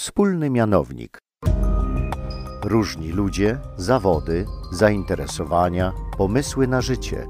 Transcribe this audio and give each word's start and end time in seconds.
wspólny 0.00 0.50
mianownik. 0.50 1.18
Różni 2.64 3.12
ludzie, 3.12 3.58
zawody, 3.76 4.46
zainteresowania, 4.72 5.92
pomysły 6.18 6.66
na 6.66 6.80
życie. 6.80 7.26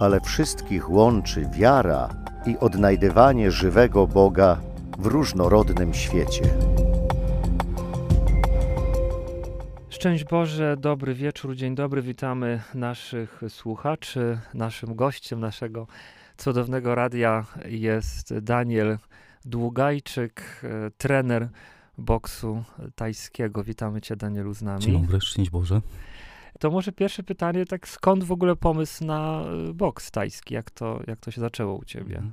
Ale 0.00 0.20
wszystkich 0.20 0.90
łączy 0.90 1.46
wiara 1.58 2.08
i 2.46 2.58
odnajdywanie 2.58 3.50
żywego 3.50 4.06
Boga 4.06 4.60
w 4.98 5.06
różnorodnym 5.06 5.94
świecie. 5.94 6.44
Szczęść 9.88 10.24
Boże, 10.24 10.76
dobry 10.76 11.14
wieczór, 11.14 11.56
dzień 11.56 11.74
dobry, 11.74 12.02
witamy 12.02 12.62
naszych 12.74 13.40
słuchaczy. 13.48 14.38
Naszym 14.54 14.94
gościem 14.94 15.40
naszego 15.40 15.86
cudownego 16.36 16.94
radia 16.94 17.44
jest 17.64 18.38
Daniel 18.38 18.98
Długajczyk, 19.44 20.62
e, 20.62 20.90
trener 20.90 21.48
boksu 21.98 22.64
tajskiego. 22.94 23.64
Witamy 23.64 24.00
Cię, 24.00 24.16
Danielu, 24.16 24.54
z 24.54 24.62
nami. 24.62 24.82
Dzień 24.82 25.02
dobry, 25.02 25.20
szczęść 25.20 25.50
Boże. 25.50 25.82
To 26.60 26.70
może 26.70 26.92
pierwsze 26.92 27.22
pytanie, 27.22 27.66
tak 27.66 27.88
skąd 27.88 28.24
w 28.24 28.32
ogóle 28.32 28.56
pomysł 28.56 29.04
na 29.04 29.44
e, 29.68 29.72
boks 29.72 30.10
tajski? 30.10 30.54
Jak 30.54 30.70
to, 30.70 31.00
jak 31.06 31.20
to 31.20 31.30
się 31.30 31.40
zaczęło 31.40 31.74
u 31.76 31.84
Ciebie? 31.84 32.16
Mhm. 32.16 32.32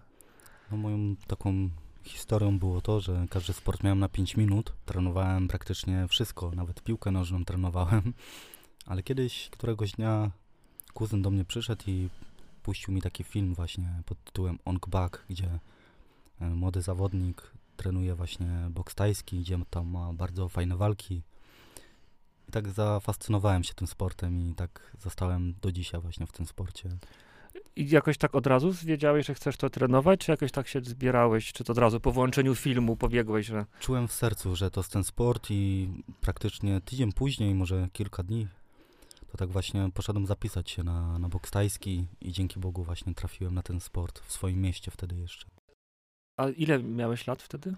No 0.71 0.77
moją 0.77 1.15
taką 1.27 1.69
historią 2.03 2.59
było 2.59 2.81
to, 2.81 2.99
że 2.99 3.25
każdy 3.29 3.53
sport 3.53 3.83
miałem 3.83 3.99
na 3.99 4.09
5 4.09 4.37
minut. 4.37 4.73
Trenowałem 4.85 5.47
praktycznie 5.47 6.07
wszystko, 6.07 6.51
nawet 6.55 6.83
piłkę 6.83 7.11
nożną 7.11 7.45
trenowałem. 7.45 8.13
Ale 8.85 9.03
kiedyś, 9.03 9.49
któregoś 9.49 9.91
dnia 9.91 10.31
kuzyn 10.93 11.21
do 11.21 11.29
mnie 11.29 11.45
przyszedł 11.45 11.83
i 11.87 12.09
puścił 12.63 12.93
mi 12.93 13.01
taki 13.01 13.23
film 13.23 13.53
właśnie 13.53 14.01
pod 14.05 14.23
tytułem 14.23 14.59
Ong 14.65 14.89
Bak, 14.89 15.25
gdzie 15.29 15.59
młody 16.49 16.81
zawodnik 16.81 17.51
trenuje 17.77 18.15
właśnie 18.15 18.67
boks 18.69 18.95
tajski, 18.95 19.39
gdzie 19.39 19.59
tam 19.69 19.87
ma 19.87 20.13
bardzo 20.13 20.49
fajne 20.49 20.77
walki. 20.77 21.21
I 22.49 22.51
tak 22.51 22.69
zafascynowałem 22.69 23.63
się 23.63 23.73
tym 23.73 23.87
sportem 23.87 24.39
i 24.39 24.55
tak 24.55 24.95
zostałem 24.99 25.53
do 25.61 25.71
dzisiaj 25.71 26.01
właśnie 26.01 26.27
w 26.27 26.31
tym 26.31 26.45
sporcie. 26.45 26.89
I 27.75 27.89
jakoś 27.89 28.17
tak 28.17 28.35
od 28.35 28.47
razu 28.47 28.73
wiedziałeś, 28.83 29.25
że 29.25 29.33
chcesz 29.33 29.57
to 29.57 29.69
trenować, 29.69 30.19
czy 30.19 30.31
jakoś 30.31 30.51
tak 30.51 30.67
się 30.67 30.81
zbierałeś, 30.81 31.53
czy 31.53 31.63
to 31.63 31.71
od 31.71 31.77
razu 31.77 31.99
po 31.99 32.11
włączeniu 32.11 32.55
filmu 32.55 32.95
pobiegłeś, 32.95 33.45
że... 33.45 33.65
Czułem 33.79 34.07
w 34.07 34.13
sercu, 34.13 34.55
że 34.55 34.71
to 34.71 34.79
jest 34.79 34.91
ten 34.91 35.03
sport 35.03 35.47
i 35.49 35.89
praktycznie 36.21 36.81
tydzień 36.81 37.11
później, 37.13 37.55
może 37.55 37.89
kilka 37.93 38.23
dni, 38.23 38.47
to 39.31 39.37
tak 39.37 39.49
właśnie 39.49 39.89
poszedłem 39.93 40.27
zapisać 40.27 40.69
się 40.69 40.83
na, 40.83 41.19
na 41.19 41.29
boks 41.29 41.51
tajski 41.51 42.05
i 42.21 42.31
dzięki 42.31 42.59
Bogu 42.59 42.83
właśnie 42.83 43.13
trafiłem 43.13 43.55
na 43.55 43.63
ten 43.63 43.79
sport 43.79 44.19
w 44.19 44.31
swoim 44.31 44.61
mieście 44.61 44.91
wtedy 44.91 45.15
jeszcze. 45.15 45.60
A 46.41 46.49
ile 46.49 46.83
miałeś 46.83 47.27
lat 47.27 47.41
wtedy? 47.41 47.75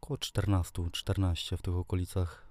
Około 0.00 0.18
14, 0.18 0.82
14 0.92 1.56
w 1.56 1.62
tych 1.62 1.74
okolicach. 1.74 2.46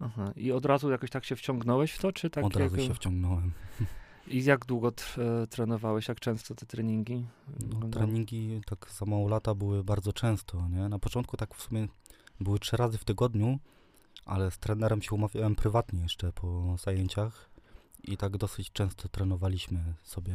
Aha. 0.00 0.32
I 0.36 0.52
od 0.52 0.66
razu 0.66 0.90
jakoś 0.90 1.10
tak 1.10 1.24
się 1.24 1.36
wciągnąłeś 1.36 1.92
w 1.92 1.98
to, 1.98 2.12
czy 2.12 2.30
tak? 2.30 2.44
Od 2.44 2.56
razu 2.56 2.76
jak... 2.76 2.86
się 2.86 2.94
wciągnąłem. 2.94 3.52
I 4.28 4.44
jak 4.44 4.66
długo 4.66 4.88
tr- 4.88 5.46
trenowałeś, 5.46 6.08
jak 6.08 6.20
często 6.20 6.54
te 6.54 6.66
treningi? 6.66 7.26
No, 7.80 7.88
treningi 7.88 8.60
tak 8.66 8.90
za 8.98 9.06
mało 9.06 9.28
lata 9.28 9.54
były 9.54 9.84
bardzo 9.84 10.12
często, 10.12 10.68
nie? 10.68 10.88
Na 10.88 10.98
początku 10.98 11.36
tak 11.36 11.54
w 11.54 11.62
sumie 11.62 11.88
były 12.40 12.58
trzy 12.58 12.76
razy 12.76 12.98
w 12.98 13.04
tygodniu, 13.04 13.58
ale 14.24 14.50
z 14.50 14.58
trenerem 14.58 15.02
się 15.02 15.14
umawiałem 15.14 15.54
prywatnie 15.54 16.00
jeszcze 16.00 16.32
po 16.32 16.76
zajęciach 16.78 17.50
i 18.04 18.16
tak 18.16 18.36
dosyć 18.36 18.72
często 18.72 19.08
trenowaliśmy 19.08 19.94
sobie 20.02 20.34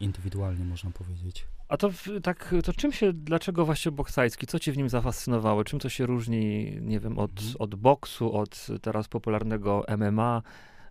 indywidualnie, 0.00 0.64
można 0.64 0.90
powiedzieć. 0.90 1.46
A 1.68 1.76
to 1.76 1.90
w- 1.90 2.20
tak, 2.22 2.54
to 2.64 2.72
czym 2.72 2.92
się, 2.92 3.12
dlaczego 3.12 3.64
właśnie 3.66 3.92
boks 3.92 4.14
tajski? 4.14 4.46
Co 4.46 4.58
cię 4.58 4.72
w 4.72 4.76
nim 4.76 4.88
zafascynowało? 4.88 5.64
Czym 5.64 5.78
to 5.78 5.88
się 5.88 6.06
różni, 6.06 6.72
nie 6.80 7.00
wiem, 7.00 7.18
od, 7.18 7.30
Mhm. 7.40 7.54
od 7.58 7.74
boksu, 7.74 8.32
od 8.32 8.66
teraz 8.82 9.08
popularnego 9.08 9.84
MMA, 9.88 10.42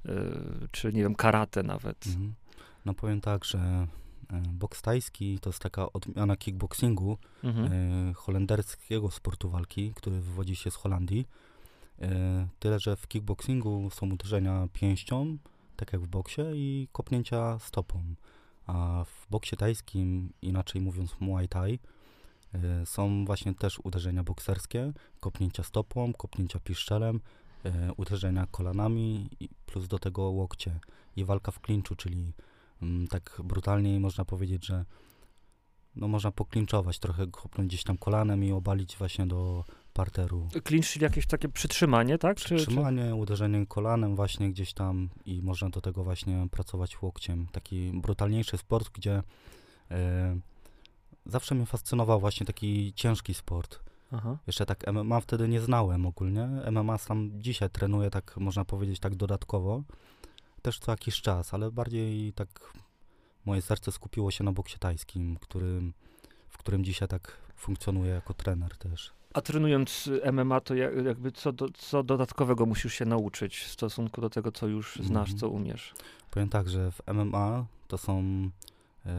y, 0.05 0.09
czy 0.71 0.93
nie 0.93 1.01
wiem, 1.01 1.15
karate 1.15 1.63
nawet? 1.63 2.07
Mhm. 2.07 2.33
No 2.85 2.93
powiem 2.93 3.21
tak, 3.21 3.45
że 3.45 3.57
e, 3.59 3.87
boks 4.53 4.81
tajski 4.81 5.39
to 5.39 5.49
jest 5.49 5.59
taka 5.59 5.91
odmiana 5.93 6.35
kickboxingu, 6.37 7.17
Mhm. 7.43 7.71
e, 8.09 8.13
holenderskiego 8.13 9.11
sportu 9.11 9.49
walki, 9.49 9.93
który 9.95 10.21
wywodzi 10.21 10.55
się 10.55 10.71
z 10.71 10.75
Holandii. 10.75 11.27
E, 12.01 12.47
tyle, 12.59 12.79
że 12.79 12.95
w 12.95 13.07
kickboxingu 13.07 13.89
są 13.89 14.09
uderzenia 14.11 14.67
pięścią, 14.73 15.37
tak 15.75 15.93
jak 15.93 16.01
w 16.01 16.07
boksie, 16.07 16.41
i 16.53 16.87
kopnięcia 16.91 17.59
stopą. 17.59 18.03
A 18.67 19.03
w 19.05 19.27
boksie 19.29 19.57
tajskim, 19.57 20.33
inaczej 20.41 20.81
mówiąc 20.81 21.15
Muay 21.19 21.47
Thai, 21.47 21.79
e, 22.53 22.85
są 22.85 23.25
właśnie 23.25 23.53
też 23.53 23.79
uderzenia 23.79 24.23
bokserskie, 24.23 24.93
kopnięcia 25.19 25.63
stopą, 25.63 26.13
kopnięcia 26.13 26.59
piszczelem, 26.59 27.19
e, 27.63 27.93
uderzenia 27.93 28.47
kolanami, 28.51 29.29
plus 29.65 29.87
do 29.87 29.99
tego 29.99 30.23
łokcie. 30.23 30.79
I 31.15 31.25
walka 31.25 31.51
w 31.51 31.59
klinczu, 31.59 31.95
czyli 31.95 32.33
mm, 32.81 33.07
tak 33.07 33.41
brutalniej 33.43 33.99
można 33.99 34.25
powiedzieć, 34.25 34.65
że 34.65 34.85
no 35.95 36.07
można 36.07 36.31
poklinczować, 36.31 36.99
trochę 36.99 37.27
kopnąć 37.27 37.67
gdzieś 37.69 37.83
tam 37.83 37.97
kolanem 37.97 38.43
i 38.43 38.51
obalić 38.51 38.97
właśnie 38.97 39.27
do 39.27 39.65
parteru. 39.97 40.47
Clinch, 40.63 40.87
czyli 40.87 41.03
jakieś 41.03 41.27
takie 41.27 41.49
przytrzymanie, 41.49 42.17
tak? 42.17 42.37
Czy, 42.37 42.57
czy... 42.57 42.65
Trzymanie, 42.65 43.15
uderzenie 43.15 43.65
kolanem 43.65 44.15
właśnie 44.15 44.49
gdzieś 44.49 44.73
tam 44.73 45.09
i 45.25 45.41
można 45.41 45.69
do 45.69 45.81
tego 45.81 46.03
właśnie 46.03 46.47
pracować 46.51 47.01
łokciem. 47.01 47.47
Taki 47.51 47.91
brutalniejszy 47.93 48.57
sport, 48.57 48.89
gdzie 48.89 49.23
e, 49.91 50.39
zawsze 51.25 51.55
mnie 51.55 51.65
fascynował 51.65 52.19
właśnie 52.19 52.45
taki 52.45 52.93
ciężki 52.95 53.33
sport. 53.33 53.79
Aha. 54.11 54.37
Jeszcze 54.47 54.65
tak 54.65 54.93
MMA 54.93 55.21
wtedy 55.21 55.47
nie 55.47 55.61
znałem 55.61 56.05
ogólnie. 56.05 56.49
MMA 56.71 56.97
sam 56.97 57.31
dzisiaj 57.41 57.69
trenuję 57.69 58.09
tak, 58.09 58.37
można 58.37 58.65
powiedzieć, 58.65 58.99
tak 58.99 59.15
dodatkowo. 59.15 59.83
Też 60.61 60.79
co 60.79 60.91
jakiś 60.91 61.21
czas, 61.21 61.53
ale 61.53 61.71
bardziej 61.71 62.33
tak 62.33 62.73
moje 63.45 63.61
serce 63.61 63.91
skupiło 63.91 64.31
się 64.31 64.43
na 64.43 64.51
boksie 64.51 64.79
tajskim, 64.79 65.37
którym, 65.37 65.93
w 66.49 66.57
którym 66.57 66.83
dzisiaj 66.83 67.07
tak 67.07 67.37
funkcjonuję 67.55 68.11
jako 68.11 68.33
trener 68.33 68.77
też. 68.77 69.16
A 69.37 69.41
trenując 69.41 70.09
MMA, 70.33 70.59
to 70.61 70.75
jak, 70.75 71.05
jakby 71.05 71.31
co, 71.31 71.51
do, 71.51 71.69
co 71.69 72.03
dodatkowego 72.03 72.65
musisz 72.65 72.93
się 72.93 73.05
nauczyć 73.05 73.57
w 73.57 73.71
stosunku 73.71 74.21
do 74.21 74.29
tego, 74.29 74.51
co 74.51 74.67
już 74.67 74.95
znasz, 74.95 75.29
Mhm. 75.29 75.37
co 75.37 75.49
umiesz? 75.49 75.93
Powiem 76.31 76.49
tak, 76.49 76.69
że 76.69 76.91
w 76.91 77.01
MMA 77.13 77.65
to 77.87 77.97
są 77.97 78.19
e, 79.05 79.11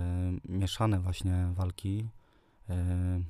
mieszane 0.48 1.00
właśnie 1.00 1.48
walki, 1.54 2.08
e, 2.70 3.20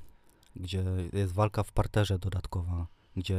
gdzie 0.57 0.85
jest 1.13 1.33
walka 1.33 1.63
w 1.63 1.73
parterze 1.73 2.19
dodatkowa, 2.19 2.87
gdzie 3.17 3.39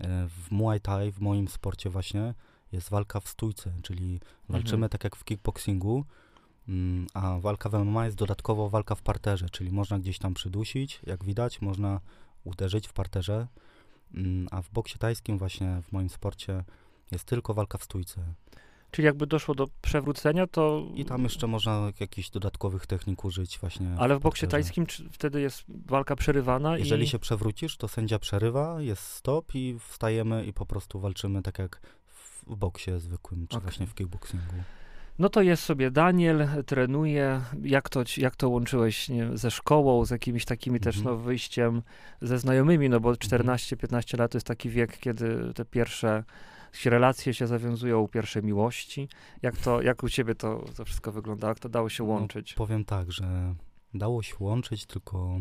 e, 0.00 0.28
w 0.28 0.50
Muay 0.50 0.80
Thai, 0.80 1.12
w 1.12 1.20
moim 1.20 1.48
sporcie 1.48 1.90
właśnie, 1.90 2.34
jest 2.72 2.90
walka 2.90 3.20
w 3.20 3.28
stójce, 3.28 3.72
czyli 3.82 4.20
walczymy 4.48 4.74
Mhm. 4.76 4.90
tak 4.90 5.04
jak 5.04 5.16
w 5.16 5.24
kickboxingu, 5.24 6.04
mm, 6.68 7.06
a 7.14 7.38
walka 7.40 7.68
w 7.68 7.74
MMA 7.74 8.04
jest 8.04 8.16
dodatkowo 8.16 8.68
walka 8.68 8.94
w 8.94 9.02
parterze, 9.02 9.46
czyli 9.50 9.72
można 9.72 9.98
gdzieś 9.98 10.18
tam 10.18 10.34
przydusić, 10.34 11.00
jak 11.06 11.24
widać, 11.24 11.60
można 11.60 12.00
uderzyć 12.48 12.88
w 12.88 12.92
parterze, 12.92 13.46
mm, 14.14 14.48
a 14.50 14.62
w 14.62 14.70
boksie 14.70 14.98
tajskim 14.98 15.38
właśnie, 15.38 15.82
w 15.82 15.92
moim 15.92 16.08
sporcie, 16.08 16.64
jest 17.10 17.24
tylko 17.24 17.54
walka 17.54 17.78
w 17.78 17.84
stójce. 17.84 18.20
Czyli 18.90 19.06
jakby 19.06 19.26
doszło 19.26 19.54
do 19.54 19.66
przewrócenia, 19.82 20.46
to... 20.46 20.86
I 20.94 21.04
tam 21.04 21.22
jeszcze 21.22 21.46
można 21.46 21.92
jakichś 22.00 22.30
dodatkowych 22.30 22.86
technik 22.86 23.24
użyć 23.24 23.58
właśnie. 23.58 23.94
Ale 23.98 24.18
w 24.18 24.20
boksie 24.20 24.46
tajskim 24.46 24.86
czy 24.86 25.08
wtedy 25.10 25.40
jest 25.40 25.64
walka 25.68 26.16
przerywana 26.16 26.78
Jeżeli 26.78 27.04
i... 27.04 27.08
się 27.08 27.18
przewrócisz, 27.18 27.76
to 27.76 27.88
sędzia 27.88 28.18
przerywa, 28.18 28.82
jest 28.82 29.02
stop 29.02 29.54
i 29.54 29.78
wstajemy 29.88 30.46
i 30.46 30.52
po 30.52 30.66
prostu 30.66 31.00
walczymy 31.00 31.42
tak 31.42 31.58
jak 31.58 31.80
w 32.46 32.56
boksie 32.56 32.90
zwykłym, 32.98 33.46
czy 33.46 33.56
Okej. 33.56 33.66
właśnie 33.66 33.86
w 33.86 33.94
kickboxingu. 33.94 34.54
No 35.18 35.28
to 35.28 35.42
jest 35.42 35.62
sobie 35.62 35.90
Daniel, 35.90 36.48
trenuje. 36.66 37.40
Jak 37.62 37.88
to, 37.88 38.02
jak 38.16 38.36
to 38.36 38.48
łączyłeś 38.48 39.08
nie, 39.08 39.36
ze 39.36 39.50
szkołą, 39.50 40.04
z 40.04 40.10
jakimiś 40.10 40.44
takimi 40.44 40.80
też 40.80 40.96
Mhm. 40.96 41.16
no, 41.16 41.22
wyjściem 41.22 41.82
ze 42.20 42.38
znajomymi, 42.38 42.88
no 42.88 43.00
bo 43.00 43.12
14-15 43.12 44.18
lat 44.18 44.32
to 44.32 44.36
jest 44.36 44.46
taki 44.46 44.70
wiek, 44.70 44.98
kiedy 44.98 45.54
te 45.54 45.64
pierwsze 45.64 46.24
relacje 46.84 47.34
się 47.34 47.46
zawiązują, 47.46 48.08
pierwsze 48.08 48.42
miłości. 48.42 49.08
Jak 49.42 49.56
to, 49.56 49.82
jak 49.82 50.02
u 50.02 50.08
ciebie 50.08 50.34
to, 50.34 50.64
to 50.76 50.84
wszystko 50.84 51.12
wyglądało? 51.12 51.50
Jak 51.50 51.58
to 51.58 51.68
dało 51.68 51.88
się 51.88 52.04
No, 52.04 52.10
łączyć? 52.10 52.54
Powiem 52.54 52.84
tak, 52.84 53.12
że 53.12 53.54
dało 53.94 54.22
się 54.22 54.34
łączyć, 54.40 54.86
tylko 54.86 55.38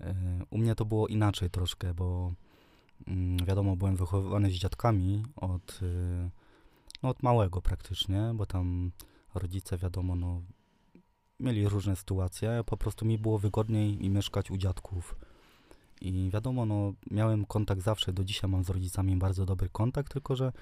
e, 0.00 0.14
u 0.50 0.58
mnie 0.58 0.74
to 0.74 0.84
było 0.84 1.08
inaczej 1.08 1.50
troszkę, 1.50 1.94
bo 1.94 2.32
mm, 3.06 3.36
wiadomo, 3.46 3.76
byłem 3.76 3.96
wychowywany 3.96 4.50
z 4.50 4.54
dziadkami 4.54 5.22
od, 5.36 5.80
y, 5.82 6.30
no, 7.02 7.08
od 7.08 7.22
małego 7.22 7.62
praktycznie, 7.62 8.32
bo 8.34 8.46
tam 8.46 8.92
rodzice, 9.34 9.78
wiadomo, 9.78 10.16
no, 10.16 10.42
mieli 11.40 11.68
różne 11.68 11.96
sytuacje, 11.96 12.62
po 12.66 12.76
prostu 12.76 13.04
mi 13.04 13.18
było 13.18 13.38
wygodniej 13.38 14.04
i 14.04 14.10
mieszkać 14.10 14.50
u 14.50 14.56
dziadków. 14.56 15.16
I 16.00 16.30
wiadomo, 16.32 16.66
no, 16.66 16.92
miałem 17.10 17.44
kontakt 17.44 17.82
zawsze, 17.82 18.12
do 18.12 18.24
dzisiaj 18.24 18.50
mam 18.50 18.64
z 18.64 18.70
rodzicami 18.70 19.16
bardzo 19.16 19.46
dobry 19.46 19.68
kontakt, 19.68 20.12
tylko 20.12 20.36
że, 20.36 20.52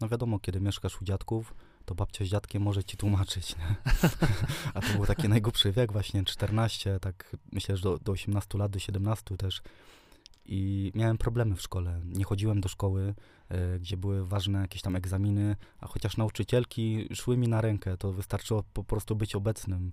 no 0.00 0.08
wiadomo, 0.08 0.38
kiedy 0.38 0.60
mieszkasz 0.60 1.02
u 1.02 1.04
dziadków, 1.04 1.54
to 1.84 1.94
babcia 1.94 2.24
z 2.24 2.28
dziadkiem 2.28 2.62
może 2.62 2.84
ci 2.84 2.96
tłumaczyć, 2.96 3.56
nie? 3.56 3.76
A 4.74 4.80
to 4.80 4.92
był 4.96 5.06
taki 5.06 5.28
najgłupszy 5.28 5.72
wiek, 5.72 5.92
właśnie 5.92 6.24
14, 6.24 6.98
tak 7.00 7.36
myślę, 7.52 7.76
że 7.76 7.82
do, 7.82 7.98
do 7.98 8.12
18 8.12 8.58
lat, 8.58 8.72
do 8.72 8.78
17 8.78 9.36
też. 9.36 9.62
I 10.44 10.92
miałem 10.94 11.18
problemy 11.18 11.56
w 11.56 11.62
szkole. 11.62 12.00
Nie 12.04 12.24
chodziłem 12.24 12.60
do 12.60 12.68
szkoły, 12.68 13.14
e, 13.48 13.78
gdzie 13.78 13.96
były 13.96 14.26
ważne 14.26 14.60
jakieś 14.60 14.82
tam 14.82 14.96
egzaminy, 14.96 15.56
a 15.80 15.86
chociaż 15.86 16.16
nauczycielki 16.16 17.08
szły 17.14 17.36
mi 17.36 17.48
na 17.48 17.60
rękę, 17.60 17.96
to 17.96 18.12
wystarczyło 18.12 18.62
po 18.72 18.84
prostu 18.84 19.16
być 19.16 19.34
obecnym. 19.34 19.92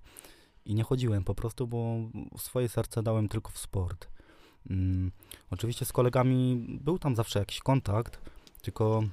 I 0.65 0.75
nie 0.75 0.83
chodziłem 0.83 1.23
po 1.23 1.35
prostu, 1.35 1.67
bo 1.67 1.95
swoje 2.37 2.69
serce 2.69 3.03
dałem 3.03 3.29
tylko 3.29 3.51
w 3.51 3.57
sport. 3.57 4.07
Mm, 4.69 5.11
oczywiście 5.51 5.85
z 5.85 5.93
kolegami 5.93 6.65
był 6.81 6.99
tam 6.99 7.15
zawsze 7.15 7.39
jakiś 7.39 7.59
kontakt, 7.59 8.19
tylko 8.61 9.03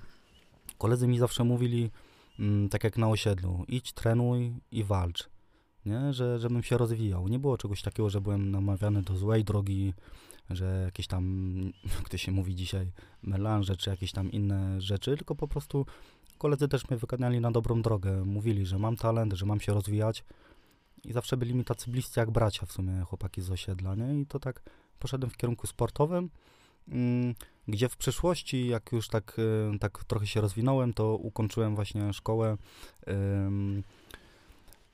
koledzy 0.79 1.09
mi 1.09 1.19
zawsze 1.19 1.45
mówili, 1.45 1.91
mm, 2.39 2.69
tak 2.69 2.85
jak 2.85 2.99
na 2.99 3.09
osiedlu, 3.09 3.65
idź, 3.69 3.93
trenuj 3.93 4.55
i 4.71 4.85
walcz, 4.85 5.29
nie? 5.87 6.13
Że, 6.13 6.39
żebym 6.39 6.63
się 6.63 6.79
rozwijał. 6.79 7.29
Nie 7.29 7.39
było 7.39 7.59
czegoś 7.59 7.83
takiego, 7.83 8.11
że 8.11 8.21
byłem 8.21 8.51
namawiany 8.51 9.03
do 9.03 9.17
złej 9.17 9.45
drogi, 9.45 9.95
że 10.51 10.83
jakieś 10.85 11.07
tam, 11.07 11.55
jak 11.99 12.09
to 12.09 12.17
się 12.17 12.33
mówi 12.33 12.55
dzisiaj, 12.55 12.93
melanże 13.23 13.77
czy 13.77 13.91
jakieś 13.91 14.13
tam 14.13 14.33
inne 14.33 14.81
rzeczy, 14.81 15.17
tylko 15.17 15.35
po 15.35 15.49
prostu 15.49 15.87
koledzy 16.39 16.69
też 16.69 16.91
mnie 16.91 16.97
wyganiali 16.97 17.41
na 17.41 17.51
dobrą 17.51 17.83
drogę. 17.83 18.25
Mówili, 18.25 18.67
że 18.67 18.79
mam 18.79 18.97
talent, 18.97 19.33
że 19.33 19.47
mam 19.47 19.61
się 19.61 19.75
rozwijać 19.75 20.25
i 21.05 21.13
zawsze 21.13 21.37
byli 21.37 21.55
mi 21.55 21.65
tacy 21.65 21.91
bliscy 21.91 22.21
jak 22.21 22.31
bracia 22.31 22.67
w 22.67 22.73
sumie, 22.73 23.01
chłopaki 23.01 23.43
z 23.43 23.51
osiedla, 23.51 23.95
nie? 23.95 24.21
I 24.21 24.27
to 24.27 24.41
tak 24.41 24.63
poszedłem 24.99 25.31
w 25.31 25.37
kierunku 25.37 25.67
sportowym, 25.67 26.31
mm, 26.89 27.35
gdzie 27.69 27.89
w 27.89 27.97
przyszłości, 27.97 28.67
jak 28.67 28.93
już 28.93 29.09
tak, 29.09 29.39
y, 29.75 29.79
tak 29.79 30.05
trochę 30.05 30.27
się 30.27 30.41
rozwinąłem, 30.41 30.95
to 30.95 31.17
ukończyłem 31.17 31.75
właśnie 31.75 32.13
szkołę 32.13 32.57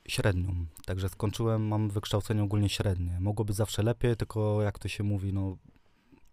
średnią. 0.07 0.65
Także 0.85 1.09
skończyłem, 1.09 1.67
mam 1.67 1.89
wykształcenie 1.89 2.43
ogólnie 2.43 2.69
średnie. 2.69 3.17
Mogłoby 3.19 3.53
zawsze 3.53 3.83
lepiej, 3.83 4.15
tylko 4.15 4.61
jak 4.61 4.79
to 4.79 4.87
się 4.87 5.03
mówi, 5.03 5.33
no 5.33 5.57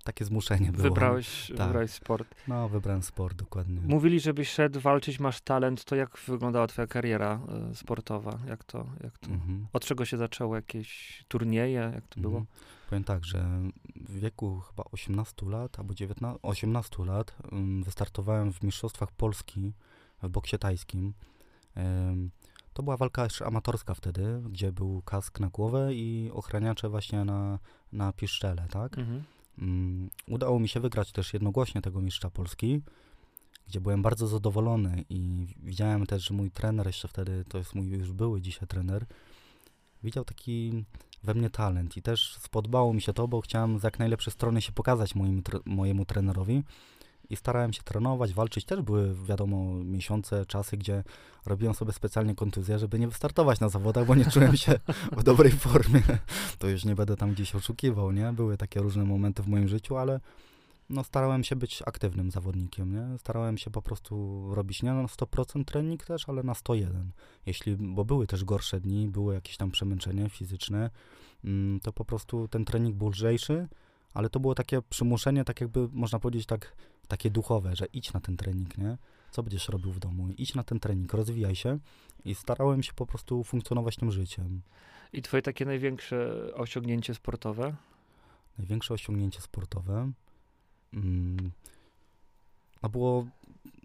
takie 0.05 0.25
zmuszenie 0.25 0.73
było. 0.73 0.83
Wybrałeś, 0.83 1.53
tak. 1.57 1.67
wybrałeś 1.67 1.91
sport. 1.91 2.35
No, 2.49 2.69
wybrałem 2.69 3.03
sport, 3.03 3.37
dokładnie. 3.37 3.81
Mówili, 3.81 4.21
żebyś 4.21 4.51
szedł 4.51 4.81
walczyć, 4.81 5.21
masz 5.21 5.41
talent, 5.41 5.85
to 5.85 5.97
jak 5.97 6.19
wyglądała 6.29 6.67
twoja 6.67 6.87
kariera 6.87 7.41
y, 7.73 7.75
sportowa? 7.75 8.39
Jak 8.49 8.65
to, 8.65 8.87
jak 9.05 9.19
to, 9.19 9.31
mhm. 9.31 9.67
Od 9.73 9.85
czego 9.85 10.05
się 10.05 10.17
zaczęło? 10.17 10.57
Jakieś 10.57 11.25
turnieje? 11.29 11.91
Jak 11.95 12.09
to 12.09 12.17
mhm. 12.17 12.23
było? 12.23 12.45
Powiem 12.89 13.05
tak, 13.05 13.25
że 13.25 13.45
w 13.97 14.21
wieku 14.21 14.61
chyba 14.61 14.85
18 14.93 15.47
lat 15.47 15.79
albo 15.79 15.95
19, 15.95 16.39
18 16.43 17.05
lat 17.05 17.37
wystartowałem 17.83 18.53
w 18.53 18.63
Mistrzostwach 18.63 19.13
Polski 19.13 19.73
w 20.23 20.29
boksie 20.29 20.59
tajskim. 20.59 21.15
To 22.73 22.83
była 22.83 22.97
walka 22.97 23.25
jeszcze 23.25 23.47
amatorska 23.47 23.95
wtedy, 23.95 24.43
gdzie 24.51 24.73
był 24.73 25.03
kask 25.03 25.41
na 25.41 25.49
głowę 25.49 25.95
i 25.95 26.31
ochraniacze 26.33 26.89
właśnie 26.89 27.25
na, 27.25 27.59
na 27.93 28.13
piszczele, 28.13 28.67
tak? 28.71 28.99
Mhm. 28.99 29.23
Um, 29.59 30.11
udało 30.29 30.59
mi 30.59 30.69
się 30.69 30.81
wygrać 30.81 31.13
też 31.13 31.33
jednogłośnie 31.33 31.83
tego 31.83 32.01
mistrza 32.01 32.31
Polski, 32.31 32.83
gdzie 33.69 33.81
byłem 33.81 34.03
bardzo 34.03 34.27
zadowolony 34.27 35.05
i 35.11 35.47
widziałem 35.63 36.07
też, 36.07 36.25
że 36.25 36.35
mój 36.35 36.51
trener 36.51 36.87
jeszcze 36.87 37.09
wtedy, 37.09 37.45
to 37.49 37.59
jest 37.59 37.75
mój 37.75 37.87
już 37.87 38.13
były 38.13 38.41
dzisiaj 38.41 38.69
trener, 38.69 39.07
widział 40.03 40.25
taki 40.25 40.85
we 41.23 41.35
mnie 41.35 41.51
talent 41.51 41.97
i 41.97 42.03
też 42.03 42.37
spodobało 42.41 42.95
mi 42.95 43.03
się 43.03 43.13
to, 43.13 43.29
bo 43.29 43.41
chciałem 43.41 43.79
z 43.79 43.83
jak 43.83 43.99
najlepszej 43.99 44.33
strony 44.33 44.63
się 44.63 44.73
pokazać 44.73 45.15
moim, 45.15 45.43
mojemu 45.65 46.05
trenerowi 46.05 46.63
i 47.31 47.37
starałem 47.37 47.73
się 47.73 47.83
trenować, 47.83 48.35
walczyć. 48.35 48.65
Też 48.65 48.83
były, 48.83 49.15
wiadomo, 49.25 49.75
miesiące, 49.75 50.47
czasy, 50.47 50.77
gdzie 50.77 51.05
robiłem 51.47 51.75
sobie 51.75 51.93
specjalnie 51.93 52.35
kontuzję, 52.35 52.79
żeby 52.79 52.99
nie 52.99 53.09
wystartować 53.09 53.61
na 53.61 53.69
zawodach, 53.69 54.07
bo 54.07 54.15
nie 54.15 54.25
czułem 54.25 54.57
się 54.57 54.73
w 55.19 55.23
dobrej 55.23 55.53
formie. 55.53 56.03
To 56.59 56.69
już 56.69 56.85
nie 56.85 56.95
będę 56.95 57.17
tam 57.17 57.33
gdzieś 57.33 57.55
oszukiwał, 57.55 58.13
nie? 58.13 58.33
Były 58.33 58.57
takie 58.57 58.81
różne 58.81 59.05
momenty 59.05 59.43
w 59.43 59.49
moim 59.49 59.69
życiu, 59.69 59.97
ale 59.97 60.21
no, 60.91 61.05
starałem 61.05 61.45
się 61.45 61.57
być 61.57 61.83
aktywnym 61.87 62.31
zawodnikiem, 62.31 62.93
nie? 62.93 63.19
Starałem 63.19 63.59
się 63.59 63.71
po 63.71 63.83
prostu 63.83 64.45
robić 64.55 64.83
nie 64.83 64.93
na 64.93 65.03
100% 65.03 65.65
trening 65.65 66.05
też, 66.05 66.29
ale 66.29 66.43
na 66.43 66.55
101. 66.55 67.11
Jeśli, 67.47 67.77
bo 67.77 68.05
były 68.05 68.27
też 68.27 68.45
gorsze 68.45 68.81
dni, 68.81 69.09
było 69.09 69.33
jakieś 69.33 69.57
tam 69.57 69.71
przemęczenie 69.71 70.29
fizyczne, 70.29 70.91
mm, 71.45 71.81
to 71.81 71.93
po 71.93 72.05
prostu 72.05 72.49
ten 72.49 72.65
trening 72.65 72.97
był 72.97 73.09
lżejszy, 73.09 73.69
ale 74.15 74.31
to 74.31 74.41
było 74.41 74.55
takie 74.55 74.83
przymuszenie, 74.83 75.45
tak 75.45 75.61
jakby 75.61 75.89
można 75.93 76.19
powiedzieć 76.19 76.47
tak, 76.47 76.77
takie 77.11 77.31
duchowe, 77.31 77.77
że 77.77 77.87
idź 77.93 78.13
na 78.13 78.21
ten 78.21 78.37
trening, 78.37 78.79
nie? 78.79 78.97
Co 79.31 79.43
będziesz 79.43 79.69
robił 79.69 79.93
w 79.93 79.99
domu? 79.99 80.29
Idź 80.39 80.55
na 80.55 80.63
ten 80.63 80.81
trening, 80.81 81.13
rozwijaj 81.13 81.57
się 81.57 81.79
i 82.25 82.35
starałem 82.35 82.83
się 82.83 82.93
po 82.93 83.07
prostu 83.07 83.45
funkcjonować 83.45 83.97
tym 83.97 84.11
życiem. 84.11 84.63
I 85.13 85.23
twoje 85.23 85.43
takie 85.43 85.65
największe 85.65 86.33
osiągnięcie 86.55 87.15
sportowe? 87.15 87.75
Największe 88.59 88.95
osiągnięcie 88.95 89.41
sportowe? 89.41 90.13
Mm, 90.95 91.51
no 92.83 92.89
było 92.89 93.27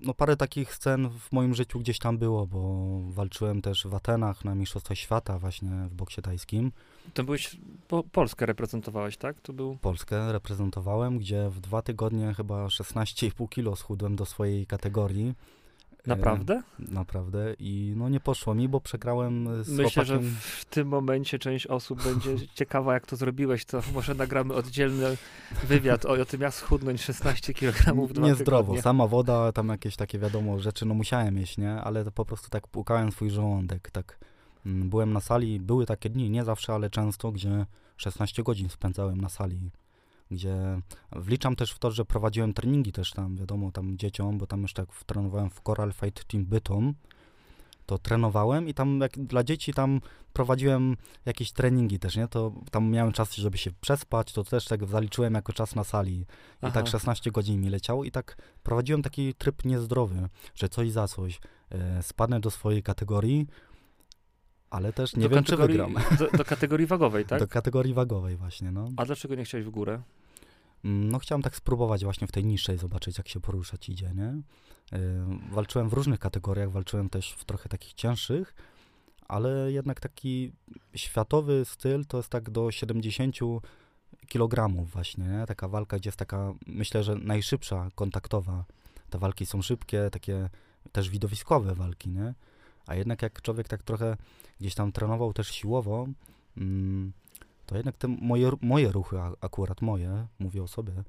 no 0.02 0.14
parę 0.14 0.38
takich 0.38 0.74
scen 0.74 1.10
w 1.10 1.32
moim 1.32 1.56
życiu 1.56 1.80
gdzieś 1.80 2.00
tam 2.00 2.18
było, 2.18 2.48
bo 2.48 2.86
walczyłem 3.10 3.62
też 3.62 3.88
w 3.88 3.94
Atenach 3.94 4.46
na 4.46 4.56
Mistrzostwach 4.56 4.98
Świata 4.98 5.40
właśnie 5.40 5.70
w 5.70 5.94
boksie 5.94 6.22
tajskim. 6.22 6.72
To 7.14 7.24
byłeś, 7.24 7.58
po, 7.88 8.04
Polskę 8.04 8.46
reprezentowałeś, 8.46 9.18
tak? 9.18 9.42
To 9.42 9.54
był... 9.54 9.78
Polskę 9.82 10.32
reprezentowałem, 10.32 11.18
gdzie 11.18 11.50
w 11.50 11.60
dwa 11.60 11.82
tygodnie 11.82 12.34
chyba 12.34 12.68
16,5 12.68 13.50
kilo 13.50 13.76
schudłem 13.76 14.16
do 14.16 14.26
swojej 14.26 14.66
kategorii. 14.68 15.34
Naprawdę? 16.08 16.54
E, 16.54 16.64
naprawdę 16.94 17.54
i 17.60 17.94
no 17.98 18.10
nie 18.10 18.20
poszło 18.20 18.56
mi, 18.56 18.70
bo 18.70 18.82
przegrałem 18.82 19.64
z 19.64 19.70
Myślę, 19.70 19.84
chłopakiem. 20.06 20.24
że 20.24 20.30
w 20.40 20.66
tym 20.66 20.88
momencie 20.88 21.40
część 21.40 21.68
osób 21.68 22.04
będzie 22.04 22.48
ciekawa, 22.60 22.94
jak 22.94 23.06
to 23.06 23.16
zrobiłeś, 23.16 23.66
to 23.66 23.82
może 23.94 24.16
nagramy 24.16 24.54
oddzielny 24.54 25.18
wywiad 25.64 26.06
o, 26.06 26.10
o 26.10 26.26
tym, 26.26 26.42
jak 26.42 26.54
schudnąć 26.54 27.02
16 27.02 27.54
kg 27.54 28.08
w 28.08 28.14
dwa 28.14 28.28
Niezdrowo, 28.28 28.64
tygodnie. 28.64 28.82
sama 28.82 29.08
woda, 29.08 29.52
tam 29.52 29.70
jakieś 29.70 29.96
takie 29.96 30.20
wiadomo 30.20 30.60
rzeczy, 30.60 30.86
no 30.86 30.94
musiałem 30.94 31.38
jeść, 31.38 31.58
nie? 31.58 31.72
Ale 31.72 32.04
to 32.04 32.12
po 32.12 32.26
prostu 32.26 32.50
tak 32.50 32.68
płukałem 32.68 33.12
swój 33.12 33.30
żołądek, 33.30 33.92
tak 33.92 34.18
mm, 34.66 34.90
byłem 34.90 35.14
na 35.14 35.20
sali, 35.20 35.60
były 35.60 35.86
takie 35.86 36.10
dni, 36.10 36.30
nie 36.30 36.44
zawsze, 36.44 36.74
ale 36.74 36.90
często, 36.90 37.32
gdzie 37.32 37.66
16 37.98 38.44
godzin 38.44 38.70
spędzałem 38.70 39.22
na 39.22 39.30
sali 39.30 39.72
gdzie 40.32 40.82
wliczam 41.12 41.56
też 41.56 41.72
w 41.72 41.80
to, 41.80 41.92
że 41.92 42.06
prowadziłem 42.06 42.54
treningi 42.54 42.92
też 42.92 43.12
tam, 43.12 43.36
wiadomo, 43.36 43.72
tam 43.72 43.98
dzieciom, 43.98 44.38
bo 44.38 44.48
tam 44.48 44.62
już 44.62 44.74
tak 44.74 44.90
trenowałem 45.06 45.50
w 45.50 45.62
Coral 45.62 45.94
Fight 45.94 46.26
Team 46.26 46.46
Bytom, 46.46 46.94
to 47.86 47.98
trenowałem 47.98 48.68
i 48.68 48.74
tam 48.74 49.00
jak 49.00 49.12
dla 49.12 49.44
dzieci 49.44 49.74
tam 49.74 50.02
prowadziłem 50.34 50.98
jakieś 51.26 51.52
treningi 51.52 52.00
też, 52.00 52.16
nie? 52.16 52.28
To 52.28 52.52
tam 52.72 52.90
miałem 52.92 53.14
czas, 53.14 53.36
żeby 53.36 53.58
się 53.58 53.72
przespać, 53.82 54.34
to 54.34 54.44
też 54.44 54.66
tak 54.66 54.86
zaliczyłem 54.86 55.34
jako 55.34 55.54
czas 55.54 55.76
na 55.76 55.84
sali. 55.84 56.20
I 56.20 56.26
Aha. 56.62 56.72
tak 56.72 56.88
16 56.88 57.32
godzin 57.32 57.62
mi 57.62 57.70
leciało 57.70 58.04
i 58.04 58.12
tak 58.12 58.38
prowadziłem 58.64 59.02
taki 59.02 59.34
tryb 59.34 59.66
niezdrowy, 59.66 60.30
że 60.56 60.70
coś 60.70 60.92
za 60.92 61.08
coś. 61.08 61.40
E, 61.70 62.04
spadnę 62.04 62.40
do 62.40 62.52
swojej 62.52 62.84
kategorii, 62.84 63.48
ale 64.70 64.94
też 64.94 65.16
nie 65.16 65.30
do 65.30 65.36
wiem, 65.36 65.44
czy 65.44 65.58
wygram. 65.58 65.94
Do, 66.20 66.38
do, 66.38 66.46
kategorii 66.46 66.88
wagowej, 66.88 67.26
tak? 67.30 67.40
Do 67.40 67.48
kategorii 67.48 67.94
wagowej 67.94 68.38
właśnie, 68.38 68.72
no. 68.72 68.90
A 68.98 69.06
dlaczego 69.06 69.36
nie 69.36 69.44
chciałeś 69.44 69.66
w 69.66 69.70
górę? 69.70 70.02
No 70.88 71.20
chciałem 71.20 71.42
tak 71.42 71.56
spróbować 71.56 72.04
właśnie 72.04 72.28
w 72.28 72.32
tej 72.32 72.46
niższej, 72.46 72.78
zobaczyć 72.78 73.18
jak 73.18 73.28
się 73.28 73.40
poruszać 73.40 73.90
idzie, 73.90 74.12
nie? 74.16 74.42
Yy, 74.92 75.00
walczyłem 75.52 75.90
w 75.90 75.94
różnych 75.94 76.20
kategoriach, 76.20 76.72
walczyłem 76.72 77.10
też 77.10 77.32
w 77.32 77.46
trochę 77.46 77.70
takich 77.70 77.94
cięższych, 77.94 78.56
ale 79.28 79.72
jednak 79.72 80.00
taki 80.00 80.52
światowy 80.96 81.66
styl 81.66 82.06
to 82.06 82.18
jest 82.18 82.30
tak 82.30 82.50
do 82.50 82.72
70 82.72 83.36
kilogramów 84.28 84.92
właśnie, 84.92 85.26
nie? 85.26 85.46
Taka 85.48 85.68
walka, 85.68 85.98
gdzie 85.98 86.08
jest 86.08 86.20
taka, 86.20 86.54
myślę, 86.68 87.04
że 87.04 87.16
najszybsza, 87.16 87.90
kontaktowa. 87.96 88.66
Te 89.10 89.20
walki 89.20 89.46
są 89.46 89.62
szybkie, 89.62 90.10
takie 90.12 90.50
też 90.92 91.10
widowiskowe 91.10 91.76
walki, 91.76 92.10
nie? 92.10 92.34
A 92.88 92.96
jednak 92.96 93.22
jak 93.22 93.42
człowiek 93.42 93.68
tak 93.68 93.84
trochę 93.84 94.18
gdzieś 94.60 94.76
tam 94.76 94.92
trenował 94.92 95.34
też 95.34 95.52
siłowo, 95.52 96.08
mm, 96.58 97.14
to 97.66 97.76
jednak 97.76 97.98
te 97.98 98.08
moje, 98.08 98.52
moje 98.62 98.92
ruchy, 98.92 99.18
akurat 99.42 99.82
moje, 99.82 100.28
mówię 100.40 100.64
o 100.64 100.68
sobie, 100.68 101.04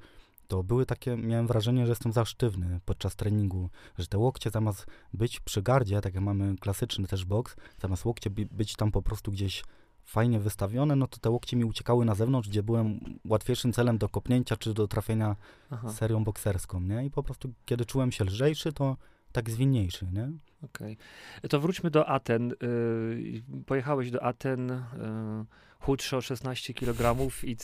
to 0.48 0.62
były 0.62 0.86
takie, 0.86 1.16
miałem 1.16 1.46
wrażenie, 1.46 1.86
że 1.86 1.92
jestem 1.92 2.12
za 2.12 2.24
sztywny 2.24 2.80
podczas 2.84 3.16
treningu, 3.16 3.68
że 3.98 4.06
te 4.06 4.18
łokcie 4.18 4.50
zamiast 4.50 4.86
być 5.12 5.40
przy 5.40 5.62
gardzie, 5.62 6.00
tak 6.00 6.14
jak 6.14 6.24
mamy 6.24 6.56
klasyczny 6.56 7.06
też 7.06 7.24
boks, 7.24 7.56
zamiast 7.80 8.04
łokcie 8.04 8.30
być 8.30 8.76
tam 8.76 8.92
po 8.92 9.02
prostu 9.02 9.32
gdzieś 9.32 9.64
fajnie 10.04 10.40
wystawione, 10.40 10.96
no 10.96 11.06
to 11.06 11.18
te 11.18 11.30
łokcie 11.30 11.56
mi 11.56 11.64
uciekały 11.64 12.04
na 12.04 12.14
zewnątrz, 12.14 12.48
gdzie 12.48 12.62
byłem 12.62 13.00
łatwiejszym 13.24 13.72
celem 13.72 13.98
do 13.98 14.08
kopnięcia 14.08 14.56
czy 14.56 14.74
do 14.74 14.88
trafienia 14.88 15.36
Aha. 15.70 15.88
serią 15.88 16.24
bokserską, 16.24 16.80
nie? 16.80 17.04
I 17.04 17.10
po 17.10 17.22
prostu 17.22 17.52
kiedy 17.64 17.84
czułem 17.84 18.12
się 18.12 18.24
lżejszy, 18.24 18.72
to 18.72 18.96
tak 19.36 19.50
zwinniejszy, 19.50 20.06
nie? 20.12 20.22
Okej. 20.62 20.96
Okay. 21.38 21.48
To 21.48 21.60
wróćmy 21.60 21.90
do 21.90 22.08
Aten. 22.08 22.48
Yy, 22.48 23.42
pojechałeś 23.66 24.10
do 24.10 24.22
Aten, 24.22 24.68
yy, 24.68 25.44
chudszy 25.80 26.16
o 26.16 26.20
16 26.20 26.74
kg 26.74 27.30
i 27.44 27.56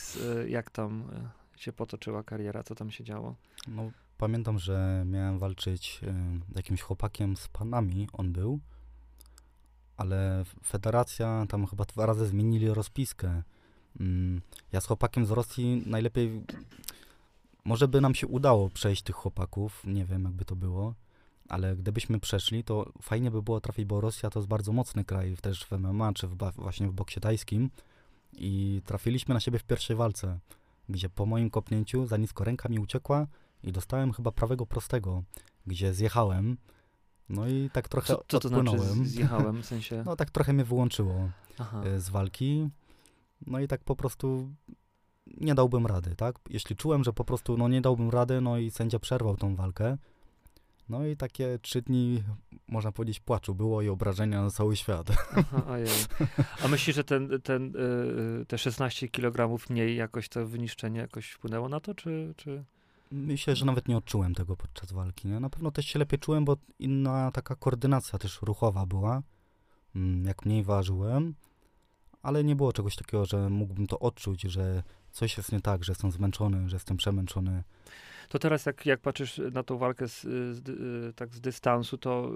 jak 0.47 0.71
tam 0.71 1.01
y, 1.55 1.59
się 1.59 1.73
potoczyła 1.73 2.23
kariera? 2.23 2.63
Co 2.63 2.75
tam 2.75 2.91
się 2.91 3.03
działo? 3.03 3.35
No, 3.67 3.91
pamiętam, 4.17 4.59
że 4.59 5.03
miałem 5.05 5.39
walczyć 5.39 6.01
y, 6.03 6.13
jakimś 6.55 6.81
chłopakiem 6.81 7.37
z 7.37 7.47
Panami, 7.47 8.07
on 8.13 8.33
był, 8.33 8.59
ale 9.97 10.43
federacja 10.65 11.45
tam 11.49 11.65
chyba 11.65 11.85
dwa 11.85 12.05
razy 12.05 12.25
zmienili 12.25 12.69
rozpiskę. 12.69 13.43
Mm, 13.99 14.41
ja 14.71 14.81
z 14.81 14.85
chłopakiem 14.87 15.25
z 15.25 15.31
Rosji 15.31 15.83
najlepiej 15.85 16.43
może 17.65 17.87
by 17.87 18.01
nam 18.01 18.15
się 18.15 18.27
udało 18.27 18.69
przejść 18.69 19.01
tych 19.01 19.15
chłopaków, 19.15 19.81
nie 19.85 20.05
wiem 20.05 20.23
jakby 20.23 20.45
to 20.45 20.55
było, 20.55 20.93
ale 21.53 21.75
gdybyśmy 21.75 22.19
przeszli, 22.19 22.63
to 22.63 22.91
fajnie 23.01 23.31
by 23.31 23.41
było 23.41 23.61
trafić, 23.61 23.85
bo 23.85 24.01
Rosja 24.01 24.29
to 24.29 24.39
jest 24.39 24.49
bardzo 24.49 24.73
mocny 24.73 25.05
kraj, 25.05 25.37
też 25.41 25.65
w 25.65 25.71
MMA, 25.71 26.13
czy 26.13 26.27
w, 26.27 26.37
właśnie 26.55 26.87
w 26.87 26.93
boksie 26.93 27.19
tajskim 27.19 27.69
i 28.33 28.81
trafiliśmy 28.85 29.33
na 29.33 29.39
siebie 29.39 29.59
w 29.59 29.63
pierwszej 29.63 29.95
walce, 29.95 30.39
gdzie 30.89 31.09
po 31.09 31.25
moim 31.25 31.49
kopnięciu 31.49 32.05
za 32.05 32.17
nisko 32.17 32.43
ręka 32.43 32.69
mi 32.69 32.79
uciekła 32.79 33.27
i 33.63 33.71
dostałem 33.71 34.13
chyba 34.13 34.31
prawego 34.31 34.65
prostego, 34.65 35.23
gdzie 35.67 35.93
zjechałem, 35.93 36.57
no 37.29 37.47
i 37.47 37.69
tak 37.73 37.89
trochę 37.89 38.07
Co, 38.07 38.23
co 38.27 38.39
to 38.39 38.47
znaczy 38.47 38.77
zjechałem, 39.03 39.61
w 39.61 39.65
sensie... 39.65 40.03
No 40.05 40.15
tak 40.15 40.31
trochę 40.31 40.53
mnie 40.53 40.63
wyłączyło 40.63 41.29
Aha. 41.59 41.83
e, 41.85 41.99
z 41.99 42.09
walki. 42.09 42.69
No 43.47 43.59
i 43.59 43.67
tak 43.67 43.83
po 43.83 43.95
prostu 43.95 44.49
nie 45.37 45.55
dałbym 45.55 45.87
rady, 45.87 46.15
tak? 46.15 46.39
Jeśli 46.49 46.75
czułem, 46.75 47.03
że 47.03 47.13
po 47.13 47.25
prostu 47.25 47.57
no 47.57 47.67
nie 47.67 47.81
dałbym 47.81 48.09
rady, 48.09 48.41
no 48.41 48.57
i 48.57 48.71
sędzia 48.71 48.99
przerwał 48.99 49.37
tą 49.37 49.55
walkę. 49.55 49.97
No 50.89 51.05
i 51.05 51.17
takie 51.17 51.59
trzy 51.61 51.81
dni, 51.81 52.23
można 52.67 52.91
powiedzieć, 52.91 53.19
płaczu 53.19 53.55
było 53.55 53.81
i 53.81 53.89
obrażenia 53.89 54.41
na 54.41 54.49
cały 54.49 54.75
świat. 54.75 55.07
Aha, 55.37 55.63
ojej. 55.67 55.87
A 56.63 56.67
myślisz, 56.67 56.95
że 56.95 57.03
ten, 57.03 57.41
ten, 57.43 57.75
y, 58.41 58.45
te 58.45 58.57
16 58.57 59.07
kg 59.09 59.69
mniej 59.69 59.95
jakoś 59.97 60.29
to 60.29 60.47
wyniszczenie 60.47 60.99
jakoś 60.99 61.31
wpłynęło 61.31 61.69
na 61.69 61.79
to, 61.79 61.95
czy... 61.95 62.33
czy... 62.37 62.63
Myślę, 63.11 63.55
że 63.55 63.65
nawet 63.65 63.87
nie 63.87 63.97
odczułem 63.97 64.35
tego 64.35 64.55
podczas 64.55 64.91
walki. 64.91 65.27
Nie? 65.27 65.39
Na 65.39 65.49
pewno 65.49 65.71
też 65.71 65.85
się 65.85 65.99
lepiej 65.99 66.19
czułem, 66.19 66.45
bo 66.45 66.57
inna 66.79 67.31
taka 67.31 67.55
koordynacja 67.55 68.19
też 68.19 68.41
ruchowa 68.41 68.85
była. 68.85 69.21
Mm, 69.95 70.25
Jak 70.25 70.45
mniej 70.45 70.63
ważyłem, 70.63 71.35
ale 72.21 72.43
nie 72.43 72.55
było 72.55 72.73
czegoś 72.73 72.95
takiego, 72.95 73.25
że 73.25 73.49
mógłbym 73.49 73.87
to 73.87 73.99
odczuć, 73.99 74.41
że 74.41 74.83
coś 75.11 75.37
jest 75.37 75.51
nie 75.51 75.61
tak, 75.61 75.83
że 75.83 75.91
jestem 75.91 76.11
zmęczony, 76.11 76.69
że 76.69 76.75
jestem 76.75 76.97
przemęczony. 76.97 77.63
To 78.29 78.39
teraz 78.39 78.65
jak, 78.65 78.85
jak 78.85 78.99
patrzysz 78.99 79.41
na 79.51 79.63
tą 79.63 79.77
walkę 79.77 80.07
z, 80.07 80.21
z, 80.21 80.69
y, 80.69 81.13
tak 81.15 81.35
z 81.35 81.41
dystansu, 81.41 81.97
to 81.97 82.31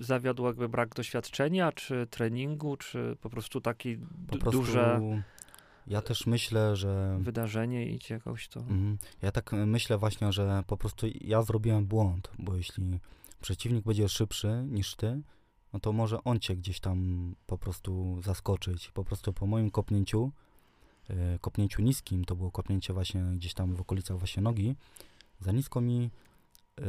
y, 0.00 0.04
zawiodł 0.04 0.46
jakby 0.46 0.68
brak 0.68 0.94
doświadczenia, 0.94 1.72
czy 1.72 2.06
treningu, 2.10 2.76
czy 2.76 3.16
po 3.20 3.30
prostu 3.30 3.60
takie 3.60 3.98
Po 4.28 4.38
prostu 4.38 4.60
duże 4.60 5.00
ja 5.86 6.02
też 6.02 6.26
myślę, 6.26 6.76
że 6.76 7.18
wydarzenie 7.20 7.86
i 7.86 7.98
jakoś 8.10 8.48
to... 8.48 8.60
Mhm. 8.60 8.98
Ja 9.22 9.32
tak 9.32 9.52
y, 9.52 9.66
myślę 9.66 9.98
właśnie, 9.98 10.32
że 10.32 10.62
po 10.66 10.76
prostu 10.76 11.06
ja 11.20 11.42
zrobiłem 11.42 11.86
błąd, 11.86 12.30
bo 12.38 12.54
jeśli 12.54 12.98
przeciwnik 13.40 13.84
będzie 13.84 14.08
szybszy 14.08 14.64
niż 14.66 14.96
ty, 14.96 15.22
no 15.72 15.80
to 15.80 15.92
może 15.92 16.24
on 16.24 16.40
cię 16.40 16.56
gdzieś 16.56 16.80
tam 16.80 17.34
po 17.46 17.58
prostu 17.58 18.20
zaskoczyć. 18.22 18.90
Po 18.90 19.04
prostu 19.04 19.32
po 19.32 19.46
moim 19.46 19.70
kopnięciu, 19.70 20.32
kopnięciu 21.40 21.82
niskim, 21.82 22.24
to 22.24 22.36
było 22.36 22.50
kopnięcie 22.50 22.92
właśnie 22.92 23.22
gdzieś 23.22 23.54
tam 23.54 23.74
w 23.74 23.80
okolicach 23.80 24.18
właśnie 24.18 24.42
nogi, 24.42 24.74
za 25.40 25.52
nisko 25.52 25.80
mi 25.80 26.10
y, 26.80 26.82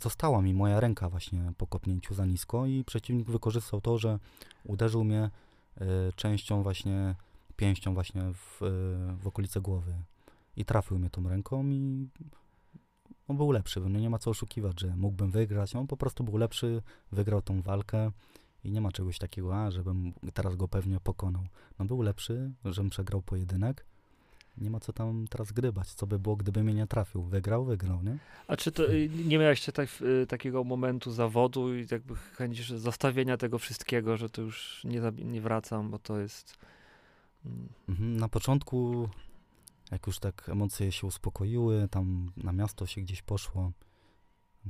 została 0.00 0.42
mi 0.42 0.54
moja 0.54 0.80
ręka 0.80 1.08
właśnie 1.08 1.52
po 1.58 1.66
kopnięciu 1.66 2.14
za 2.14 2.26
nisko 2.26 2.66
i 2.66 2.84
przeciwnik 2.84 3.30
wykorzystał 3.30 3.80
to, 3.80 3.98
że 3.98 4.18
uderzył 4.64 5.04
mnie 5.04 5.30
y, 5.80 5.84
częścią 6.16 6.62
właśnie, 6.62 7.14
pięścią 7.56 7.94
właśnie 7.94 8.22
w, 8.22 8.62
y, 8.62 8.66
w 9.22 9.26
okolice 9.26 9.60
głowy 9.60 9.94
i 10.56 10.64
trafił 10.64 10.98
mnie 10.98 11.10
tą 11.10 11.28
ręką 11.28 11.66
i 11.66 12.08
on 13.28 13.36
był 13.36 13.52
lepszy, 13.52 13.80
no 13.80 13.98
nie 13.98 14.10
ma 14.10 14.18
co 14.18 14.30
oszukiwać, 14.30 14.80
że 14.80 14.96
mógłbym 14.96 15.30
wygrać, 15.30 15.76
on 15.76 15.86
po 15.86 15.96
prostu 15.96 16.24
był 16.24 16.36
lepszy, 16.36 16.82
wygrał 17.12 17.42
tą 17.42 17.62
walkę 17.62 18.10
i 18.64 18.70
nie 18.70 18.80
ma 18.80 18.92
czegoś 18.92 19.18
takiego, 19.18 19.56
a 19.56 19.70
żebym 19.70 20.12
teraz 20.34 20.56
go 20.56 20.68
pewnie 20.68 21.00
pokonał. 21.00 21.42
No 21.78 21.84
był 21.84 22.02
lepszy, 22.02 22.50
żebym 22.64 22.90
przegrał 22.90 23.22
pojedynek, 23.22 23.86
nie 24.58 24.70
ma 24.70 24.80
co 24.80 24.92
tam 24.92 25.26
teraz 25.30 25.52
gdybać, 25.52 25.88
co 25.94 26.06
by 26.06 26.18
było, 26.18 26.36
gdyby 26.36 26.62
mnie 26.64 26.74
nie 26.74 26.86
trafił. 26.86 27.22
Wygrał, 27.22 27.64
wygrał, 27.64 28.02
nie? 28.02 28.18
A 28.46 28.56
czy 28.56 28.72
to, 28.72 28.92
y, 28.92 29.08
nie 29.24 29.38
miałeś 29.38 29.58
jeszcze 29.58 29.72
tak, 29.72 29.88
y, 30.22 30.26
takiego 30.26 30.64
momentu 30.64 31.10
zawodu 31.12 31.74
i 31.76 31.86
jakby 31.90 32.14
chęci 32.16 32.78
zostawienia 32.78 33.36
tego 33.36 33.58
wszystkiego, 33.58 34.16
że 34.16 34.30
to 34.30 34.42
już 34.42 34.80
nie, 34.84 35.00
nie 35.24 35.40
wracam, 35.40 35.90
bo 35.90 35.98
to 35.98 36.18
jest... 36.18 36.56
mm, 37.46 37.68
Mhm, 37.88 38.16
Na 38.16 38.28
początku, 38.28 39.08
jak 39.90 40.06
już 40.06 40.18
tak 40.18 40.48
emocje 40.48 40.92
się 40.92 41.06
uspokoiły, 41.06 41.88
tam 41.90 42.32
na 42.36 42.52
miasto 42.52 42.86
się 42.86 43.00
gdzieś 43.00 43.22
poszło, 43.22 43.72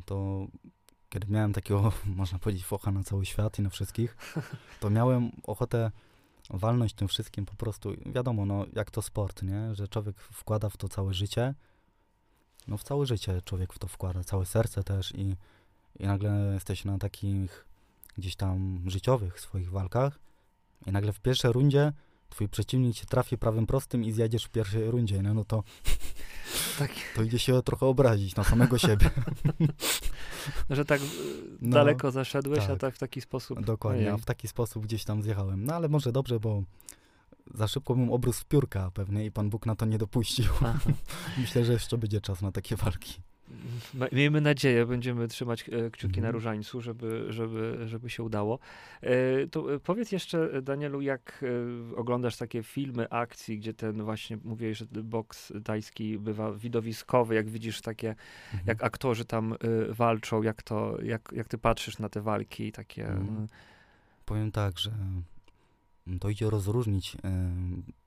to 0.04 0.46
kiedy 1.08 1.26
miałem 1.32 1.52
takiego, 1.52 1.92
można 2.16 2.38
powiedzieć, 2.38 2.64
focha 2.64 2.90
na 2.90 3.02
cały 3.02 3.26
świat 3.26 3.58
i 3.58 3.62
na 3.62 3.70
wszystkich, 3.70 4.16
to 4.80 4.90
miałem 4.90 5.30
ochotę 5.44 5.90
walnąć 6.52 6.94
tym 6.94 7.08
wszystkim 7.08 7.46
po 7.46 7.54
prostu. 7.54 7.92
Wiadomo, 8.06 8.46
no 8.46 8.66
jak 8.72 8.90
to 8.90 9.02
sport, 9.02 9.42
nie? 9.42 9.74
Że 9.74 9.88
człowiek 9.88 10.20
wkłada 10.20 10.68
w 10.68 10.76
to 10.76 10.88
całe 10.88 11.14
życie. 11.14 11.54
No 12.68 12.76
w 12.76 12.82
całe 12.82 13.06
życie 13.06 13.42
człowiek 13.44 13.72
w 13.72 13.78
to 13.78 13.88
wkłada, 13.88 14.24
całe 14.24 14.46
serce 14.46 14.84
też 14.84 15.12
i, 15.14 15.36
i 15.98 16.06
nagle 16.06 16.50
jesteś 16.54 16.84
na 16.84 16.98
takich 16.98 17.66
gdzieś 18.18 18.36
tam 18.36 18.82
życiowych 18.86 19.40
swoich 19.40 19.70
walkach 19.70 20.18
i 20.86 20.92
nagle 20.92 21.12
w 21.12 21.20
pierwszej 21.20 21.52
rundzie 21.52 21.92
twój 22.32 22.48
przeciwnik 22.48 22.96
cię 22.96 23.04
trafi 23.06 23.38
prawym 23.38 23.66
prostym 23.66 24.04
i 24.04 24.12
zjedziesz 24.12 24.44
w 24.44 24.50
pierwszej 24.50 24.90
rundzie, 24.90 25.22
nie? 25.22 25.34
no 25.34 25.44
to, 25.44 25.62
Tak, 26.78 26.90
to 27.16 27.22
idzie 27.22 27.38
się 27.38 27.62
trochę 27.62 27.86
obrazić 27.86 28.36
na 28.36 28.44
samego 28.44 28.78
siebie. 28.78 29.10
że 30.70 30.84
tak 30.84 31.00
y, 31.00 31.04
No, 31.60 31.74
daleko 31.74 32.10
zaszedłeś, 32.10 32.64
a 32.64 32.66
tak. 32.66 32.78
tak 32.78 32.94
w 32.94 32.98
taki 32.98 33.20
sposób... 33.20 33.64
Dokładnie, 33.64 34.06
Ojej. 34.08 34.22
w 34.22 34.24
taki 34.24 34.48
sposób 34.48 34.84
gdzieś 34.86 35.04
tam 35.04 35.22
zjechałem. 35.22 35.64
No 35.64 35.74
ale 35.74 35.88
może 35.88 36.12
dobrze, 36.12 36.40
bo 36.40 36.62
za 37.54 37.68
szybko 37.68 37.94
bym 37.94 38.12
obrósł 38.12 38.40
w 38.40 38.44
piórka 38.44 38.90
pewnie 38.94 39.24
i 39.24 39.30
Pan 39.30 39.50
Bóg 39.50 39.66
na 39.66 39.76
to 39.76 39.86
nie 39.86 39.98
dopuścił. 39.98 40.52
Myślę, 41.38 41.64
że 41.64 41.72
jeszcze 41.72 41.98
będzie 41.98 42.20
czas 42.20 42.42
na 42.42 42.52
takie 42.52 42.76
walki. 42.76 43.22
Miejmy 44.12 44.40
nadzieję, 44.40 44.86
będziemy 44.86 45.28
trzymać 45.28 45.68
e, 45.68 45.90
kciuki 45.90 46.20
na 46.20 46.26
Mhm. 46.26 46.34
różańcu, 46.34 46.80
żeby, 46.80 47.26
żeby, 47.28 47.78
żeby 47.86 48.10
się 48.10 48.22
udało. 48.22 48.58
E, 49.00 49.46
To 49.46 49.74
e, 49.74 49.78
powiedz 49.78 50.12
jeszcze, 50.12 50.62
Danielu, 50.62 51.00
jak 51.00 51.44
oglądasz 51.96 52.36
takie 52.36 52.62
filmy 52.62 53.08
akcji, 53.10 53.58
gdzie 53.58 53.74
ten 53.74 54.02
właśnie, 54.04 54.38
mówiłeś, 54.44 54.78
że 54.78 54.86
boks 54.86 55.52
tajski 55.64 56.18
bywa 56.18 56.52
widowiskowy, 56.52 57.34
jak 57.34 57.48
widzisz 57.48 57.80
takie, 57.80 58.08
Mhm. 58.08 58.62
jak 58.66 58.84
aktorzy 58.84 59.24
tam 59.24 59.54
walczą, 59.88 60.42
jak 60.42 60.62
to, 60.62 61.02
jak, 61.02 61.32
jak 61.36 61.48
ty 61.48 61.58
patrzysz 61.58 61.98
na 61.98 62.08
te 62.08 62.20
walki 62.20 62.72
takie... 62.72 63.08
E, 63.08 63.46
Powiem 64.24 64.52
tak, 64.52 64.78
że 64.78 64.90
to 66.20 66.28
idzie 66.28 66.50
rozróżnić 66.50 67.16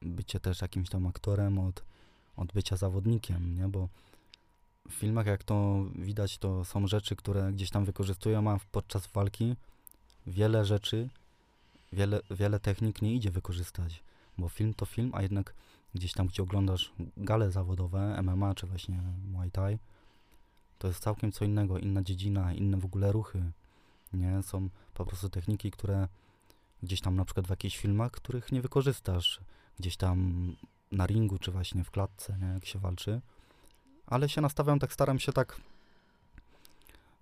bycie 0.01 0.39
też 0.39 0.61
jakimś 0.61 0.89
tam 0.89 1.07
aktorem 1.07 1.59
od, 1.59 1.83
od 2.37 2.53
bycia 2.53 2.75
zawodnikiem, 2.77 3.55
nie? 3.57 3.67
Bo 3.67 3.89
filmach, 4.89 5.25
jak 5.25 5.43
to 5.43 5.85
widać, 5.95 6.37
to 6.37 6.65
są 6.65 6.87
rzeczy, 6.87 7.15
które 7.15 7.51
gdzieś 7.53 7.69
tam 7.69 7.85
wykorzystują, 7.85 8.51
a 8.51 8.59
podczas 8.71 9.07
walki 9.07 9.55
wiele 10.27 10.65
rzeczy, 10.65 11.09
wiele, 11.93 12.21
wiele 12.31 12.59
technik 12.59 13.01
nie 13.01 13.15
idzie 13.15 13.31
wykorzystać, 13.31 14.03
bo 14.37 14.49
film 14.49 14.73
to 14.73 14.85
film, 14.85 15.11
a 15.13 15.21
jednak 15.21 15.53
gdzieś 15.93 16.13
tam, 16.13 16.27
gdzie 16.27 16.43
oglądasz 16.43 16.91
gale 17.17 17.51
zawodowe, 17.51 18.21
MMA 18.23 18.55
czy 18.55 18.67
właśnie 18.67 18.99
Muay 19.31 19.51
Thai, 19.51 19.77
to 20.79 20.87
jest 20.87 21.03
całkiem 21.03 21.31
co 21.31 21.45
innego, 21.45 21.79
inna 21.79 22.03
dziedzina, 22.03 22.53
inne 22.53 22.77
w 22.77 22.85
ogóle 22.85 23.11
ruchy, 23.11 23.51
nie? 24.13 24.43
Są 24.43 24.69
po 24.93 25.05
prostu 25.05 25.29
techniki, 25.29 25.71
które 25.71 26.07
gdzieś 26.83 27.01
tam 27.01 27.15
na 27.15 27.25
przykład 27.25 27.47
w 27.47 27.49
jakichś 27.49 27.77
filmach, 27.77 28.11
których 28.11 28.51
nie 28.51 28.61
wykorzystasz 28.61 29.39
gdzieś 29.79 29.97
tam 29.97 30.51
na 30.91 31.07
ringu, 31.07 31.37
czy 31.37 31.51
właśnie 31.51 31.83
w 31.83 31.91
klatce, 31.91 32.37
nie? 32.41 32.47
jak 32.47 32.65
się 32.65 32.79
walczy. 32.79 33.21
Ale 34.07 34.29
się 34.29 34.41
nastawiam, 34.41 34.79
tak 34.79 34.93
staram 34.93 35.19
się 35.19 35.33
tak 35.33 35.61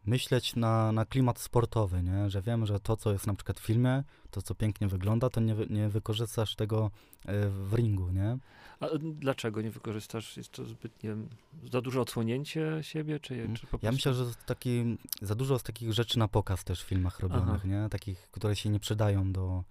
myśleć 0.05 0.55
na, 0.55 0.91
na 0.91 1.05
klimat 1.05 1.39
sportowy, 1.39 2.03
nie? 2.03 2.29
że 2.29 2.41
wiem, 2.41 2.65
że 2.65 2.79
to, 2.79 2.97
co 2.97 3.11
jest 3.13 3.27
na 3.27 3.33
przykład 3.33 3.59
w 3.59 3.65
filmie, 3.65 4.03
to, 4.31 4.41
co 4.41 4.55
pięknie 4.55 4.87
wygląda, 4.87 5.29
to 5.29 5.41
nie, 5.41 5.55
nie 5.69 5.89
wykorzystasz 5.89 6.55
tego 6.55 6.91
e, 7.25 7.49
w 7.49 7.73
ringu, 7.73 8.09
nie? 8.09 8.37
A 8.79 8.87
dlaczego 8.99 9.61
nie 9.61 9.71
wykorzystasz? 9.71 10.37
Jest 10.37 10.51
to 10.51 10.65
zbyt, 10.65 11.03
nie 11.03 11.09
wiem, 11.09 11.29
za 11.71 11.81
duże 11.81 12.01
odsłonięcie 12.01 12.77
siebie, 12.81 13.19
czy, 13.19 13.33
Mm, 13.33 13.55
czy 13.55 13.67
po 13.67 13.77
Ja 13.77 13.79
prostu... 13.79 13.95
myślę, 13.95 14.13
że 14.13 14.23
jest 14.23 14.45
taki, 14.45 14.97
za 15.21 15.35
dużo 15.35 15.59
z 15.59 15.63
takich 15.63 15.93
rzeczy 15.93 16.19
na 16.19 16.27
pokaz 16.27 16.63
też 16.63 16.83
w 16.83 16.87
filmach 16.87 17.19
robionych, 17.19 17.61
Aha. 17.65 17.67
nie? 17.67 17.89
Takich, 17.89 18.27
które 18.31 18.55
się 18.55 18.69
nie 18.69 18.79
przydają 18.79 19.31
do, 19.31 19.63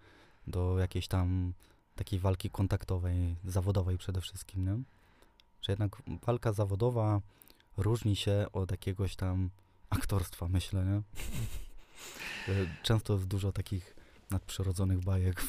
do 0.47 0.78
jakiejś 0.78 1.09
tam 1.09 1.52
takiej 1.97 2.19
walki 2.19 2.50
kontaktowej, 2.50 3.37
zawodowej 3.45 3.99
przede 3.99 4.21
wszystkim, 4.21 4.64
nie? 4.64 4.83
Że 5.62 5.73
jednak 5.73 6.02
walka 6.26 6.52
zawodowa 6.52 7.21
różni 7.76 8.16
się 8.16 8.47
od 8.52 8.71
jakiegoś 8.71 9.16
tam 9.16 9.50
aktorstwa, 9.90 10.49
myślę, 10.49 10.85
nie? 10.85 11.02
Często 12.83 13.12
jest 13.12 13.26
dużo 13.26 13.52
takich 13.52 13.97
nadprzyrodzonych 14.31 15.00
bajek. 15.00 15.42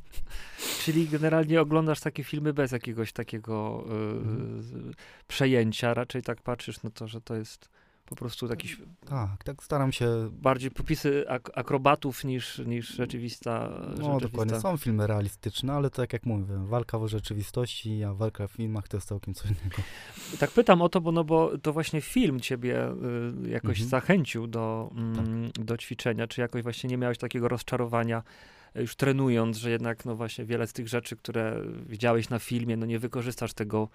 Czyli 0.84 1.08
generalnie 1.08 1.60
oglądasz 1.60 2.00
takie 2.00 2.24
filmy 2.24 2.52
bez 2.52 2.72
jakiegoś 2.72 3.12
takiego 3.12 3.84
y, 3.86 3.92
Mhm. 3.92 4.94
przejęcia, 5.28 5.94
raczej 5.94 6.22
tak 6.22 6.42
patrzysz 6.42 6.82
na 6.82 6.90
to, 6.90 7.08
że 7.08 7.20
to 7.20 7.34
jest 7.34 7.68
po 8.10 8.16
prostu 8.16 8.46
jakiś 8.46 8.76
Tak, 9.06 9.44
tak 9.44 9.62
staram 9.64 9.92
się. 9.92 10.30
bardziej 10.32 10.70
popisy 10.70 11.24
ak 11.28 11.50
akrobatów 11.54 12.24
niż, 12.24 12.58
niż 12.58 12.88
rzeczywista. 12.88 13.70
No 13.70 13.86
rzeczywista. 13.96 14.18
dokładnie, 14.20 14.60
są 14.60 14.76
filmy 14.76 15.06
realistyczne, 15.06 15.72
ale 15.72 15.90
tak 15.90 16.12
jak 16.12 16.26
mówię, 16.26 16.54
walka 16.66 16.98
w 16.98 17.06
rzeczywistości, 17.08 18.04
a 18.04 18.14
walka 18.14 18.46
w 18.46 18.52
filmach 18.52 18.88
to 18.88 18.96
jest 18.96 19.08
całkiem 19.08 19.34
co 19.34 19.44
innego. 19.48 19.82
Tak 20.38 20.50
pytam 20.50 20.82
o 20.82 20.88
to, 20.88 21.00
bo, 21.00 21.12
no 21.12 21.24
bo 21.24 21.58
to 21.58 21.72
właśnie 21.72 22.00
film 22.00 22.40
ciebie 22.40 22.88
y, 23.44 23.48
jakoś 23.48 23.70
Mhm. 23.80 23.88
zachęcił 23.90 24.46
do, 24.46 24.90
mm, 24.96 25.50
do 25.54 25.76
ćwiczenia. 25.76 26.26
Czy 26.26 26.40
jakoś 26.40 26.62
właśnie 26.62 26.90
nie 26.90 26.96
miałeś 26.96 27.18
takiego 27.18 27.48
rozczarowania 27.48 28.22
y, 28.76 28.80
już 28.80 28.96
trenując, 28.96 29.56
że 29.56 29.70
jednak 29.70 30.04
no 30.04 30.16
właśnie 30.16 30.44
wiele 30.44 30.66
z 30.66 30.72
tych 30.72 30.88
rzeczy, 30.88 31.16
które 31.16 31.62
widziałeś 31.86 32.28
na 32.28 32.38
filmie, 32.38 32.76
no 32.76 32.86
nie 32.86 32.98
wykorzystasz 32.98 33.52
tego 33.54 33.88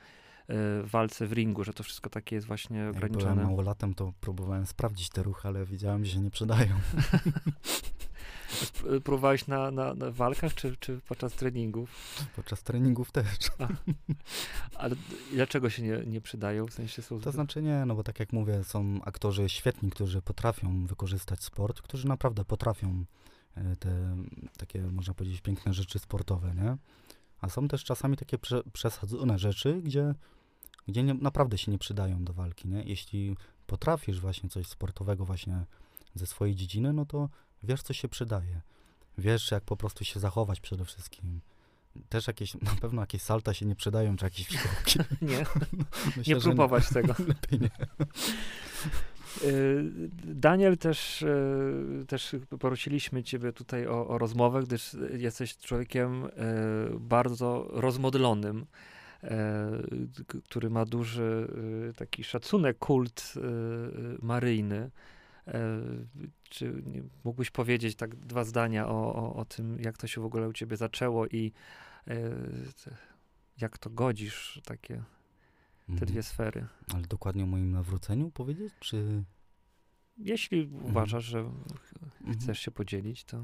walce 0.84 1.28
w 1.28 1.32
ringu, 1.34 1.64
że 1.64 1.74
to 1.74 1.84
wszystko 1.84 2.10
takie 2.10 2.36
jest 2.36 2.48
właśnie 2.48 2.78
Jak 2.78 2.92
byłem 2.96 3.12
ograniczone. 3.12 3.44
małolatem, 3.44 3.94
to 3.94 4.14
próbowałem 4.22 4.66
sprawdzić 4.66 5.10
te 5.10 5.24
ruchy, 5.24 5.48
ale 5.48 5.66
widziałem, 5.66 6.06
że 6.06 6.12
się 6.12 6.20
nie 6.20 6.32
przydają. 6.32 6.76
Próbowałeś 9.04 9.48
na, 9.48 9.72
na, 9.72 9.94
na 9.94 10.12
walkach 10.12 10.54
czy, 10.54 10.78
czy 10.78 11.00
podczas 11.08 11.34
treningów? 11.34 12.18
Podczas 12.36 12.64
treningów 12.64 13.12
też. 13.12 13.28
Ale 14.76 14.96
d- 14.96 15.02
dlaczego 15.34 15.70
się 15.70 15.84
nie, 15.84 15.98
nie 16.08 16.22
przydają? 16.22 16.66
W 16.66 16.74
sensie 16.74 17.02
są 17.02 17.20
To 17.22 17.32
znaczy 17.32 17.62
nie, 17.62 17.86
no 17.86 17.96
bo 17.96 18.04
tak 18.04 18.20
jak 18.20 18.34
mówię, 18.34 18.64
są 18.64 19.00
aktorzy 19.06 19.50
świetni, 19.50 19.90
którzy 19.92 20.22
potrafią 20.22 20.86
wykorzystać 20.86 21.44
sport, 21.44 21.82
którzy 21.82 22.08
naprawdę 22.08 22.46
potrafią 22.46 23.06
e, 23.56 23.76
te 23.76 24.16
takie, 24.58 24.82
można 24.82 25.14
powiedzieć, 25.14 25.42
piękne 25.42 25.74
rzeczy 25.74 26.00
sportowe, 26.00 26.56
nie? 26.56 26.78
A 27.42 27.50
są 27.50 27.68
też 27.68 27.84
czasami 27.84 28.18
takie 28.18 28.38
prze, 28.38 28.64
przesadzone 28.74 29.40
rzeczy, 29.40 29.82
gdzie, 29.82 30.16
gdzie 30.88 31.04
nie, 31.04 31.14
naprawdę 31.14 31.58
się 31.58 31.72
nie 31.72 31.78
przydają 31.78 32.24
do 32.24 32.34
walki, 32.34 32.68
nie? 32.68 32.84
Jeśli 32.84 33.38
potrafisz 33.68 34.20
właśnie 34.20 34.50
coś 34.50 34.68
sportowego 34.68 35.26
właśnie 35.26 35.66
ze 36.16 36.26
swojej 36.26 36.56
dziedziny, 36.56 36.94
no 36.94 37.06
to 37.06 37.30
wiesz, 37.64 37.82
co 37.84 37.94
się 37.94 38.08
przydaje. 38.08 38.62
Wiesz, 39.18 39.52
jak 39.52 39.64
po 39.64 39.78
prostu 39.78 40.06
się 40.06 40.20
zachować 40.20 40.60
przede 40.60 40.86
wszystkim. 40.86 41.42
Też 42.10 42.28
jakieś, 42.28 42.54
na 42.54 42.76
pewno 42.82 43.02
jakieś 43.02 43.22
salta 43.22 43.54
się 43.54 43.66
nie 43.66 43.76
przydają, 43.76 44.16
czy 44.16 44.26
jakieś 44.26 44.48
fikołki. 44.58 45.00
nie, 45.22 45.46
Myślę, 46.18 46.36
nie 46.36 46.42
próbować 46.42 46.90
tego. 46.90 47.16
Lepiej 47.28 47.60
nie. 47.60 47.70
Y, 49.44 49.84
Daniel, 50.26 50.78
też, 50.78 51.22
y, 51.22 52.06
też 52.08 52.36
prosiliśmy 52.60 53.24
Ciebie 53.24 53.54
tutaj 53.54 53.88
o, 53.88 54.08
o 54.08 54.18
rozmowę, 54.18 54.64
gdyż 54.64 54.96
jesteś 55.18 55.58
człowiekiem 55.58 56.26
y, 56.26 56.30
bardzo 57.00 57.68
rozmodlonym, 57.70 58.66
który 60.44 60.70
ma 60.70 60.86
duży 60.86 61.48
taki 61.96 62.24
szacunek, 62.24 62.78
kult 62.78 63.34
maryjny. 64.22 64.92
Czy 66.50 66.84
mógłbyś 67.24 67.52
powiedzieć 67.52 67.96
tak 67.96 68.16
dwa 68.16 68.44
zdania 68.44 68.88
o, 68.88 69.16
o, 69.16 69.36
o 69.36 69.46
tym, 69.46 69.80
jak 69.80 69.98
to 69.98 70.08
się 70.08 70.22
w 70.22 70.26
ogóle 70.26 70.48
u 70.48 70.54
Ciebie 70.54 70.78
zaczęło 70.78 71.28
i 71.28 71.52
jak 73.58 73.78
to 73.78 73.90
godzisz, 73.90 74.62
takie 74.66 75.04
te 75.86 75.92
Mhm. 75.92 76.12
dwie 76.12 76.24
sfery? 76.24 76.68
Ale 76.94 77.02
dokładnie 77.08 77.44
o 77.44 77.48
moim 77.48 77.72
nawróceniu 77.72 78.32
powiedzieć, 78.32 78.74
czy... 78.80 79.24
Jeśli 80.18 80.70
uważasz, 80.72 81.26
że 81.26 81.40
Mhm. 81.40 82.40
chcesz 82.40 82.60
się 82.60 82.72
podzielić, 82.72 83.24
to 83.24 83.38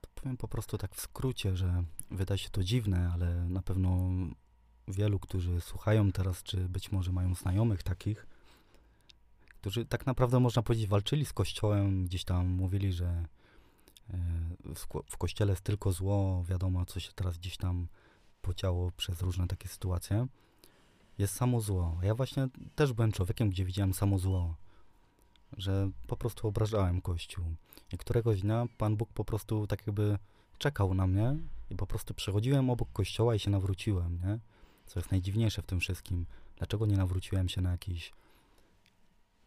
To 0.00 0.08
powiem 0.14 0.36
po 0.36 0.48
prostu 0.48 0.78
tak 0.78 0.94
w 0.94 1.00
skrócie, 1.00 1.56
że 1.56 1.84
wyda 2.10 2.36
się 2.36 2.50
to 2.50 2.62
dziwne, 2.64 3.10
ale 3.14 3.48
na 3.48 3.62
pewno 3.62 4.08
wielu, 4.88 5.18
którzy 5.18 5.60
słuchają 5.60 6.12
teraz, 6.12 6.42
czy 6.42 6.68
być 6.68 6.92
może 6.92 7.12
mają 7.12 7.34
znajomych 7.34 7.82
takich, 7.82 8.26
którzy 9.60 9.86
tak 9.86 10.06
naprawdę 10.06 10.40
można 10.40 10.62
powiedzieć 10.62 10.86
walczyli 10.88 11.24
z 11.24 11.32
Kościołem, 11.32 12.04
gdzieś 12.04 12.24
tam 12.24 12.46
mówili, 12.46 12.92
że 12.92 13.06
e, 14.10 14.18
w, 14.74 14.86
ko- 14.86 15.04
w 15.10 15.16
Kościele 15.16 15.52
jest 15.52 15.62
tylko 15.62 15.92
zło, 15.92 16.44
wiadomo 16.48 16.86
co 16.86 17.00
się 17.00 17.12
teraz 17.12 17.38
gdzieś 17.38 17.56
tam 17.56 17.88
podziało 18.42 18.90
przez 18.92 19.22
różne 19.22 19.46
takie 19.46 19.68
sytuacje. 19.68 20.26
Jest 21.18 21.34
samo 21.34 21.60
zło. 21.60 21.98
Ja 22.02 22.14
właśnie 22.14 22.48
też 22.74 22.92
byłem 22.92 23.12
człowiekiem, 23.12 23.50
gdzie 23.50 23.64
widziałem 23.64 23.94
samo 23.94 24.18
zło, 24.18 24.54
że 25.56 25.90
po 26.06 26.16
prostu 26.16 26.48
obrażałem 26.48 27.00
Kościół. 27.00 27.44
I 27.92 27.98
któregoś 27.98 28.40
dnia 28.40 28.66
Pan 28.78 28.96
Bóg 28.96 29.12
po 29.12 29.24
prostu 29.24 29.66
tak 29.66 29.86
jakby 29.86 30.18
czekał 30.58 30.94
na 30.94 31.06
mnie 31.06 31.36
i 31.70 31.76
po 31.76 31.86
prostu 31.86 32.14
przechodziłem 32.14 32.70
obok 32.70 32.92
kościoła 32.92 33.34
i 33.34 33.38
się 33.38 33.50
nawróciłem, 33.50 34.20
nie? 34.24 34.38
Co 34.86 35.00
jest 35.00 35.10
najdziwniejsze 35.10 35.62
w 35.62 35.66
tym 35.66 35.80
wszystkim. 35.80 36.26
Dlaczego 36.56 36.86
nie 36.86 36.96
nawróciłem 36.96 37.48
się 37.48 37.60
na 37.60 37.70
jakichś 37.70 38.12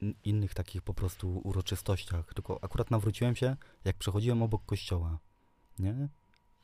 in- 0.02 0.16
innych 0.24 0.54
takich 0.54 0.82
po 0.82 0.94
prostu 0.94 1.42
uroczystościach, 1.44 2.34
tylko 2.34 2.64
akurat 2.64 2.92
nawróciłem 2.92 3.36
się, 3.36 3.56
jak 3.86 3.98
przechodziłem 3.98 4.44
obok 4.44 4.66
kościoła, 4.66 5.20
nie? 5.80 6.10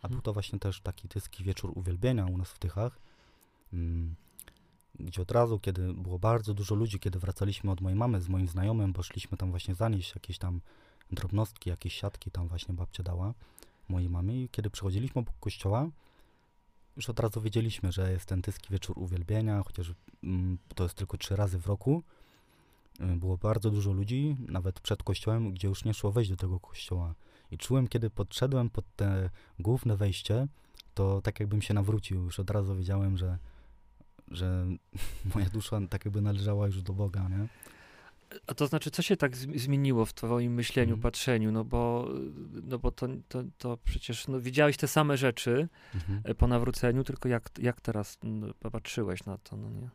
A 0.02 0.08
był 0.08 0.22
to 0.22 0.34
właśnie 0.34 0.60
też 0.60 0.82
taki 0.82 1.08
tyski 1.08 1.44
wieczór 1.44 1.72
uwielbienia 1.76 2.26
u 2.26 2.38
nas 2.38 2.52
w 2.52 2.60
Tychach, 2.60 3.00
mm, 3.74 4.16
gdzie 5.00 5.22
od 5.22 5.32
razu, 5.32 5.60
kiedy 5.60 5.94
było 5.94 6.20
bardzo 6.20 6.54
dużo 6.54 6.76
ludzi, 6.76 7.00
kiedy 7.00 7.20
wracaliśmy 7.20 7.72
od 7.72 7.82
mojej 7.82 8.00
mamy 8.00 8.22
z 8.22 8.30
moim 8.30 8.48
znajomym, 8.48 8.94
bo 8.94 9.04
szliśmy 9.04 9.38
tam 9.38 9.50
właśnie 9.50 9.76
zanieść 9.76 10.16
jakieś 10.16 10.38
tam 10.38 10.62
drobnostki, 11.12 11.70
jakieś 11.70 11.94
siatki 11.94 12.32
tam 12.32 12.48
właśnie 12.48 12.74
babcia 12.74 13.04
dała 13.04 13.34
mojej 13.90 14.10
mamie 14.10 14.44
i 14.44 14.50
kiedy 14.50 14.70
przechodziliśmy 14.70 15.20
obok 15.20 15.40
kościoła, 15.40 15.90
już 16.96 17.10
od 17.10 17.20
razu 17.20 17.42
wiedzieliśmy, 17.42 17.92
że 17.92 18.12
jest 18.12 18.26
ten 18.26 18.42
tyski 18.42 18.68
wieczór 18.72 19.00
uwielbienia, 19.00 19.64
chociaż 19.66 19.94
mm, 20.24 20.58
to 20.76 20.84
jest 20.84 20.96
tylko 20.96 21.18
trzy 21.18 21.36
razy 21.36 21.60
w 21.60 21.68
roku. 21.68 22.04
Y, 23.02 23.16
Było 23.16 23.38
bardzo 23.38 23.72
dużo 23.72 23.92
ludzi, 23.92 24.38
nawet 24.40 24.80
przed 24.80 25.04
kościołem, 25.04 25.52
gdzie 25.52 25.68
już 25.68 25.86
nie 25.86 25.94
szło 25.94 26.12
wejść 26.12 26.30
do 26.30 26.38
tego 26.38 26.60
kościoła. 26.60 27.16
I 27.52 27.58
czułem, 27.58 27.88
kiedy 27.88 28.10
podszedłem 28.10 28.70
pod 28.70 28.86
te 28.96 29.30
główne 29.60 29.98
wejście, 29.98 30.48
to 30.94 31.22
tak 31.22 31.40
jakbym 31.40 31.62
się 31.62 31.74
nawrócił. 31.74 32.24
Już 32.24 32.40
od 32.40 32.50
razu 32.50 32.76
wiedziałem, 32.76 33.18
że, 33.18 33.38
że 34.32 34.66
moja 35.36 35.50
dusza 35.50 35.80
tak 35.90 36.06
jakby 36.06 36.22
należała 36.22 36.66
już 36.66 36.82
do 36.82 36.94
Boga, 36.94 37.30
nie? 37.30 37.48
A 38.48 38.54
to 38.54 38.68
znaczy, 38.68 38.92
co 38.92 39.02
się 39.02 39.18
tak 39.18 39.36
zmi- 39.38 39.60
zmieniło 39.60 40.06
w 40.06 40.14
twoim 40.14 40.54
myśleniu, 40.54 40.94
Mhm. 40.94 41.02
patrzeniu? 41.02 41.52
No 41.52 41.64
bo, 41.64 42.10
no 42.64 42.80
bo 42.80 42.92
to, 42.92 43.08
to, 43.30 43.44
to 43.58 43.78
przecież 43.78 44.28
no, 44.28 44.40
widziałeś 44.42 44.78
te 44.78 44.88
same 44.88 45.18
rzeczy 45.18 45.68
Mhm. 45.96 46.22
e, 46.24 46.36
po 46.36 46.48
nawróceniu, 46.48 47.04
tylko 47.04 47.30
jak, 47.30 47.50
jak 47.60 47.82
teraz 47.82 48.18
patrzyłeś 48.72 49.26
na 49.26 49.38
to, 49.38 49.58
no 49.58 49.70
nie? 49.70 49.90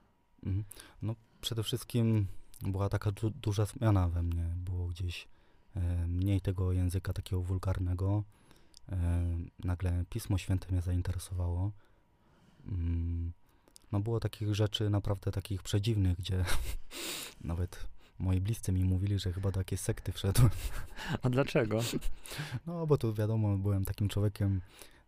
Mhm. 0.46 0.64
No, 1.02 1.14
przede 1.40 1.62
wszystkim 1.62 2.26
była 2.62 2.88
taka 2.88 3.10
du- 3.12 3.30
duża 3.30 3.66
zmiana 3.66 4.08
we 4.08 4.22
mnie. 4.22 4.44
Było 4.56 4.86
gdzieś 4.86 5.28
e, 5.76 6.06
mniej 6.06 6.40
tego 6.40 6.72
języka 6.72 7.12
takiego 7.12 7.42
wulgarnego. 7.42 8.24
E, 8.88 9.22
nagle 9.64 10.04
Pismo 10.10 10.38
Święte 10.38 10.72
mnie 10.72 10.80
zainteresowało. 10.82 11.72
Mm, 12.68 13.32
no, 13.92 14.00
było 14.00 14.20
takich 14.20 14.54
rzeczy 14.54 14.90
naprawdę 14.90 15.32
takich 15.32 15.62
przedziwnych, 15.62 16.18
gdzie 16.18 16.44
nawet 17.40 17.86
moi 18.20 18.40
bliscy 18.40 18.72
mi 18.72 18.84
mówili, 18.84 19.18
że 19.18 19.32
chyba 19.32 19.50
do 19.50 19.60
jakiejś 19.60 19.80
sekty 19.80 20.12
wszedłem. 20.12 20.50
A 21.22 21.30
dlaczego? 21.30 21.80
No, 22.66 22.86
bo 22.86 22.98
tu 22.98 23.14
wiadomo, 23.14 23.58
byłem 23.58 23.84
takim 23.84 24.08
człowiekiem, 24.08 24.60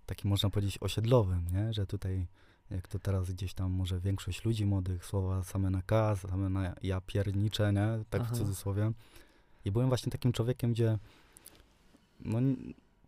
takim 0.06 0.30
można 0.30 0.50
powiedzieć 0.50 0.78
osiedlowym, 0.80 1.44
nie? 1.52 1.72
Że 1.72 1.86
tutaj, 1.86 2.26
jak 2.70 2.88
to 2.88 2.98
teraz 2.98 3.30
gdzieś 3.30 3.54
tam 3.54 3.72
może 3.72 4.00
większość 4.00 4.44
ludzi 4.44 4.66
młodych, 4.66 5.04
słowa 5.04 5.44
same 5.44 5.70
na 5.70 5.82
K, 5.82 6.16
same 6.16 6.48
na 6.48 6.74
ja 6.82 7.00
pierniczę, 7.00 7.72
nie? 7.72 8.04
Tak 8.10 8.22
Aha. 8.22 8.34
w 8.34 8.38
cudzysłowie. 8.38 8.92
I 9.64 9.70
byłem 9.70 9.88
właśnie 9.88 10.12
takim 10.12 10.32
człowiekiem, 10.32 10.72
gdzie 10.72 10.98
no, 12.20 12.38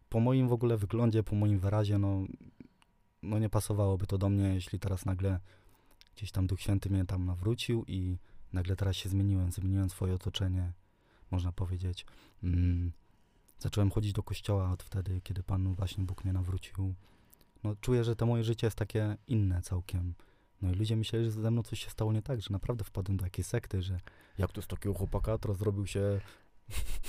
po 0.09 0.21
moim 0.21 0.49
w 0.49 0.53
ogóle 0.53 0.77
wyglądzie, 0.77 1.23
po 1.23 1.37
moim 1.37 1.59
wyrazie, 1.59 1.99
no, 1.99 2.25
no 3.23 3.39
nie 3.39 3.49
pasowałoby 3.49 4.07
to 4.07 4.19
do 4.19 4.29
mnie, 4.29 4.55
jeśli 4.55 4.79
teraz 4.79 5.05
nagle 5.05 5.41
gdzieś 6.17 6.33
tam 6.33 6.47
Duch 6.47 6.61
Święty 6.61 6.91
mnie 6.91 7.05
tam 7.05 7.25
nawrócił 7.25 7.85
i 7.87 8.19
nagle 8.53 8.77
teraz 8.77 8.97
się 8.97 9.09
zmieniłem, 9.09 9.53
zmieniłem 9.53 9.91
swoje 9.91 10.15
otoczenie, 10.15 10.73
można 11.31 11.53
powiedzieć. 11.53 12.07
Mm, 12.43 12.93
zacząłem 13.59 13.91
chodzić 13.91 14.13
do 14.13 14.23
kościoła 14.23 14.71
od 14.71 14.83
wtedy, 14.83 15.21
kiedy 15.25 15.43
Pan 15.43 15.75
właśnie 15.75 16.05
Bóg 16.05 16.25
mnie 16.25 16.33
nawrócił. 16.33 16.95
No, 17.65 17.77
czuję, 17.81 18.05
że 18.05 18.17
to 18.17 18.27
moje 18.27 18.45
życie 18.45 18.67
jest 18.67 18.77
takie 18.77 19.17
inne 19.27 19.63
całkiem. 19.63 20.15
No 20.63 20.71
i 20.71 20.75
ludzie 20.75 20.97
myśleli, 20.97 21.25
że 21.25 21.31
ze 21.31 21.51
mną 21.51 21.63
coś 21.63 21.85
się 21.85 21.91
stało 21.91 22.13
nie 22.13 22.23
tak, 22.23 22.41
że 22.41 22.49
naprawdę 22.51 22.85
wpadłem 22.85 23.17
do 23.17 23.25
jakiejś 23.25 23.47
sekty, 23.47 23.83
że 23.83 24.01
jak 24.39 24.53
to 24.53 24.63
z 24.63 24.67
takiego 24.67 24.95
chłopaka 24.95 25.39
teraz 25.39 25.59
zrobił 25.59 25.87
się 25.87 26.21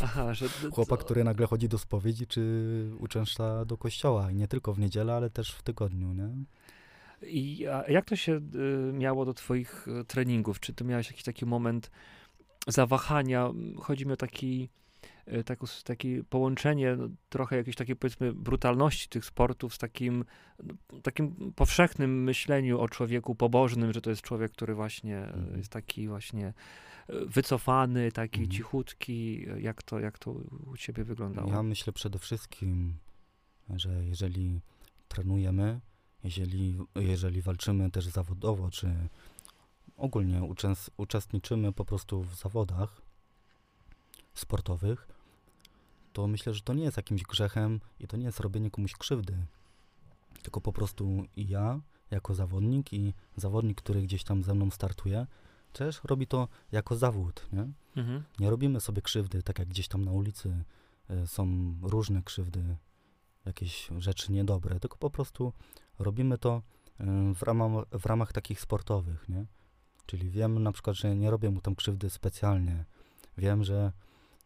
Aha, 0.02 0.34
że... 0.34 0.50
chłopak, 0.72 1.00
który 1.00 1.24
nagle 1.24 1.48
chodzi 1.48 1.70
do 1.70 1.78
spowiedzi, 1.78 2.28
czy 2.28 2.92
uczęszcza 3.00 3.66
do 3.66 3.78
kościoła. 3.78 4.32
I 4.32 4.36
nie 4.36 4.48
tylko 4.48 4.74
w 4.74 4.80
niedzielę, 4.80 5.14
ale 5.14 5.30
też 5.30 5.52
w 5.52 5.64
tygodniu, 5.64 6.14
nie? 6.14 6.30
I 7.22 7.58
jak 7.88 8.06
to 8.06 8.16
się 8.16 8.34
y, 8.90 8.94
miało 8.94 9.26
do 9.26 9.34
twoich 9.34 9.88
y, 9.88 10.06
treningów? 10.06 10.60
Czy 10.60 10.74
ty 10.74 10.84
miałeś 10.84 11.08
jakiś 11.08 11.24
taki 11.24 11.46
moment 11.46 11.92
zawahania? 12.68 13.50
Chodzi 13.78 14.06
mi 14.06 14.14
o 14.14 14.18
taki 14.18 14.70
y, 15.34 15.44
taką, 15.44 15.64
s- 15.64 15.84
takie 15.84 16.24
połączenie, 16.24 16.96
no, 16.96 17.08
trochę 17.30 17.58
jakiejś 17.58 17.76
takiej 17.76 17.96
powiedzmy 17.96 18.34
brutalności 18.34 19.10
tych 19.10 19.26
sportów 19.26 19.74
z 19.76 19.78
takim, 19.78 20.26
no, 20.64 20.74
takim 21.02 21.54
powszechnym 21.56 22.24
myśleniu 22.24 22.80
o 22.80 22.90
człowieku 22.90 23.36
pobożnym, 23.36 23.94
że 23.94 24.02
to 24.02 24.10
jest 24.10 24.22
człowiek, 24.22 24.52
który 24.52 24.76
właśnie 24.76 25.18
Mhm. 25.18 25.58
jest 25.58 25.70
taki 25.70 26.08
właśnie 26.08 26.54
wycofany, 27.28 28.12
taki 28.12 28.40
Mhm. 28.40 28.52
cichutki. 28.52 29.46
Jak 29.60 29.84
to, 29.84 30.00
jak 30.00 30.20
to 30.20 30.32
u 30.68 30.78
ciebie 30.78 31.04
wyglądało? 31.04 31.52
Ja 31.52 31.64
myślę 31.64 31.94
przede 31.94 32.20
wszystkim, 32.20 32.94
że 33.76 34.06
jeżeli 34.06 34.62
trenujemy, 35.08 35.80
jeżeli, 36.26 36.78
jeżeli 36.96 37.42
walczymy 37.42 37.92
też 37.92 38.06
zawodowo, 38.06 38.70
czy 38.70 38.96
ogólnie 39.98 40.42
uczestniczymy 40.98 41.74
po 41.74 41.86
prostu 41.86 42.24
w 42.24 42.36
zawodach 42.36 43.02
sportowych, 44.34 45.08
to 46.14 46.28
myślę, 46.28 46.54
że 46.54 46.62
to 46.62 46.74
nie 46.74 46.84
jest 46.84 46.98
jakimś 46.98 47.24
grzechem 47.24 47.80
i 48.00 48.08
to 48.08 48.18
nie 48.18 48.26
jest 48.26 48.40
robienie 48.40 48.72
komuś 48.72 48.94
krzywdy. 48.94 49.38
Tylko 50.42 50.62
po 50.62 50.74
prostu 50.74 51.24
ja, 51.38 51.80
jako 52.12 52.36
zawodnik, 52.36 52.94
i 52.94 53.14
zawodnik, 53.36 53.82
który 53.82 54.02
gdzieś 54.02 54.24
tam 54.24 54.44
ze 54.44 54.54
mną 54.54 54.72
startuje, 54.72 55.28
też 55.74 56.02
robi 56.04 56.28
to 56.28 56.48
jako 56.72 56.96
zawód, 56.96 57.48
nie? 57.54 57.68
Mhm. 57.96 58.24
Nie 58.40 58.50
robimy 58.50 58.80
sobie 58.80 59.02
krzywdy, 59.02 59.44
tak 59.44 59.60
jak 59.60 59.68
gdzieś 59.68 59.88
tam 59.88 60.06
na 60.06 60.12
ulicy 60.12 60.64
y, 61.10 61.28
są 61.28 61.76
różne 61.82 62.24
krzywdy, 62.24 62.78
jakieś 63.46 63.90
rzeczy 63.98 64.32
niedobre, 64.32 64.80
tylko 64.80 64.98
po 64.98 65.10
prostu 65.10 65.54
robimy 66.00 66.38
to 66.38 66.62
w 67.36 67.42
ramach, 67.42 67.86
w 67.92 68.06
ramach 68.06 68.34
takich 68.34 68.62
sportowych, 68.62 69.30
nie? 69.30 69.46
Czyli 70.06 70.30
wiem 70.30 70.64
na 70.64 70.72
przykład, 70.72 70.96
że 70.96 71.16
nie 71.16 71.32
robię 71.32 71.50
mu 71.50 71.62
tam 71.62 71.76
krzywdy 71.76 72.10
specjalnie. 72.10 72.86
Wiem, 73.38 73.64
że 73.64 73.92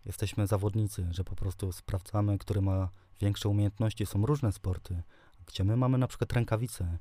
jesteśmy 0.05 0.47
zawodnicy, 0.47 1.07
że 1.11 1.23
po 1.23 1.35
prostu 1.35 1.71
sprawdzamy, 1.71 2.37
który 2.37 2.61
ma 2.61 2.89
większe 3.21 3.49
umiejętności. 3.49 4.05
Są 4.05 4.25
różne 4.25 4.51
sporty, 4.51 5.03
gdzie 5.45 5.63
my 5.63 5.77
mamy 5.77 5.97
na 5.97 6.07
przykład 6.07 6.33
rękawice, 6.33 6.97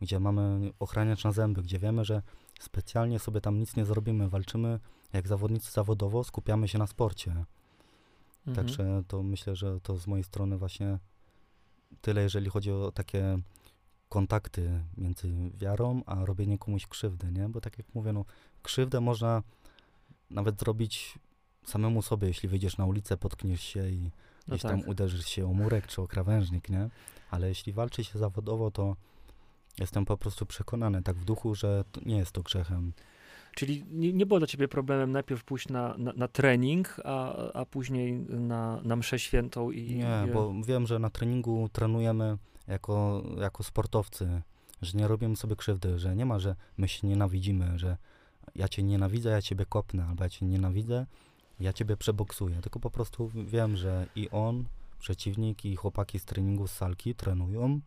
gdzie 0.00 0.20
mamy 0.20 0.72
ochraniacz 0.78 1.24
na 1.24 1.32
zęby, 1.32 1.62
gdzie 1.62 1.78
wiemy, 1.78 2.04
że 2.04 2.22
specjalnie 2.60 3.18
sobie 3.18 3.40
tam 3.40 3.58
nic 3.58 3.76
nie 3.76 3.84
zrobimy, 3.84 4.28
walczymy 4.28 4.80
jak 5.12 5.28
zawodnicy 5.28 5.72
zawodowo 5.72 6.24
skupiamy 6.24 6.68
się 6.68 6.78
na 6.78 6.86
sporcie. 6.86 7.44
Mhm. 8.46 8.56
Także 8.56 9.02
to 9.08 9.22
myślę, 9.22 9.56
że 9.56 9.80
to 9.80 9.98
z 9.98 10.06
mojej 10.06 10.24
strony 10.24 10.58
właśnie 10.58 10.98
tyle, 12.00 12.22
jeżeli 12.22 12.50
chodzi 12.50 12.72
o 12.72 12.92
takie 12.92 13.38
kontakty 14.10 14.70
między 14.96 15.28
wiarą, 15.54 16.02
a 16.06 16.24
robienie 16.24 16.58
komuś 16.58 16.86
krzywdy, 16.86 17.32
nie? 17.32 17.48
Bo 17.48 17.60
tak 17.60 17.78
jak 17.78 17.86
mówię, 17.94 18.12
no, 18.12 18.24
krzywdę 18.62 19.00
można 19.00 19.42
nawet 20.30 20.58
zrobić 20.60 21.18
samemu 21.64 22.02
sobie, 22.02 22.28
jeśli 22.28 22.48
wyjdziesz 22.48 22.76
na 22.76 22.86
ulicę, 22.86 23.16
potkniesz 23.16 23.60
się 23.62 23.88
i 23.88 24.02
No 24.02 24.10
gdzieś 24.48 24.62
tak. 24.62 24.70
tam 24.70 24.88
uderzysz 24.88 25.26
się 25.26 25.46
o 25.46 25.52
murek 25.52 25.86
czy 25.86 26.02
o 26.02 26.08
krawężnik, 26.08 26.68
nie? 26.68 26.88
Ale 27.30 27.48
jeśli 27.48 27.72
walczy 27.72 28.04
się 28.04 28.18
zawodowo, 28.18 28.70
to 28.70 28.96
jestem 29.78 30.04
po 30.04 30.16
prostu 30.16 30.46
przekonany 30.46 31.02
tak 31.02 31.16
w 31.16 31.24
duchu, 31.24 31.54
że 31.54 31.84
nie 32.06 32.16
jest 32.16 32.32
to 32.32 32.42
grzechem. 32.42 32.92
Czyli 33.54 33.84
nie, 33.90 34.12
nie 34.12 34.26
było 34.26 34.40
dla 34.40 34.46
ciebie 34.46 34.68
problemem 34.68 35.12
najpierw 35.12 35.44
pójść 35.44 35.68
na, 35.68 35.94
na, 35.98 36.12
na 36.12 36.28
trening, 36.28 36.96
a, 37.04 37.34
a 37.52 37.66
później 37.66 38.12
na, 38.28 38.80
na 38.84 38.96
mszę 38.96 39.18
świętą 39.18 39.70
i... 39.70 39.94
Nie, 39.94 40.24
i- 40.28 40.32
bo 40.32 40.54
wiem, 40.62 40.86
że 40.86 40.98
na 40.98 41.10
treningu 41.10 41.68
trenujemy 41.72 42.38
jako, 42.70 43.22
jako 43.40 43.62
sportowcy, 43.62 44.42
że 44.82 44.98
nie 44.98 45.08
robimy 45.08 45.36
sobie 45.36 45.56
krzywdy, 45.56 45.98
że 45.98 46.16
nie 46.16 46.26
ma, 46.26 46.38
że 46.38 46.56
my 46.76 46.88
się 46.88 47.06
nienawidzimy, 47.06 47.78
że 47.78 47.96
ja 48.54 48.68
cię 48.68 48.82
nienawidzę, 48.82 49.30
ja 49.30 49.42
ciebie 49.42 49.66
kopnę, 49.66 50.06
albo 50.06 50.24
ja 50.24 50.30
cię 50.30 50.46
nienawidzę, 50.46 51.06
ja 51.60 51.72
ciebie 51.72 51.96
przeboksuję. 51.96 52.60
Tylko 52.62 52.80
po 52.80 52.90
prostu 52.90 53.30
wiem, 53.34 53.76
że 53.76 54.06
i 54.16 54.30
on, 54.30 54.64
przeciwnik, 54.98 55.64
i 55.64 55.76
chłopaki 55.76 56.18
z 56.18 56.24
treningu 56.24 56.66
z 56.66 56.72
salki 56.72 57.14
trenują. 57.14 57.80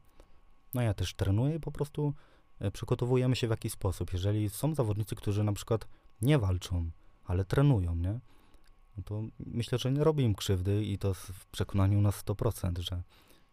No 0.73 0.81
ja 0.81 0.93
też 0.93 1.13
trenuję 1.13 1.55
i 1.55 1.59
po 1.59 1.71
prostu 1.71 2.13
e, 2.59 2.71
przygotowujemy 2.71 3.35
się 3.35 3.47
w 3.47 3.49
jakiś 3.49 3.71
sposób. 3.71 4.13
Jeżeli 4.13 4.49
są 4.49 4.75
zawodnicy, 4.75 5.15
którzy 5.15 5.43
na 5.43 5.53
przykład 5.53 5.87
nie 6.21 6.39
walczą, 6.39 6.89
ale 7.25 7.45
trenują, 7.45 7.95
nie? 7.95 8.19
No 8.97 9.03
to 9.03 9.21
myślę, 9.39 9.77
że 9.77 9.91
nie 9.91 10.03
robi 10.03 10.23
im 10.23 10.35
krzywdy 10.35 10.83
i 10.83 10.97
to 10.97 11.13
w 11.13 11.45
przekonaniu 11.51 12.01
na 12.01 12.09
100%, 12.09 12.79
że 12.79 13.03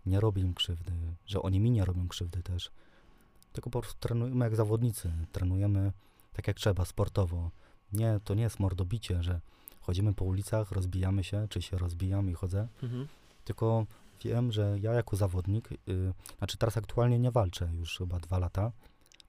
nie 0.07 0.21
robi 0.21 0.43
im 0.43 0.55
krzywdy, 0.55 0.93
że 1.27 1.43
oni 1.43 1.61
mi 1.61 1.71
nie 1.71 1.85
robią 1.85 2.09
krzywdy 2.09 2.43
też. 2.43 2.71
Tylko 3.53 3.71
po 3.71 3.81
prostu 3.81 4.01
trenujemy 4.01 4.45
jak 4.45 4.57
zawodnicy, 4.57 5.13
trenujemy 5.33 5.93
tak 6.33 6.49
jak 6.49 6.57
trzeba, 6.57 6.85
sportowo. 6.85 7.51
Nie, 7.93 8.21
to 8.25 8.35
nie 8.35 8.43
jest 8.43 8.61
mordobicie, 8.61 9.23
że 9.23 9.41
chodzimy 9.81 10.15
po 10.15 10.25
ulicach, 10.25 10.71
rozbijamy 10.73 11.25
się, 11.25 11.47
czy 11.49 11.63
się 11.63 11.79
rozbijam 11.79 12.31
i 12.31 12.35
chodzę, 12.35 12.69
Mhm. 12.83 13.09
tylko 13.45 13.87
wiem, 14.25 14.53
że 14.53 14.77
ja 14.81 14.93
jako 14.93 15.17
zawodnik, 15.17 15.73
y, 15.73 15.77
znaczy 16.39 16.57
teraz 16.59 16.77
aktualnie 16.77 17.19
nie 17.19 17.31
walczę 17.31 17.71
już 17.75 17.99
chyba 17.99 18.19
dwa 18.21 18.39
lata, 18.39 18.73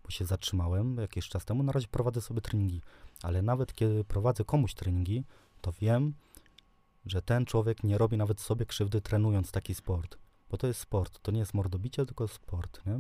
bo 0.04 0.10
się 0.10 0.26
zatrzymałem 0.26 0.98
jakiś 0.98 1.30
czas 1.30 1.46
temu, 1.46 1.64
na 1.64 1.72
razie 1.72 1.88
prowadzę 1.88 2.22
sobie 2.22 2.42
treningi, 2.42 2.82
ale 3.24 3.42
nawet 3.42 3.74
kiedy 3.74 4.04
prowadzę 4.04 4.46
komuś 4.46 4.74
treningi, 4.74 5.24
to 5.62 5.72
wiem, 5.72 6.14
że 7.06 7.22
ten 7.22 7.46
człowiek 7.46 7.84
nie 7.84 7.98
robi 7.98 8.18
nawet 8.18 8.42
sobie 8.42 8.66
krzywdy 8.66 9.02
trenując 9.02 9.52
taki 9.52 9.76
sport, 9.76 10.18
bo 10.52 10.58
to 10.58 10.68
jest 10.68 10.80
sport, 10.80 11.20
to 11.22 11.32
nie 11.32 11.40
jest 11.40 11.54
mordobicie, 11.54 12.06
tylko 12.06 12.28
sport, 12.28 12.82
nie? 12.86 13.00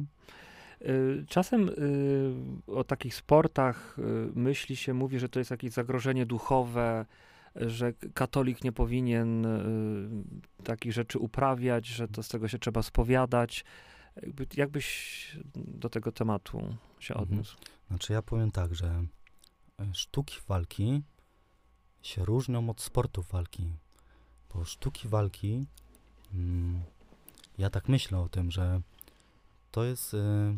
Y, 0.89 1.25
Czasem 1.27 1.69
y, 1.69 2.73
o 2.75 2.83
takich 2.83 3.15
sportach 3.15 3.99
y, 3.99 4.01
myśli 4.35 4.75
się, 4.75 4.93
mówi, 4.93 5.19
że 5.19 5.29
to 5.29 5.39
jest 5.39 5.51
jakieś 5.51 5.71
zagrożenie 5.71 6.25
duchowe, 6.25 7.05
że 7.55 7.93
katolik 8.13 8.63
nie 8.63 8.71
powinien 8.71 9.47
takich 10.63 10.93
rzeczy 10.93 11.19
uprawiać, 11.19 11.87
że 11.87 12.07
to 12.07 12.23
z 12.23 12.27
tego 12.27 12.47
się 12.47 12.59
trzeba 12.59 12.81
spowiadać. 12.83 13.65
Jakby, 14.15 14.47
jakbyś 14.57 15.37
do 15.55 15.89
tego 15.89 16.11
tematu 16.11 16.75
się 16.99 17.13
Mhm. 17.13 17.29
odniósł? 17.29 17.57
Znaczy 17.87 18.13
ja 18.13 18.21
powiem 18.21 18.51
tak, 18.51 18.75
że 18.75 18.87
e, 19.79 19.93
sztuki 19.93 20.37
walki 20.47 21.01
się 22.01 22.25
różnią 22.25 22.69
od 22.69 22.81
sportów 22.81 23.27
walki. 23.27 23.73
Bo 24.53 24.65
sztuki 24.65 25.07
walki, 25.07 25.65
mm, 26.33 26.81
ja 27.57 27.69
tak 27.69 27.89
myślę 27.89 28.19
o 28.19 28.29
tym, 28.29 28.51
że 28.51 28.81
to 29.71 29.83
jest 29.83 30.13
e, 30.13 30.57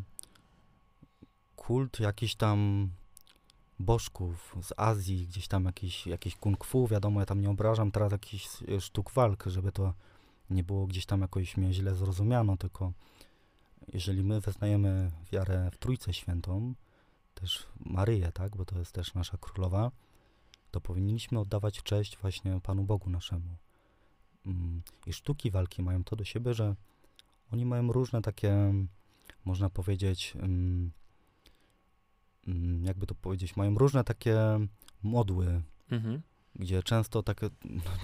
kult 1.56 2.00
jakichś 2.00 2.36
tam 2.36 2.90
bożków 3.80 4.56
z 4.62 4.74
Azji, 4.78 5.28
gdzieś 5.28 5.48
tam 5.48 5.66
jakiś, 5.66 6.08
jakiś 6.08 6.36
kung 6.36 6.66
fu, 6.66 6.88
wiadomo, 6.88 7.20
ja 7.20 7.26
tam 7.26 7.42
nie 7.42 7.50
obrażam 7.50 7.92
teraz 7.92 8.12
jakichś 8.12 8.48
e, 8.68 8.82
sztuk 8.82 9.12
walk, 9.12 9.44
żeby 9.46 9.72
to 9.72 9.94
nie 10.50 10.64
było 10.64 10.88
gdzieś 10.88 11.06
tam 11.06 11.22
jakoś 11.22 11.58
mnie 11.58 11.74
źle 11.74 11.96
zrozumiano, 11.96 12.58
tylko 12.58 12.94
jeżeli 13.94 14.24
my 14.24 14.42
wyznajemy 14.42 15.12
wiarę 15.32 15.72
w 15.72 15.78
Trójcę 15.78 16.14
Świętą, 16.14 16.74
też 17.34 17.68
Maryję, 17.80 18.32
tak, 18.32 18.58
bo 18.58 18.66
to 18.66 18.80
jest 18.80 18.92
też 18.92 19.14
nasza 19.14 19.38
królowa, 19.38 19.92
to 20.72 20.82
powinniśmy 20.82 21.40
oddawać 21.40 21.84
cześć 21.84 22.18
właśnie 22.18 22.60
Panu 22.64 22.84
Bogu 22.84 23.10
naszemu. 23.10 23.63
I 25.06 25.14
sztuki 25.14 25.52
walki 25.52 25.84
mają 25.84 26.04
to 26.04 26.16
do 26.16 26.24
siebie, 26.24 26.54
że 26.54 26.76
oni 27.54 27.66
mają 27.66 27.92
różne 27.92 28.22
takie, 28.22 28.74
można 29.46 29.70
powiedzieć, 29.70 30.34
jakby 32.82 33.08
to 33.08 33.16
powiedzieć, 33.16 33.56
mają 33.56 33.76
różne 33.76 34.04
takie 34.04 34.38
modły, 35.04 35.62
Mhm. 35.92 36.22
gdzie 36.56 36.84
często 36.84 37.24
tak, 37.24 37.42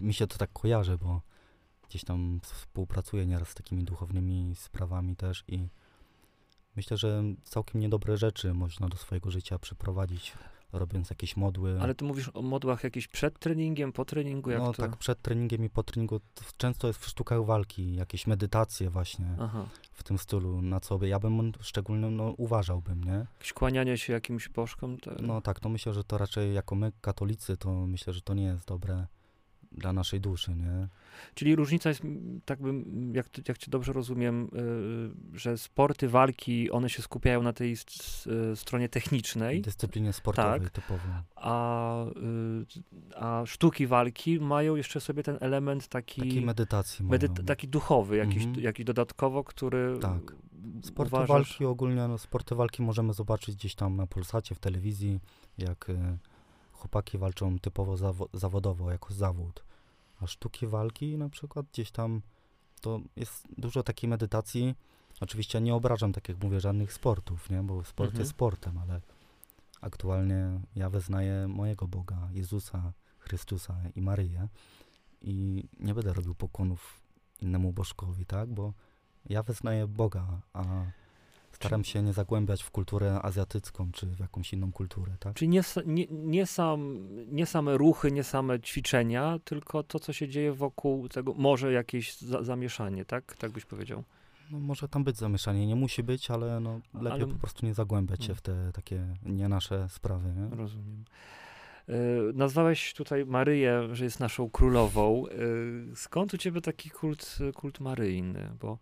mi 0.02 0.14
się 0.14 0.28
to 0.28 0.38
tak 0.38 0.54
kojarzy, 0.54 0.98
bo 0.98 1.22
gdzieś 1.90 2.04
tam 2.04 2.40
współpracuję 2.44 3.26
nieraz 3.26 3.50
z 3.50 3.54
takimi 3.56 3.84
duchownymi 3.84 4.56
sprawami 4.56 5.16
też 5.16 5.44
i 5.48 5.68
myślę, 6.76 6.98
że 6.98 7.24
całkiem 7.44 7.82
niedobre 7.82 8.18
rzeczy 8.18 8.54
można 8.54 8.90
do 8.90 8.98
swojego 8.98 9.32
życia 9.32 9.60
przyprowadzić, 9.60 10.34
robiąc 10.74 11.10
jakieś 11.10 11.38
modły. 11.38 11.82
Ale 11.82 11.96
ty 11.96 12.06
mówisz 12.06 12.32
o 12.34 12.42
modłach 12.42 12.84
jakiś 12.84 13.08
przed 13.08 13.40
treningiem, 13.40 13.92
po 13.92 14.06
treningu, 14.06 14.50
jak 14.50 14.60
no 14.60 14.74
to? 14.74 14.82
tak 14.82 14.98
przed 14.98 15.22
treningiem 15.22 15.64
i 15.64 15.70
po 15.70 15.84
treningu 15.84 16.20
to 16.20 16.44
często 16.58 16.88
jest 16.88 17.00
w 17.00 17.08
sztukach 17.08 17.46
walki, 17.46 17.96
jakieś 17.96 18.28
medytacje 18.28 18.90
właśnie 18.90 19.36
Aha. 19.40 19.66
w 19.92 20.04
tym 20.04 20.18
stylu, 20.18 20.62
na 20.62 20.80
co 20.80 20.98
by 20.98 21.08
ja 21.08 21.20
bym 21.20 21.52
szczególnie 21.60 22.10
no, 22.10 22.34
uważałbym, 22.38 23.04
nie? 23.04 23.26
Jakieś 23.38 23.54
kłanianie 23.54 23.98
się 23.98 24.14
jakimś 24.14 24.50
bożkom? 24.50 24.98
To... 24.98 25.12
No 25.22 25.42
tak, 25.42 25.60
to 25.60 25.70
myślę, 25.70 25.94
że 25.94 26.04
to 26.04 26.18
raczej 26.18 26.54
jako 26.54 26.76
my 26.76 26.92
katolicy, 27.02 27.58
to 27.58 27.72
myślę, 27.72 28.14
że 28.14 28.22
to 28.22 28.34
nie 28.34 28.44
jest 28.44 28.68
dobre 28.68 29.08
dla 29.72 29.94
naszej 29.94 30.22
duszy, 30.22 30.56
nie? 30.56 30.88
Czyli 31.34 31.56
różnica 31.56 31.90
jest, 31.90 32.02
tak 32.46 32.62
bym, 32.62 33.12
jak, 33.16 33.48
jak 33.48 33.58
cię 33.58 33.72
dobrze 33.72 33.94
rozumiem, 33.94 34.50
y, 35.34 35.38
że 35.40 35.58
sporty 35.58 36.10
walki, 36.10 36.72
one 36.72 36.90
się 36.90 37.02
skupiają 37.02 37.44
na 37.44 37.54
tej 37.54 37.74
y, 38.52 38.56
stronie 38.56 38.90
technicznej, 38.90 39.62
Dyscyplinie 39.62 40.14
sportowej 40.14 40.60
Tak. 40.62 40.70
typowo. 40.70 41.04
a, 41.36 42.06
y, 42.06 43.16
a 43.16 43.44
sztuki 43.46 43.88
walki 43.88 44.40
mają 44.40 44.76
jeszcze 44.76 45.00
sobie 45.02 45.24
ten 45.24 45.38
element 45.42 45.88
taki, 45.88 46.22
Takiej 46.22 46.46
medytacji 46.46 47.06
mają. 47.06 47.12
medy- 47.22 47.44
taki 47.44 47.68
duchowy, 47.68 48.18
jakiś, 48.18 48.44
Mhm. 48.44 48.64
jakiś 48.64 48.86
dodatkowo, 48.86 49.44
który 49.44 49.98
Tak. 50.02 50.36
Sporty 50.84 51.10
uważasz... 51.16 51.30
walki 51.30 51.66
ogólnie, 51.66 52.08
no, 52.08 52.18
sporty 52.18 52.56
walki 52.56 52.82
możemy 52.82 53.14
zobaczyć 53.14 53.56
gdzieś 53.56 53.76
tam 53.76 53.96
na 53.96 54.08
Polsacie, 54.08 54.56
w 54.56 54.60
telewizji, 54.60 55.20
jak 55.58 55.90
e, 55.90 56.18
chłopaki 56.80 57.18
walczą 57.18 57.60
typowo 57.60 57.94
zawo- 57.96 58.30
zawodowo, 58.34 58.92
jako 58.92 59.14
zawód. 59.14 59.64
A 60.22 60.28
sztuki 60.28 60.68
walki 60.68 61.18
na 61.18 61.30
przykład 61.30 61.66
gdzieś 61.74 61.92
tam 61.92 62.22
to 62.82 63.00
jest 63.16 63.48
dużo 63.58 63.84
takiej 63.84 64.10
medytacji. 64.10 64.76
Oczywiście 65.22 65.62
nie 65.62 65.76
obrażam, 65.76 66.14
tak 66.14 66.30
jak 66.30 66.44
mówię, 66.44 66.60
żadnych 66.60 66.94
sportów, 66.94 67.50
nie? 67.50 67.64
Bo 67.64 67.84
sport 67.84 68.08
Mhm. 68.08 68.20
jest 68.20 68.32
sportem, 68.32 68.78
ale 68.78 69.02
aktualnie 69.82 70.60
ja 70.76 70.90
wyznaję 70.90 71.48
mojego 71.48 71.88
Boga, 71.88 72.30
Jezusa, 72.32 72.94
Chrystusa 73.20 73.76
i 73.96 74.02
Maryję 74.02 74.48
i 75.22 75.64
nie 75.80 75.94
będę 75.94 76.14
robił 76.14 76.36
pokłonów 76.36 77.02
innemu 77.42 77.74
bożkowi, 77.74 78.26
tak? 78.26 78.50
Bo 78.50 78.74
ja 79.30 79.44
wyznaję 79.44 79.88
Boga, 79.88 80.42
a 80.54 80.64
staram 81.60 81.84
się 81.84 82.04
nie 82.04 82.14
zagłębiać 82.14 82.64
w 82.64 82.72
kulturę 82.72 83.20
azjatycką 83.22 83.92
czy 83.92 84.06
w 84.08 84.20
jakąś 84.20 84.54
inną 84.54 84.72
kulturę, 84.72 85.12
tak? 85.20 85.34
Czyli 85.34 85.50
nie, 85.50 85.62
nie, 85.86 86.06
nie, 86.12 86.46
sam, 86.46 87.08
nie 87.32 87.46
same 87.46 87.78
ruchy, 87.78 88.12
nie 88.12 88.24
same 88.24 88.60
ćwiczenia, 88.60 89.40
tylko 89.44 89.84
to, 89.84 90.00
co 90.00 90.14
się 90.14 90.28
dzieje 90.30 90.54
wokół 90.54 91.10
tego, 91.10 91.34
może 91.34 91.72
jakieś 91.72 92.18
za, 92.18 92.44
zamieszanie, 92.44 93.06
tak? 93.06 93.36
Tak 93.36 93.52
byś 93.52 93.66
powiedział. 93.66 94.04
No 94.52 94.60
może 94.60 94.88
tam 94.88 95.04
być 95.04 95.18
zamieszanie, 95.18 95.68
nie 95.68 95.76
musi 95.76 96.04
być, 96.04 96.32
ale 96.32 96.60
no 96.60 96.80
lepiej 96.94 97.12
Ale- 97.24 97.28
po 97.28 97.36
prostu 97.40 97.66
nie 97.66 97.74
zagłębiać 97.74 98.20
się 98.24 98.26
Mm. 98.32 98.36
w 98.38 98.42
te 98.42 98.72
takie 98.74 99.08
nie 99.26 99.48
nasze 99.48 99.90
sprawy, 99.90 100.34
nie? 100.34 100.56
Rozumiem. 100.58 101.06
E, 101.90 101.94
Nazwałeś 102.34 102.94
tutaj 102.94 103.26
Maryję, 103.26 103.96
że 103.96 104.04
jest 104.04 104.20
naszą 104.20 104.50
królową. 104.50 105.26
E, 105.28 105.96
Skąd 105.96 106.34
u 106.34 106.38
ciebie 106.38 106.62
taki 106.62 106.90
kult, 106.90 107.38
kult 107.56 107.80
maryjny? 107.80 108.50
Bo 108.62 108.78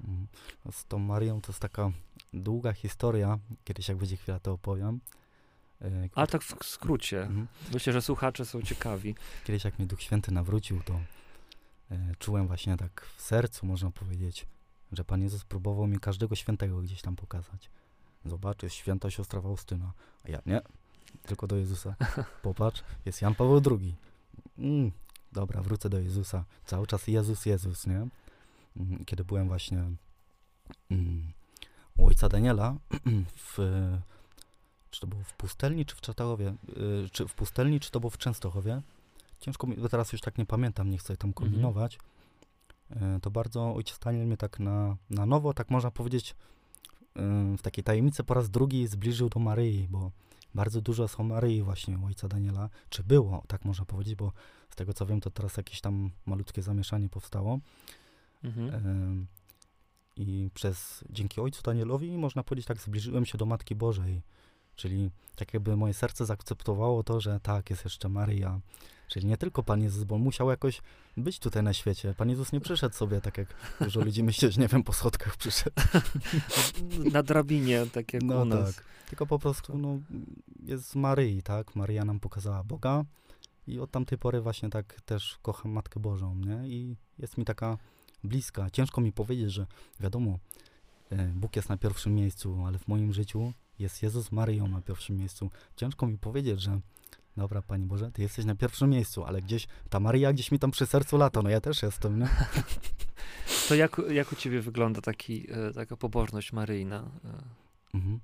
Mhm. 0.00 0.26
No 0.64 0.72
Z 0.72 0.84
tą 0.84 0.98
Marią 0.98 1.40
to 1.40 1.52
jest 1.52 1.60
taka 1.60 1.90
długa 2.34 2.72
historia, 2.72 3.38
kiedyś 3.64 3.88
jak 3.88 3.98
będzie 3.98 4.16
chwila 4.16 4.38
to 4.40 4.52
opowiem. 4.52 5.00
E, 5.82 6.08
A 6.14 6.26
tak 6.26 6.42
w 6.42 6.64
skrócie. 6.64 7.22
Mhm. 7.22 7.46
Myślę, 7.72 7.92
że 7.92 8.02
słuchacze 8.02 8.44
są 8.44 8.62
ciekawi. 8.62 9.14
Kiedyś 9.44 9.64
jak 9.64 9.78
mnie 9.78 9.88
Duch 9.88 10.02
Święty 10.02 10.32
nawrócił, 10.32 10.82
to 10.82 11.00
e, 11.90 12.14
czułem 12.18 12.46
właśnie 12.46 12.76
tak 12.76 13.06
w 13.16 13.22
sercu, 13.22 13.66
można 13.66 13.90
powiedzieć, 13.90 14.46
że 14.92 15.04
Pan 15.04 15.22
Jezus 15.22 15.44
próbował 15.44 15.86
mi 15.86 15.98
każdego 15.98 16.34
świętego 16.34 16.80
gdzieś 16.82 17.02
tam 17.02 17.16
pokazać. 17.16 17.70
Zobacz, 18.24 18.62
jest 18.62 18.76
święta 18.76 19.10
siostra 19.10 19.40
Faustyna. 19.40 19.92
A 20.24 20.30
ja 20.30 20.42
nie, 20.46 20.60
tylko 21.22 21.46
do 21.46 21.56
Jezusa. 21.56 21.94
Popatrz, 22.42 22.82
jest 23.04 23.22
Jan 23.22 23.34
Paweł 23.34 23.62
II. 23.70 23.94
Mm, 24.58 24.92
dobra, 25.32 25.62
wrócę 25.62 25.88
do 25.88 25.98
Jezusa. 25.98 26.44
Cały 26.64 26.86
czas 26.86 27.08
Jezus, 27.08 27.46
Jezus, 27.46 27.86
nie? 27.86 28.06
Mm, 28.76 29.04
Kiedy 29.04 29.24
byłem 29.24 29.48
właśnie 29.48 29.84
mm, 30.90 31.32
u 31.98 32.06
ojca 32.06 32.28
Daniela 32.28 32.76
w 33.56 33.58
czy 34.94 35.00
to 35.00 35.06
było 35.06 35.22
w 35.22 35.32
Pustelni, 35.32 35.86
czy 35.86 35.96
w 35.96 36.00
Czatałowie, 36.00 36.54
y, 37.04 37.08
czy 37.12 37.28
w 37.28 37.34
Pustelni, 37.34 37.80
czy 37.80 37.90
to 37.90 38.00
było 38.00 38.10
w 38.10 38.18
Częstochowie. 38.18 38.82
Ciężko 39.40 39.66
mi, 39.66 39.76
bo 39.76 39.88
teraz 39.88 40.12
już 40.12 40.20
tak 40.20 40.38
nie 40.38 40.46
pamiętam, 40.46 40.90
nie 40.90 40.98
chcę 40.98 41.16
tam 41.16 41.32
kombinować. 41.32 41.98
Y, 42.90 43.20
To 43.20 43.30
bardzo 43.30 43.74
ojciec 43.74 43.98
Daniel 43.98 44.26
mnie 44.26 44.36
tak 44.36 44.60
na, 44.60 44.96
na 45.10 45.26
nowo, 45.26 45.54
tak 45.54 45.70
można 45.70 45.90
powiedzieć, 45.90 46.30
y, 46.30 47.56
w 47.58 47.62
takiej 47.62 47.84
tajemnicy 47.84 48.24
po 48.24 48.34
raz 48.34 48.50
drugi 48.50 48.86
zbliżył 48.86 49.28
do 49.28 49.40
Maryi, 49.40 49.88
bo 49.90 50.10
bardzo 50.54 50.80
dużo 50.80 51.08
są 51.08 51.24
Maryi 51.24 51.62
właśnie 51.62 51.98
u 51.98 52.06
ojca 52.06 52.28
Daniela, 52.28 52.68
czy 52.88 53.02
było, 53.02 53.42
tak 53.48 53.64
można 53.64 53.84
powiedzieć, 53.84 54.14
bo 54.14 54.32
z 54.70 54.76
tego 54.76 54.94
co 54.94 55.06
wiem, 55.06 55.20
to 55.20 55.30
teraz 55.30 55.56
jakieś 55.56 55.80
tam 55.80 56.10
malutkie 56.26 56.62
zamieszanie 56.62 57.08
powstało. 57.08 57.58
Mhm. 58.44 59.26
I 60.16 60.50
przez, 60.54 61.04
dzięki 61.10 61.40
ojcu 61.40 61.62
Danielowi, 61.62 62.18
można 62.18 62.42
powiedzieć 62.42 62.66
tak, 62.66 62.80
zbliżyłem 62.80 63.26
się 63.26 63.38
do 63.38 63.46
Matki 63.46 63.74
Bożej. 63.74 64.22
Czyli 64.76 65.10
tak 65.36 65.54
jakby 65.54 65.76
moje 65.76 65.94
serce 65.94 66.26
zaakceptowało 66.26 67.02
to, 67.02 67.20
że 67.20 67.40
tak, 67.40 67.70
jest 67.70 67.84
jeszcze 67.84 68.08
Maryja. 68.08 68.60
Czyli 69.08 69.26
nie 69.26 69.36
tylko 69.36 69.62
Pan 69.62 69.82
Jezus, 69.82 70.04
bo 70.04 70.18
musiał 70.18 70.50
jakoś 70.50 70.82
być 71.16 71.38
tutaj 71.38 71.62
na 71.62 71.72
świecie. 71.72 72.14
Pan 72.14 72.30
Jezus 72.30 72.52
nie 72.52 72.60
przyszedł 72.60 72.94
sobie, 72.94 73.20
tak 73.20 73.38
jak 73.38 73.48
dużo 73.80 74.00
ludzi 74.00 74.22
myśli, 74.22 74.52
że 74.52 74.60
nie 74.60 74.68
wiem, 74.68 74.82
po 74.82 74.92
schodkach 74.92 75.36
przyszedł. 75.36 75.76
Na 77.12 77.22
drabinie, 77.22 77.86
tak 77.92 78.12
jak 78.12 78.22
No 78.22 78.42
u 78.42 78.44
nas. 78.44 78.76
tak. 78.76 78.84
Tylko 79.08 79.26
po 79.26 79.38
prostu 79.38 79.78
no, 79.78 79.98
jest 80.62 80.90
z 80.90 80.94
Maryi, 80.96 81.42
tak? 81.42 81.76
Maryja 81.76 82.04
nam 82.04 82.20
pokazała 82.20 82.64
Boga 82.64 83.04
i 83.66 83.80
od 83.80 83.90
tamtej 83.90 84.18
pory 84.18 84.40
właśnie 84.40 84.70
tak 84.70 85.00
też 85.00 85.38
kocham 85.42 85.72
Matkę 85.72 86.00
Bożą, 86.00 86.34
nie? 86.34 86.68
I 86.68 86.96
jest 87.18 87.38
mi 87.38 87.44
taka 87.44 87.78
bliska. 88.24 88.70
Ciężko 88.70 89.00
mi 89.00 89.12
powiedzieć, 89.12 89.52
że 89.52 89.66
wiadomo, 90.00 90.38
e, 91.10 91.26
Bóg 91.26 91.56
jest 91.56 91.68
na 91.68 91.76
pierwszym 91.76 92.14
miejscu, 92.14 92.64
ale 92.66 92.78
w 92.78 92.88
moim 92.88 93.12
życiu 93.12 93.52
jest 93.78 94.02
Jezus 94.02 94.32
Maryją 94.32 94.68
na 94.68 94.80
pierwszym 94.80 95.16
miejscu. 95.16 95.50
Ciężko 95.76 96.06
mi 96.06 96.18
powiedzieć, 96.18 96.60
że 96.60 96.80
dobra, 97.36 97.62
Panie 97.62 97.86
Boże, 97.86 98.10
Ty 98.12 98.22
jesteś 98.22 98.44
na 98.44 98.54
pierwszym 98.54 98.90
miejscu, 98.90 99.24
ale 99.24 99.42
gdzieś 99.42 99.66
ta 99.90 100.00
Maryja 100.00 100.32
gdzieś 100.32 100.50
mi 100.52 100.58
tam 100.58 100.70
przy 100.70 100.86
sercu 100.86 101.16
lata, 101.16 101.42
no 101.42 101.50
ja 101.50 101.60
też 101.60 101.82
jestem, 101.82 102.18
nie? 102.18 102.28
To 103.68 103.74
jak, 103.74 104.00
jak 104.10 104.32
u 104.32 104.36
ciebie 104.36 104.60
wygląda 104.60 105.00
taki, 105.00 105.46
e, 105.52 105.72
taka 105.72 105.96
pobożność 105.96 106.52
maryjna? 106.52 107.10
E, 107.24 107.64
Mhm. 107.94 108.20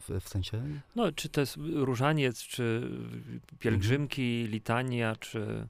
W, 0.00 0.20
w 0.20 0.28
sensie? 0.28 0.62
No, 0.96 1.12
czy 1.12 1.28
to 1.28 1.40
jest 1.40 1.56
różaniec, 1.74 2.42
czy 2.42 2.90
pielgrzymki, 3.58 4.46
litania, 4.48 5.16
czy... 5.16 5.68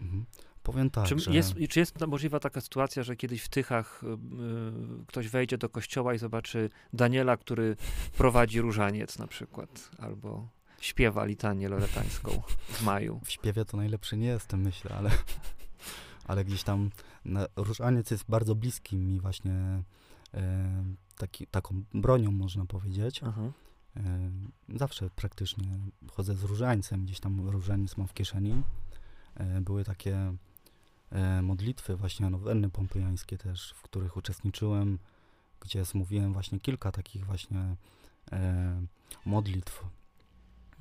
Mhm. 0.00 0.24
Powiem 0.62 0.90
tak, 0.90 1.06
czy, 1.06 1.18
że... 1.18 1.30
jest, 1.30 1.54
czy 1.68 1.80
jest 1.80 2.06
możliwa 2.06 2.40
taka 2.40 2.60
sytuacja, 2.60 3.02
że 3.02 3.16
kiedyś 3.16 3.42
w 3.42 3.48
Tychach 3.48 4.02
y, 4.02 4.06
y, 4.06 5.06
ktoś 5.06 5.28
wejdzie 5.28 5.58
do 5.58 5.68
kościoła 5.68 6.14
i 6.14 6.18
zobaczy 6.18 6.70
Daniela, 6.92 7.36
który 7.36 7.76
prowadzi 8.16 8.60
różaniec 8.60 9.18
na 9.18 9.26
przykład, 9.26 9.90
albo 9.98 10.48
śpiewa 10.80 11.24
litanię 11.24 11.68
loretańską 11.68 12.42
w 12.68 12.82
maju. 12.82 13.20
W 13.24 13.30
śpiewie 13.30 13.64
to 13.64 13.76
najlepszy 13.76 14.16
nie 14.16 14.26
jestem, 14.26 14.60
myślę, 14.60 14.94
ale, 14.96 15.10
ale 16.24 16.44
gdzieś 16.44 16.62
tam 16.62 16.90
na, 17.24 17.46
różaniec 17.56 18.10
jest 18.10 18.24
bardzo 18.28 18.54
bliski 18.54 18.96
mi 18.96 19.20
właśnie 19.20 19.82
e, 20.34 20.84
taki, 21.16 21.46
taką 21.46 21.82
bronią, 21.94 22.32
można 22.32 22.66
powiedzieć. 22.66 23.20
Aha. 23.24 23.42
E, 23.96 24.30
zawsze 24.68 25.10
praktycznie 25.10 25.78
chodzę 26.12 26.34
z 26.34 26.42
różańcem, 26.42 27.04
gdzieś 27.04 27.20
tam 27.20 27.48
różaniec 27.48 27.96
mam 27.96 28.08
w 28.08 28.14
kieszeni. 28.14 28.62
E, 29.34 29.60
były 29.60 29.84
takie 29.84 30.34
modlitwy, 31.42 31.96
właśnie 31.96 32.30
nowenny 32.30 32.70
pompejańskie 32.70 33.38
też, 33.38 33.74
w 33.76 33.82
których 33.82 34.16
uczestniczyłem, 34.16 34.98
gdzie 35.60 35.84
zmówiłem 35.84 36.32
właśnie 36.32 36.60
kilka 36.60 36.92
takich 36.92 37.26
właśnie 37.26 37.76
e, 38.32 38.82
modlitw 39.26 39.84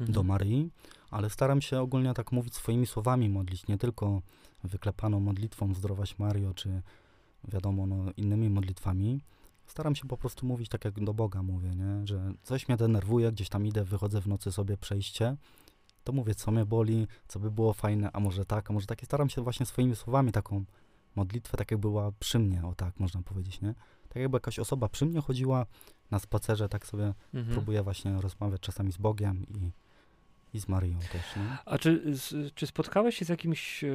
Mhm. 0.01 0.11
do 0.13 0.23
Maryi, 0.23 0.69
ale 1.11 1.29
staram 1.29 1.61
się 1.61 1.81
ogólnie 1.81 2.13
tak 2.13 2.31
mówić 2.31 2.55
swoimi 2.55 2.87
słowami 2.87 3.29
modlić, 3.29 3.67
nie 3.67 3.77
tylko 3.77 4.21
wyklepaną 4.63 5.19
modlitwą 5.19 5.73
Zdrowaś 5.73 6.19
Mario, 6.19 6.53
czy 6.53 6.81
wiadomo, 7.47 7.85
no, 7.85 8.11
innymi 8.17 8.49
modlitwami. 8.49 9.21
Staram 9.65 9.95
się 9.95 10.07
po 10.07 10.17
prostu 10.17 10.45
mówić 10.45 10.69
tak, 10.69 10.85
jak 10.85 11.03
do 11.03 11.13
Boga 11.13 11.43
mówię, 11.43 11.69
nie? 11.69 12.07
że 12.07 12.33
coś 12.43 12.67
mnie 12.67 12.77
denerwuje, 12.77 13.31
gdzieś 13.31 13.49
tam 13.49 13.65
idę, 13.65 13.83
wychodzę 13.83 14.21
w 14.21 14.27
nocy 14.27 14.51
sobie 14.51 14.77
przejście, 14.77 15.35
to 16.03 16.13
mówię, 16.13 16.35
co 16.35 16.51
mnie 16.51 16.65
boli, 16.65 17.07
co 17.27 17.39
by 17.39 17.51
było 17.51 17.73
fajne, 17.73 18.09
a 18.13 18.19
może 18.19 18.45
tak, 18.45 18.69
a 18.69 18.73
może 18.73 18.87
tak. 18.87 19.03
I 19.03 19.05
staram 19.05 19.29
się 19.29 19.41
właśnie 19.41 19.65
swoimi 19.65 19.95
słowami 19.95 20.31
taką 20.31 20.65
modlitwę, 21.15 21.57
tak 21.57 21.71
jak 21.71 21.79
była 21.79 22.11
przy 22.19 22.39
mnie, 22.39 22.65
o 22.65 22.75
tak 22.75 22.99
można 22.99 23.21
powiedzieć, 23.21 23.61
nie? 23.61 23.73
Tak 24.09 24.21
jakby 24.21 24.35
jakaś 24.35 24.59
osoba 24.59 24.89
przy 24.89 25.05
mnie 25.05 25.21
chodziła 25.21 25.65
na 26.11 26.19
spacerze, 26.19 26.69
tak 26.69 26.85
sobie 26.85 27.13
Mhm. 27.33 27.53
próbuję 27.55 27.83
właśnie 27.83 28.21
rozmawiać 28.21 28.61
czasami 28.61 28.91
z 28.91 28.97
Bogiem 28.97 29.45
i, 29.47 29.71
i 30.53 30.59
z 30.59 30.67
Marią 30.67 30.99
też, 30.99 31.35
nie? 31.35 31.57
A 31.65 31.77
czy, 31.77 32.13
czy 32.55 32.67
spotkałeś 32.67 33.17
się 33.17 33.25
z 33.25 33.29
jakimś 33.29 33.83
e, 33.83 33.87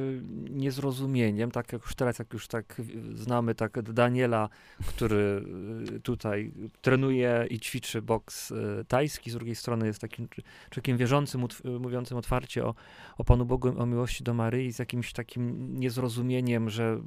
niezrozumieniem, 0.49 1.51
tak 1.51 1.73
jak 1.73 1.81
już 1.81 1.95
teraz, 1.95 2.19
jak 2.19 2.33
już 2.33 2.47
tak 2.47 2.81
znamy 3.13 3.55
tak 3.55 3.81
Daniela, 3.81 4.49
który 4.87 5.43
e, 5.95 5.99
tutaj 5.99 6.51
trenuje 6.81 7.47
i 7.49 7.59
ćwiczy 7.59 8.01
boks 8.01 8.51
e, 8.51 8.55
tajski, 8.87 9.31
z 9.31 9.33
drugiej 9.33 9.55
strony 9.55 9.87
jest 9.87 9.99
takim 9.99 10.27
cz- 10.27 10.41
człowiekiem 10.69 10.97
wierzącym, 10.97 11.45
mówiącym 11.79 12.17
otwarcie 12.17 12.65
o, 12.65 12.75
o 13.17 13.23
Panu 13.23 13.45
Bogu, 13.45 13.81
o 13.81 13.85
miłości 13.85 14.23
do 14.23 14.33
Maryi, 14.33 14.73
z 14.73 14.79
jakimś 14.79 15.13
takim 15.13 15.73
niezrozumieniem, 15.79 16.69
że 16.69 17.01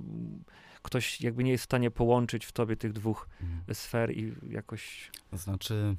ktoś 0.83 1.21
jakby 1.21 1.45
nie 1.45 1.51
jest 1.51 1.63
w 1.63 1.65
stanie 1.65 1.91
połączyć 1.91 2.47
w 2.47 2.53
tobie 2.53 2.77
tych 2.77 2.93
dwóch 2.93 3.29
Mm. 3.43 3.61
sfer 3.75 4.17
i 4.17 4.33
jakoś... 4.49 5.11
Znaczy, 5.33 5.97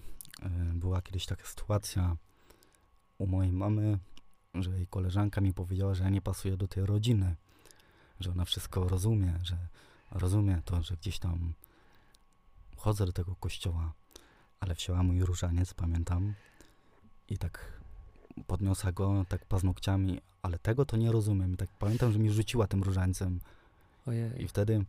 była 0.74 1.02
kiedyś 1.02 1.26
taka 1.26 1.46
sytuacja 1.46 2.16
u 3.22 3.28
mojej 3.28 3.52
mamy, 3.52 4.00
że 4.54 4.72
jej 4.72 4.88
koleżanka 4.88 5.42
mi 5.42 5.54
powiedziała, 5.54 5.94
że 5.94 6.04
ja 6.04 6.10
nie 6.10 6.22
pasuję 6.22 6.58
do 6.58 6.68
tej 6.68 6.86
rodziny, 6.86 7.36
że 8.20 8.32
ona 8.32 8.46
wszystko 8.46 8.88
rozumie, 8.88 9.40
że 9.44 9.58
rozumie 10.12 10.62
to, 10.66 10.82
że 10.82 10.96
gdzieś 10.96 11.20
tam 11.20 11.54
chodzę 12.78 13.06
do 13.06 13.14
tego 13.14 13.36
kościoła, 13.36 13.94
ale 14.60 14.76
wzięła 14.76 15.04
mój 15.04 15.24
różaniec, 15.24 15.74
pamiętam, 15.74 16.34
i 17.30 17.38
tak 17.38 17.82
podniosła 18.48 18.92
go 18.92 19.26
tak 19.30 19.46
paznokciami, 19.46 20.22
ale 20.42 20.60
tego 20.60 20.86
to 20.86 20.98
nie 20.98 21.12
rozumiem. 21.12 21.54
I 21.54 21.58
tak 21.58 21.70
pamiętam, 21.80 22.12
że 22.12 22.20
mi 22.20 22.32
rzuciła 22.32 22.68
tym 22.68 22.84
różańcem 22.84 23.40
i 24.08 24.10
Ojej. 24.10 24.48
wtedy, 24.48 24.86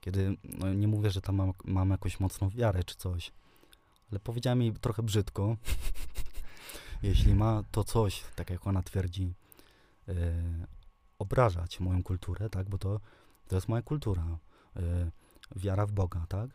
kiedy, 0.00 0.36
no 0.44 0.74
nie 0.74 0.88
mówię, 0.88 1.10
że 1.10 1.20
tam 1.20 1.36
mam, 1.36 1.52
mam 1.64 1.90
jakąś 1.90 2.20
mocną 2.20 2.50
wiarę 2.50 2.84
czy 2.84 2.96
coś, 2.96 3.32
ale 4.10 4.20
powiedziała 4.20 4.54
mi 4.54 4.72
trochę 4.72 5.02
brzydko, 5.02 5.56
jeśli 7.08 7.34
ma 7.34 7.62
to 7.70 7.84
coś, 7.84 8.24
tak 8.36 8.50
jak 8.50 8.66
ona 8.66 8.82
twierdzi, 8.82 9.34
e, 10.08 10.14
obrażać 11.18 11.80
moją 11.80 12.02
kulturę, 12.02 12.50
tak, 12.50 12.68
bo 12.68 12.78
to, 12.78 13.00
to 13.48 13.54
jest 13.56 13.68
moja 13.68 13.82
kultura. 13.82 14.38
Y, 14.76 15.10
wiara 15.56 15.86
w 15.86 15.92
Boga, 15.92 16.26
tak? 16.28 16.50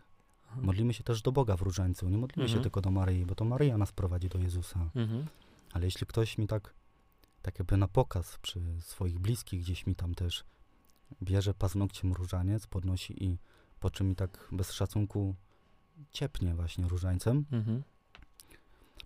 Mhm. 0.48 0.66
Modlimy 0.66 0.94
się 0.94 1.04
też 1.04 1.22
do 1.22 1.32
Boga 1.32 1.58
w 1.58 1.62
różańcu, 1.62 2.10
nie 2.10 2.18
modlimy 2.18 2.44
Mhm. 2.44 2.60
się 2.60 2.64
tylko 2.64 2.82
do 2.82 2.92
Maryi, 2.92 3.26
bo 3.26 3.36
to 3.36 3.46
Maryja 3.46 3.78
nas 3.78 3.92
prowadzi 3.92 4.30
do 4.30 4.40
Jezusa. 4.40 4.90
Mhm. 4.96 5.26
Ale 5.74 5.86
jeśli 5.86 6.08
ktoś 6.08 6.38
mi 6.38 6.48
tak, 6.48 6.74
tak 7.42 7.60
jakby 7.60 7.78
na 7.78 7.88
pokaz 7.88 8.38
przy 8.42 8.62
swoich 8.82 9.20
bliskich 9.20 9.62
gdzieś 9.62 9.86
mi 9.86 9.96
tam 9.96 10.16
też 10.16 10.44
bierze 11.24 11.54
paznokciem 11.54 12.14
różaniec, 12.14 12.68
podnosi 12.68 13.24
i 13.24 13.38
po 13.80 13.90
czym 13.90 14.10
mi 14.10 14.16
tak 14.16 14.48
bez 14.52 14.72
szacunku 14.72 15.36
ciepnie 16.12 16.56
właśnie 16.56 16.88
różańcem, 16.88 17.46
Mhm. 17.52 17.84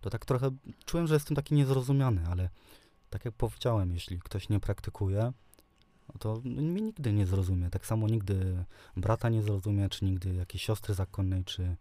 To 0.04 0.10
tak 0.10 0.26
trochę 0.26 0.52
czułem, 0.86 1.08
że 1.08 1.14
jestem 1.14 1.36
taki 1.36 1.56
niezrozumiany, 1.56 2.22
ale 2.28 2.50
tak 3.10 3.26
jak 3.26 3.34
powiedziałem, 3.34 3.94
jeśli 3.94 4.20
ktoś 4.20 4.50
nie 4.50 4.60
praktykuje, 4.60 5.34
no 6.10 6.20
to 6.20 6.42
mnie 6.44 6.82
nigdy 6.82 7.14
nie 7.14 7.26
zrozumie. 7.26 7.70
Tak 7.70 7.86
samo 7.86 8.08
nigdy 8.08 8.66
brata 8.98 9.30
nie 9.30 9.42
zrozumie, 9.42 9.90
czy 9.90 10.06
nigdy 10.06 10.36
jakiejś 10.36 10.64
siostry 10.64 10.94
zakonnej, 10.94 11.44
czy, 11.44 11.76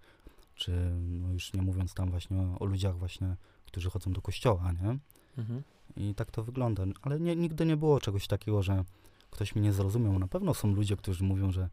czy 0.55 0.91
no 0.95 1.33
już 1.33 1.53
nie 1.53 1.63
mówiąc 1.63 1.95
tam 1.95 2.11
właśnie 2.11 2.37
o, 2.39 2.59
o 2.59 2.65
ludziach 2.65 2.99
właśnie, 2.99 3.37
którzy 3.67 3.91
chodzą 3.91 4.13
do 4.13 4.23
kościoła, 4.23 4.73
nie? 4.73 4.99
Mhm. 5.39 5.63
I 5.97 6.15
tak 6.15 6.31
to 6.31 6.45
wygląda. 6.45 6.85
Ale 7.03 7.21
nie, 7.21 7.37
nigdy 7.37 7.67
nie 7.67 7.77
było 7.77 8.01
czegoś 8.01 8.27
takiego, 8.27 8.63
że 8.63 8.85
ktoś 9.31 9.55
mnie 9.55 9.65
nie 9.65 9.73
zrozumiał. 9.73 10.19
Na 10.19 10.29
pewno 10.29 10.55
są 10.55 10.73
ludzie, 10.75 10.97
którzy 10.97 11.25
mówią, 11.25 11.53
że 11.53 11.69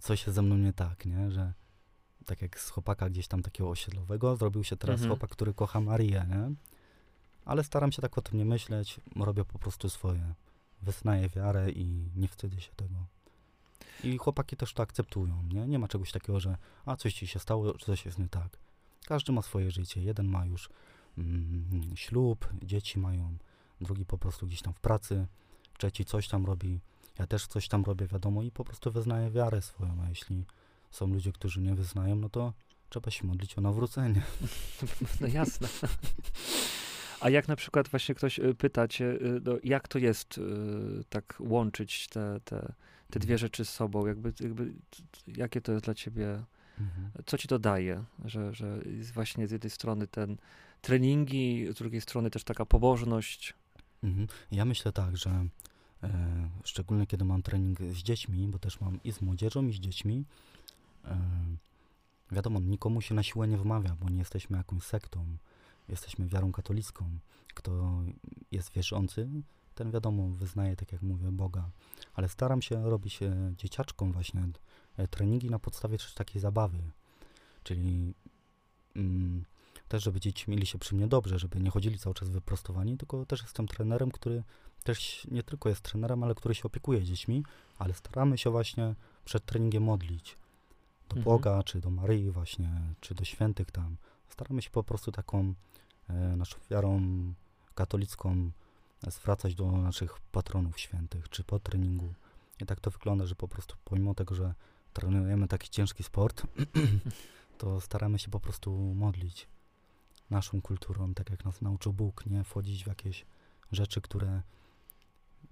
coś 0.00 0.26
jest 0.26 0.34
ze 0.34 0.42
mną 0.42 0.56
nie 0.56 0.72
tak, 0.72 1.06
nie? 1.06 1.30
Że 1.30 1.52
tak 2.26 2.42
jak 2.42 2.60
z 2.60 2.70
chłopaka 2.70 3.10
gdzieś 3.10 3.28
tam 3.28 3.42
takiego 3.42 3.70
osiedlowego, 3.70 4.36
zrobił 4.36 4.64
się 4.64 4.76
teraz 4.76 4.94
Mhm. 4.94 5.10
chłopak, 5.10 5.30
który 5.30 5.54
kocha 5.54 5.80
Marię, 5.80 6.26
nie? 6.28 6.54
Ale 7.44 7.64
staram 7.64 7.92
się 7.92 8.02
tak 8.02 8.18
o 8.18 8.22
tym 8.22 8.38
nie 8.38 8.44
myśleć, 8.44 9.00
robię 9.16 9.44
po 9.44 9.58
prostu 9.58 9.88
swoje. 9.90 10.34
Wyznaję 10.82 11.28
wiarę 11.28 11.70
i 11.70 12.10
nie 12.16 12.28
wstydzę 12.28 12.60
się 12.60 12.72
tego. 12.76 12.94
I 14.04 14.18
chłopaki 14.18 14.56
też 14.56 14.72
to 14.74 14.82
akceptują, 14.82 15.42
nie? 15.42 15.66
Nie 15.66 15.78
ma 15.78 15.88
czegoś 15.88 16.12
takiego, 16.12 16.40
że 16.40 16.56
a 16.86 16.96
coś 16.96 17.14
ci 17.14 17.26
się 17.26 17.38
stało, 17.38 17.78
coś 17.78 18.06
jest 18.06 18.18
nie 18.18 18.28
tak. 18.28 18.58
Każdy 19.06 19.32
ma 19.32 19.42
swoje 19.42 19.70
życie. 19.70 20.02
Jeden 20.02 20.28
ma 20.28 20.46
już 20.46 20.70
mm, 21.18 21.92
ślub, 21.94 22.48
dzieci 22.62 22.98
mają, 22.98 23.36
drugi 23.80 24.04
po 24.04 24.18
prostu 24.18 24.46
gdzieś 24.46 24.62
tam 24.62 24.74
w 24.74 24.80
pracy, 24.80 25.26
trzeci 25.78 26.04
coś 26.04 26.28
tam 26.28 26.46
robi, 26.46 26.80
ja 27.18 27.26
też 27.26 27.46
coś 27.46 27.68
tam 27.68 27.84
robię, 27.84 28.06
wiadomo, 28.06 28.42
i 28.42 28.50
po 28.50 28.64
prostu 28.64 28.92
wyznaję 28.92 29.30
wiarę 29.30 29.62
swoją, 29.62 30.02
a 30.02 30.08
jeśli 30.08 30.44
są 30.90 31.06
ludzie, 31.06 31.32
którzy 31.32 31.60
nie 31.60 31.74
wyznają, 31.74 32.16
no 32.16 32.28
to 32.28 32.52
trzeba 32.88 33.10
się 33.10 33.26
modlić 33.26 33.58
o 33.58 33.60
nawrócenie. 33.60 34.22
No 35.20 35.26
jasne. 35.26 35.68
A 37.20 37.30
jak 37.30 37.48
na 37.48 37.56
przykład 37.56 37.88
właśnie 37.88 38.14
ktoś 38.14 38.38
y, 38.38 38.54
pyta 38.54 38.88
cię, 38.88 39.04
y, 39.04 39.40
no, 39.44 39.52
jak 39.64 39.88
to 39.88 39.98
jest 39.98 40.38
y, 40.38 40.42
tak 41.08 41.36
łączyć 41.40 42.08
te, 42.08 42.40
te, 42.44 42.72
te 43.10 43.18
dwie 43.18 43.38
rzeczy 43.38 43.64
z 43.64 43.70
sobą? 43.70 44.06
Jakby, 44.06 44.32
jakby, 44.40 44.72
jakie 45.26 45.60
to 45.60 45.72
jest 45.72 45.84
dla 45.84 45.94
ciebie, 45.94 46.44
Mhm. 46.80 47.10
co 47.26 47.38
ci 47.38 47.48
to 47.48 47.58
daje? 47.58 48.04
Że, 48.24 48.54
że 48.54 48.78
jest 48.86 49.12
właśnie 49.12 49.46
z 49.48 49.50
jednej 49.50 49.70
strony 49.70 50.06
ten 50.06 50.36
treningi, 50.80 51.66
z 51.70 51.74
drugiej 51.74 52.00
strony 52.00 52.30
też 52.30 52.44
taka 52.44 52.66
pobożność. 52.66 53.54
Mhm. 54.02 54.28
Ja 54.52 54.64
myślę 54.64 54.92
tak, 54.92 55.16
że 55.16 55.46
e, 56.02 56.50
szczególnie 56.64 57.06
kiedy 57.06 57.24
mam 57.24 57.42
trening 57.42 57.78
z 57.80 57.96
dziećmi, 57.96 58.48
bo 58.48 58.58
też 58.58 58.80
mam 58.80 59.02
i 59.04 59.12
z 59.12 59.20
młodzieżą, 59.20 59.66
i 59.66 59.72
z 59.72 59.76
dziećmi, 59.76 60.24
wiadomo, 62.30 62.60
nikomu 62.60 63.00
się 63.00 63.14
na 63.14 63.22
siłę 63.22 63.48
nie 63.48 63.58
wmawia, 63.58 63.96
bo 64.00 64.08
nie 64.08 64.18
jesteśmy 64.18 64.56
jakąś 64.56 64.82
sektą, 64.82 65.36
jesteśmy 65.88 66.26
wiarą 66.26 66.52
katolicką. 66.52 67.18
Kto 67.54 68.02
jest 68.52 68.72
wierzący, 68.72 69.28
ten 69.74 69.90
wiadomo, 69.90 70.28
wyznaje, 70.28 70.76
tak 70.76 70.92
jak 70.92 71.02
mówię, 71.02 71.32
Boga. 71.32 71.70
Ale 72.14 72.28
staram 72.28 72.62
się 72.62 72.90
robić 72.90 73.22
e, 73.22 73.52
dzieciaczkom 73.56 74.12
właśnie 74.12 74.48
e, 74.96 75.08
treningi 75.08 75.50
na 75.50 75.58
podstawie 75.58 75.98
takiej 76.14 76.40
zabawy. 76.40 76.78
Czyli 77.62 78.14
mm, 78.96 79.44
też, 79.88 80.02
żeby 80.02 80.20
dzieci 80.20 80.50
mieli 80.50 80.66
się 80.66 80.78
przy 80.78 80.94
mnie 80.94 81.06
dobrze, 81.06 81.38
żeby 81.38 81.60
nie 81.60 81.70
chodzili 81.70 81.98
cały 81.98 82.14
czas 82.14 82.28
wyprostowani, 82.28 82.96
tylko 82.96 83.26
też 83.26 83.42
jestem 83.42 83.68
trenerem, 83.68 84.10
który 84.10 84.42
też 84.84 85.26
nie 85.30 85.42
tylko 85.42 85.68
jest 85.68 85.80
trenerem, 85.80 86.22
ale 86.22 86.34
który 86.34 86.54
się 86.54 86.62
opiekuje 86.62 87.04
dziećmi, 87.04 87.44
ale 87.78 87.94
staramy 87.94 88.38
się 88.38 88.50
właśnie 88.50 88.94
przed 89.24 89.44
treningiem 89.44 89.82
modlić 89.82 90.36
do 91.08 91.16
Mhm. 91.16 91.24
Boga, 91.24 91.62
czy 91.62 91.80
do 91.80 91.90
Maryi 91.90 92.30
właśnie, 92.30 92.80
czy 93.00 93.14
do 93.14 93.24
świętych 93.24 93.70
tam. 93.70 93.96
Staramy 94.28 94.62
się 94.62 94.70
po 94.70 94.82
prostu 94.84 95.12
taką 95.12 95.54
e, 96.08 96.14
naszą 96.36 96.56
wiarą 96.70 97.00
katolicką 97.74 98.50
zwracać 99.06 99.54
do 99.54 99.72
naszych 99.72 100.20
patronów 100.20 100.80
świętych, 100.80 101.28
czy 101.28 101.44
po 101.44 101.58
treningu. 101.58 102.14
I 102.60 102.66
tak 102.66 102.80
to 102.80 102.90
wygląda, 102.90 103.26
że 103.26 103.34
po 103.34 103.48
prostu 103.48 103.76
pomimo 103.84 104.14
tego, 104.14 104.34
że 104.34 104.54
trenujemy 104.92 105.48
taki 105.48 105.70
ciężki 105.70 106.02
sport, 106.02 106.42
to 107.58 107.80
staramy 107.80 108.18
się 108.18 108.30
po 108.30 108.40
prostu 108.40 108.70
modlić 108.94 109.48
naszą 110.30 110.62
kulturą, 110.62 111.14
tak 111.14 111.30
jak 111.30 111.44
nas 111.44 111.62
nauczył 111.62 111.92
Bóg, 111.92 112.26
nie 112.26 112.44
wchodzić 112.44 112.84
w 112.84 112.86
jakieś 112.86 113.26
rzeczy, 113.72 114.00
które 114.00 114.42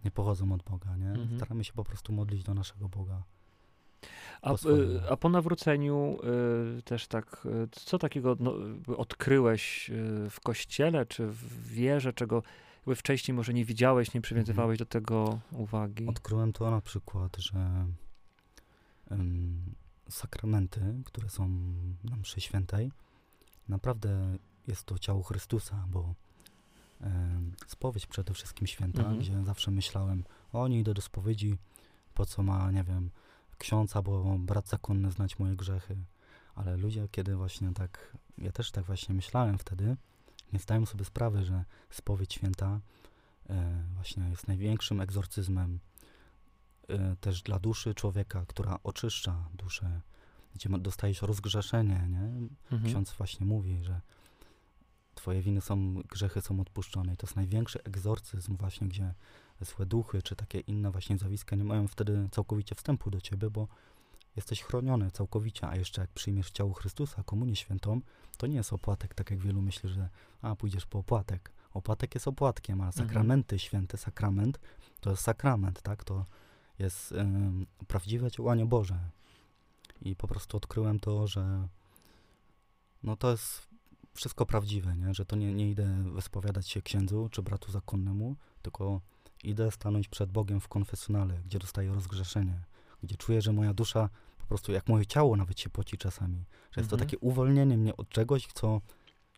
nie 0.04 0.10
pochodzą 0.10 0.52
od 0.52 0.62
Boga, 0.62 0.96
nie? 0.96 1.10
Mhm. 1.10 1.36
Staramy 1.36 1.64
się 1.64 1.72
po 1.72 1.84
prostu 1.84 2.12
modlić 2.12 2.42
do 2.42 2.54
naszego 2.54 2.88
Boga. 2.88 3.22
A, 4.42 4.54
Po 4.54 4.70
y, 4.70 5.00
a 5.10 5.16
po 5.16 5.28
nawróceniu 5.28 6.18
y, 6.78 6.82
też 6.82 7.06
tak, 7.06 7.46
y, 7.64 7.68
co 7.70 7.98
takiego 7.98 8.36
no, 8.40 8.54
odkryłeś 8.96 9.90
w 10.30 10.40
kościele, 10.44 11.06
czy 11.06 11.26
w 11.26 11.68
wierze, 11.68 12.12
czego 12.12 12.42
wcześniej 12.96 13.34
może 13.34 13.54
nie 13.54 13.64
widziałeś, 13.64 14.14
nie 14.14 14.20
przywiązywałeś 14.20 14.78
do 14.78 14.86
tego 14.86 15.40
uwagi? 15.52 16.06
Odkryłem 16.06 16.52
to 16.52 16.70
na 16.70 16.80
przykład, 16.80 17.36
że 17.36 17.86
sakramenty, 20.08 20.80
które 21.04 21.28
są 21.28 21.48
na 22.04 22.16
mszy 22.16 22.40
świętej, 22.40 22.92
naprawdę 23.68 24.36
jest 24.66 24.84
to 24.84 24.98
ciało 24.98 25.22
Chrystusa, 25.22 25.84
bo 25.88 26.14
spowiedź 27.66 28.06
przede 28.06 28.34
wszystkim 28.34 28.66
święta, 28.66 28.98
Mhm. 28.98 29.18
gdzie 29.18 29.44
zawsze 29.44 29.70
myślałem, 29.70 30.24
o 30.52 30.68
nie 30.68 30.80
idę 30.80 30.94
do 30.94 31.02
spowiedzi, 31.02 31.58
po 32.14 32.26
co 32.26 32.42
ma, 32.42 32.70
nie 32.70 32.84
wiem, 32.84 33.10
ksiądz 33.58 33.96
albo 33.96 34.38
brat 34.38 34.68
zakonny 34.68 35.10
znać 35.10 35.38
moje 35.38 35.56
grzechy. 35.56 35.96
Ale 36.54 36.76
ludzie, 36.76 37.08
kiedy 37.10 37.36
właśnie 37.36 37.72
tak, 37.74 38.16
ja 38.38 38.52
też 38.52 38.70
tak 38.70 38.84
właśnie 38.84 39.14
myślałem 39.14 39.58
wtedy, 39.58 39.96
nie 40.52 40.58
zdają 40.58 40.86
sobie 40.86 41.04
sprawy, 41.04 41.44
że 41.44 41.64
spowiedź 41.90 42.34
święta 42.34 42.80
e, 43.50 43.82
właśnie 43.94 44.30
jest 44.30 44.48
największym 44.48 45.00
egzorcyzmem 45.00 45.80
e, 46.88 47.16
też 47.20 47.42
dla 47.42 47.58
duszy 47.58 47.94
człowieka, 47.94 48.44
która 48.48 48.78
oczyszcza 48.84 49.48
duszę, 49.54 50.00
gdzie 50.54 50.68
dostajesz 50.68 51.22
rozgrzeszenie, 51.22 52.08
nie? 52.08 52.48
Mhm. 52.72 52.84
Ksiądz 52.84 53.12
właśnie 53.12 53.46
mówi, 53.46 53.82
że 53.82 54.00
twoje 55.14 55.42
winy 55.42 55.60
są, 55.60 55.94
grzechy 55.94 56.40
są 56.40 56.60
odpuszczone 56.60 57.14
i 57.14 57.16
to 57.16 57.26
jest 57.26 57.36
największy 57.36 57.82
egzorcyzm 57.84 58.56
właśnie, 58.56 58.88
gdzie 58.88 59.14
złe 59.60 59.86
duchy, 59.86 60.22
czy 60.22 60.36
takie 60.36 60.60
inne 60.60 60.90
właśnie 60.90 61.18
zjawiska 61.18 61.56
nie 61.56 61.64
mają 61.64 61.88
wtedy 61.88 62.28
całkowicie 62.30 62.74
wstępu 62.74 63.10
do 63.10 63.20
ciebie, 63.20 63.50
bo 63.50 63.68
jesteś 64.36 64.62
chroniony 64.62 65.10
całkowicie, 65.10 65.68
a 65.68 65.76
jeszcze 65.76 66.00
jak 66.00 66.10
przyjmiesz 66.10 66.50
ciało 66.50 66.72
Chrystusa, 66.72 67.22
komunię 67.22 67.56
świętą, 67.56 68.00
to 68.36 68.46
nie 68.46 68.56
jest 68.56 68.72
opłatek, 68.72 69.14
tak 69.14 69.30
jak 69.30 69.40
wielu 69.40 69.62
myśli, 69.62 69.88
że 69.88 70.08
a, 70.42 70.56
pójdziesz 70.56 70.86
po 70.86 70.98
opłatek. 70.98 71.52
Opłatek 71.74 72.14
jest 72.14 72.28
opłatkiem, 72.28 72.80
a 72.80 72.92
sakramenty, 72.92 73.58
święty 73.58 73.96
sakrament, 73.96 74.58
to 75.00 75.10
jest 75.10 75.22
sakrament, 75.22 75.82
tak? 75.82 76.04
To 76.04 76.24
jest 76.78 77.12
ym, 77.12 77.66
prawdziwe 77.88 78.30
działanie 78.30 78.66
Boże. 78.66 78.98
I 80.02 80.16
po 80.16 80.28
prostu 80.28 80.56
odkryłem 80.56 81.00
to, 81.00 81.26
że 81.26 81.68
no 83.02 83.16
to 83.16 83.30
jest 83.30 83.68
wszystko 84.14 84.46
prawdziwe, 84.46 84.96
nie? 84.96 85.14
Że 85.14 85.24
to 85.24 85.36
nie, 85.36 85.54
nie 85.54 85.70
idę 85.70 86.04
wyspowiadać 86.12 86.68
się 86.68 86.82
księdzu 86.82 87.28
czy 87.32 87.42
bratu 87.42 87.72
zakonnemu, 87.72 88.36
tylko 88.62 89.00
idę 89.44 89.70
stanąć 89.70 90.08
przed 90.08 90.32
Bogiem 90.32 90.60
w 90.60 90.68
konfesjonale, 90.68 91.34
gdzie 91.46 91.58
dostaję 91.58 91.92
rozgrzeszenie, 91.94 92.60
gdzie 93.02 93.16
czuję, 93.16 93.42
że 93.42 93.52
moja 93.52 93.74
dusza 93.74 94.08
po 94.38 94.46
prostu, 94.46 94.72
jak 94.72 94.88
moje 94.88 95.06
ciało 95.06 95.36
nawet 95.36 95.60
się 95.60 95.70
poci 95.70 95.98
czasami, 95.98 96.44
że 96.70 96.80
jest 96.80 96.90
to 96.90 96.96
Mhm. 96.96 97.08
takie 97.08 97.18
uwolnienie 97.18 97.76
mnie 97.76 97.96
od 97.96 98.08
czegoś, 98.08 98.46
co 98.54 98.80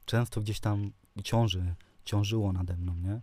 często 0.04 0.40
gdzieś 0.40 0.60
tam 0.60 0.92
ciąży, 1.24 1.74
ciążyło 2.04 2.52
nade 2.52 2.76
mną, 2.76 2.94
nie? 2.94 3.20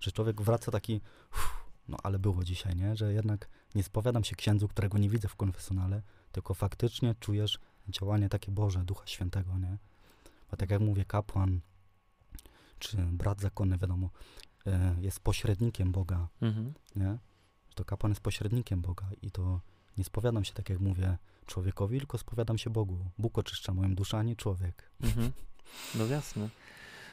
Że 0.00 0.12
człowiek 0.12 0.42
wraca 0.42 0.72
taki, 0.72 1.00
uff, 1.32 1.64
no 1.88 1.96
ale 2.02 2.18
było 2.18 2.44
dzisiaj, 2.44 2.76
nie? 2.76 2.96
Że 2.96 3.12
jednak 3.12 3.48
nie 3.74 3.82
spowiadam 3.82 4.24
się 4.24 4.36
księdzu, 4.36 4.68
którego 4.68 4.98
nie 4.98 5.08
widzę 5.08 5.28
w 5.28 5.36
konfesjonale, 5.36 6.02
tylko 6.32 6.54
faktycznie 6.54 7.14
czujesz 7.20 7.58
działanie 7.88 8.28
takie 8.28 8.52
Boże, 8.52 8.84
Ducha 8.84 9.06
Świętego, 9.06 9.58
nie? 9.58 9.78
Bo 10.50 10.56
tak 10.56 10.70
jak 10.70 10.80
mówię, 10.80 11.04
kapłan 11.04 11.60
czy 12.78 12.96
brat 12.96 13.40
zakonny, 13.40 13.78
wiadomo, 13.78 14.10
jest 15.00 15.20
pośrednikiem 15.20 15.92
Boga, 15.92 16.28
Mhm. 16.42 16.74
nie? 16.96 17.18
Że 17.68 17.74
to 17.74 17.84
kapłan 17.84 18.10
jest 18.12 18.20
pośrednikiem 18.22 18.80
Boga 18.80 19.06
i 19.22 19.30
to 19.30 19.60
nie 19.98 20.04
spowiadam 20.04 20.44
się, 20.44 20.52
tak 20.52 20.68
jak 20.70 20.80
mówię, 20.80 21.18
człowiekowi, 21.46 21.98
tylko 21.98 22.18
spowiadam 22.18 22.58
się 22.58 22.70
Bogu. 22.70 22.98
Bóg 23.18 23.38
oczyszcza 23.38 23.74
moją 23.74 23.94
duszę, 23.94 24.18
a 24.18 24.22
nie 24.22 24.36
człowiek. 24.36 24.90
Mhm. 25.02 25.32
No 25.94 26.06
jasne. 26.06 26.48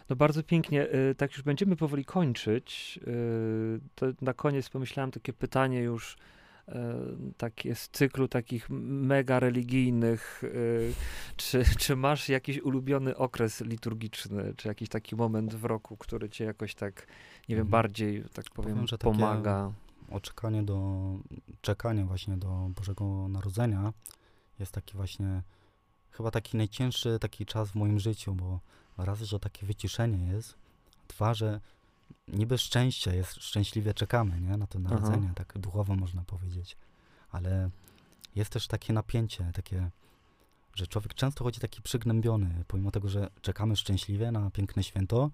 No 0.10 0.16
bardzo 0.16 0.44
pięknie. 0.44 0.88
Y, 0.94 1.16
Tak 1.16 1.32
już 1.32 1.42
będziemy 1.42 1.76
powoli 1.76 2.06
kończyć. 2.06 3.00
y, 3.08 3.80
To 3.96 4.06
na 4.22 4.34
koniec 4.34 4.70
pomyślałem 4.70 5.12
takie 5.12 5.34
pytanie 5.34 5.80
już 5.80 6.18
y, 6.70 6.74
takie 7.38 7.76
z 7.76 7.90
cyklu 7.90 8.28
takich 8.28 8.70
mega 8.70 9.40
religijnych. 9.40 10.44
y, 10.44 10.94
Czy, 11.38 11.64
czy 11.80 11.96
masz 11.96 12.30
jakiś 12.30 12.60
ulubiony 12.62 13.18
okres 13.18 13.62
liturgiczny, 13.62 14.54
czy 14.58 14.68
jakiś 14.68 14.90
taki 14.90 15.16
moment 15.16 15.56
w 15.56 15.66
roku, 15.66 15.98
który 15.98 16.30
cię 16.30 16.46
jakoś 16.46 16.76
tak, 16.76 17.08
nie 17.50 17.56
wiem, 17.56 17.66
Mhm. 17.68 17.72
bardziej, 17.72 18.24
tak 18.34 18.46
powiem, 18.50 18.86
Powiem, 19.00 19.18
pomaga? 19.20 19.72
Oczekanie 20.12 20.64
do, 20.64 21.02
czekanie 21.62 22.06
właśnie 22.06 22.38
do 22.38 22.70
Bożego 22.76 23.28
Narodzenia 23.28 23.94
jest 24.60 24.72
taki 24.72 24.94
właśnie, 24.98 25.42
chyba 26.12 26.32
taki 26.32 26.58
najcięższy 26.58 27.20
taki 27.20 27.46
czas 27.46 27.72
w 27.72 27.76
moim 27.76 28.00
życiu, 28.00 28.34
bo 28.36 28.60
raz, 28.98 29.20
że 29.22 29.40
takie 29.40 29.66
wyciszenie 29.66 30.28
jest, 30.34 30.56
dwa, 31.08 31.34
że 31.34 31.60
niby 32.28 32.58
szczęście 32.58 33.16
jest, 33.16 33.36
szczęśliwie 33.36 33.94
czekamy, 33.94 34.42
nie, 34.42 34.58
na 34.58 34.68
to 34.68 34.80
narodzenie, 34.80 35.32
tak 35.36 35.58
duchowo 35.58 35.96
można 35.96 36.24
powiedzieć, 36.24 36.78
ale 37.32 37.70
jest 38.36 38.52
też 38.52 38.68
takie 38.68 38.94
napięcie, 38.94 39.52
takie, 39.54 39.90
że 40.76 40.88
człowiek 40.88 41.14
często 41.14 41.44
chodzi 41.44 41.60
taki 41.60 41.82
przygnębiony, 41.82 42.64
pomimo 42.68 42.92
tego, 42.92 43.10
że 43.10 43.30
czekamy 43.42 43.76
szczęśliwie 43.76 44.32
na 44.32 44.52
piękne 44.52 44.84
święto, 44.84 45.32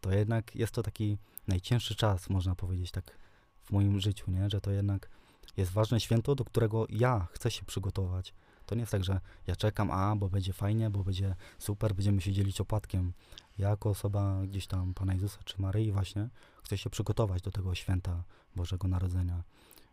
to 0.00 0.12
jednak 0.12 0.56
jest 0.56 0.72
to 0.72 0.82
taki 0.82 1.18
najcięższy 1.48 1.94
czas, 1.94 2.30
można 2.30 2.54
powiedzieć, 2.54 2.90
tak 2.90 3.18
w 3.64 3.72
moim 3.72 4.00
życiu, 4.00 4.30
nie? 4.30 4.50
że 4.50 4.60
to 4.60 4.70
jednak 4.70 5.08
jest 5.56 5.72
ważne 5.72 6.00
święto, 6.00 6.34
do 6.34 6.44
którego 6.44 6.86
ja 6.88 7.26
chcę 7.32 7.50
się 7.50 7.64
przygotować. 7.64 8.34
To 8.70 8.74
nie 8.74 8.80
jest 8.80 8.92
tak, 8.92 9.04
że 9.04 9.20
ja 9.46 9.56
czekam, 9.56 9.90
a 9.90 10.16
bo 10.16 10.28
będzie 10.28 10.52
fajnie, 10.52 10.90
bo 10.90 11.04
będzie 11.04 11.34
super, 11.58 11.94
będziemy 11.94 12.20
się 12.20 12.32
dzielić 12.32 12.60
opłatkiem. 12.60 13.12
Ja 13.58 13.68
jako 13.68 13.90
osoba 13.90 14.42
gdzieś 14.46 14.66
tam 14.66 14.94
Pana 14.94 15.14
Jezusa 15.14 15.38
czy 15.44 15.62
Maryi 15.62 15.92
właśnie 15.92 16.28
chcę 16.62 16.78
się 16.78 16.90
przygotować 16.90 17.42
do 17.42 17.50
tego 17.50 17.74
święta 17.74 18.24
Bożego 18.56 18.88
Narodzenia. 18.88 19.42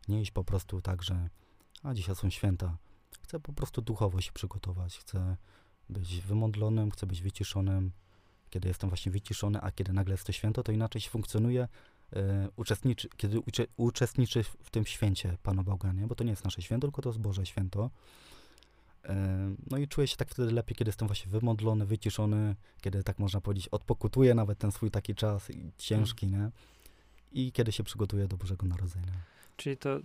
Nie 0.07 0.21
iść 0.21 0.31
po 0.31 0.43
prostu 0.43 0.81
tak, 0.81 1.03
że 1.03 1.29
a 1.83 1.93
dzisiaj 1.93 2.15
są 2.15 2.29
święta. 2.29 2.77
Chcę 3.21 3.39
po 3.39 3.53
prostu 3.53 3.81
duchowo 3.81 4.21
się 4.21 4.31
przygotować. 4.31 4.97
Chcę 4.97 5.37
być 5.89 6.21
wymodlonym, 6.21 6.91
chcę 6.91 7.05
być 7.05 7.21
wyciszonym. 7.21 7.91
Kiedy 8.49 8.67
jestem 8.67 8.89
właśnie 8.89 9.11
wyciszony, 9.11 9.61
a 9.61 9.71
kiedy 9.71 9.93
nagle 9.93 10.13
jest 10.13 10.23
to 10.23 10.31
święto, 10.31 10.63
to 10.63 10.71
inaczej 10.71 11.01
się 11.01 11.09
funkcjonuje 11.09 11.67
e, 12.13 12.49
uczestniczy, 12.55 13.09
kiedy 13.17 13.39
ucze, 13.39 13.65
uczestniczy 13.77 14.43
w 14.43 14.69
tym 14.69 14.85
święcie 14.85 15.37
Pana 15.43 15.63
Boga, 15.63 15.93
nie? 15.93 16.07
bo 16.07 16.15
to 16.15 16.23
nie 16.23 16.29
jest 16.29 16.43
nasze 16.43 16.61
święto, 16.61 16.87
tylko 16.87 17.01
to 17.01 17.09
jest 17.09 17.19
Boże 17.19 17.45
święto. 17.45 17.89
E, 19.07 19.55
No 19.71 19.77
i 19.77 19.87
czuję 19.87 20.07
się 20.07 20.15
tak 20.17 20.29
wtedy 20.29 20.51
lepiej, 20.51 20.75
kiedy 20.75 20.89
jestem 20.89 21.07
właśnie 21.07 21.31
wymodlony, 21.31 21.85
wyciszony, 21.85 22.55
kiedy 22.81 23.03
tak 23.03 23.19
można 23.19 23.41
powiedzieć, 23.41 23.67
odpokutuję 23.67 24.35
nawet 24.35 24.59
ten 24.59 24.71
swój 24.71 24.91
taki 24.91 25.15
czas 25.15 25.47
ciężki, 25.77 26.27
nie? 26.27 26.51
I 27.31 27.51
kiedy 27.51 27.71
się 27.71 27.83
przygotuję 27.83 28.27
do 28.27 28.37
Bożego 28.37 28.67
Narodzenia. 28.67 29.13
Czyli 29.57 29.77
to, 29.77 29.99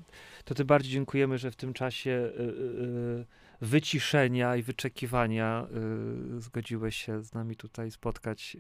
to 0.45 0.55
ty 0.55 0.65
bardziej 0.65 0.93
dziękujemy, 0.93 1.39
że 1.39 1.51
w 1.51 1.57
tym 1.57 1.73
czasie 1.73 2.11
y, 2.11 2.41
y, 2.41 2.43
y, 2.43 3.27
wyciszenia 3.61 4.57
i 4.57 4.63
wyczekiwania 4.63 5.67
zgodziłeś 6.39 6.97
się 6.97 7.23
z 7.23 7.33
nami 7.33 7.57
tutaj 7.57 7.91
spotkać 7.91 8.57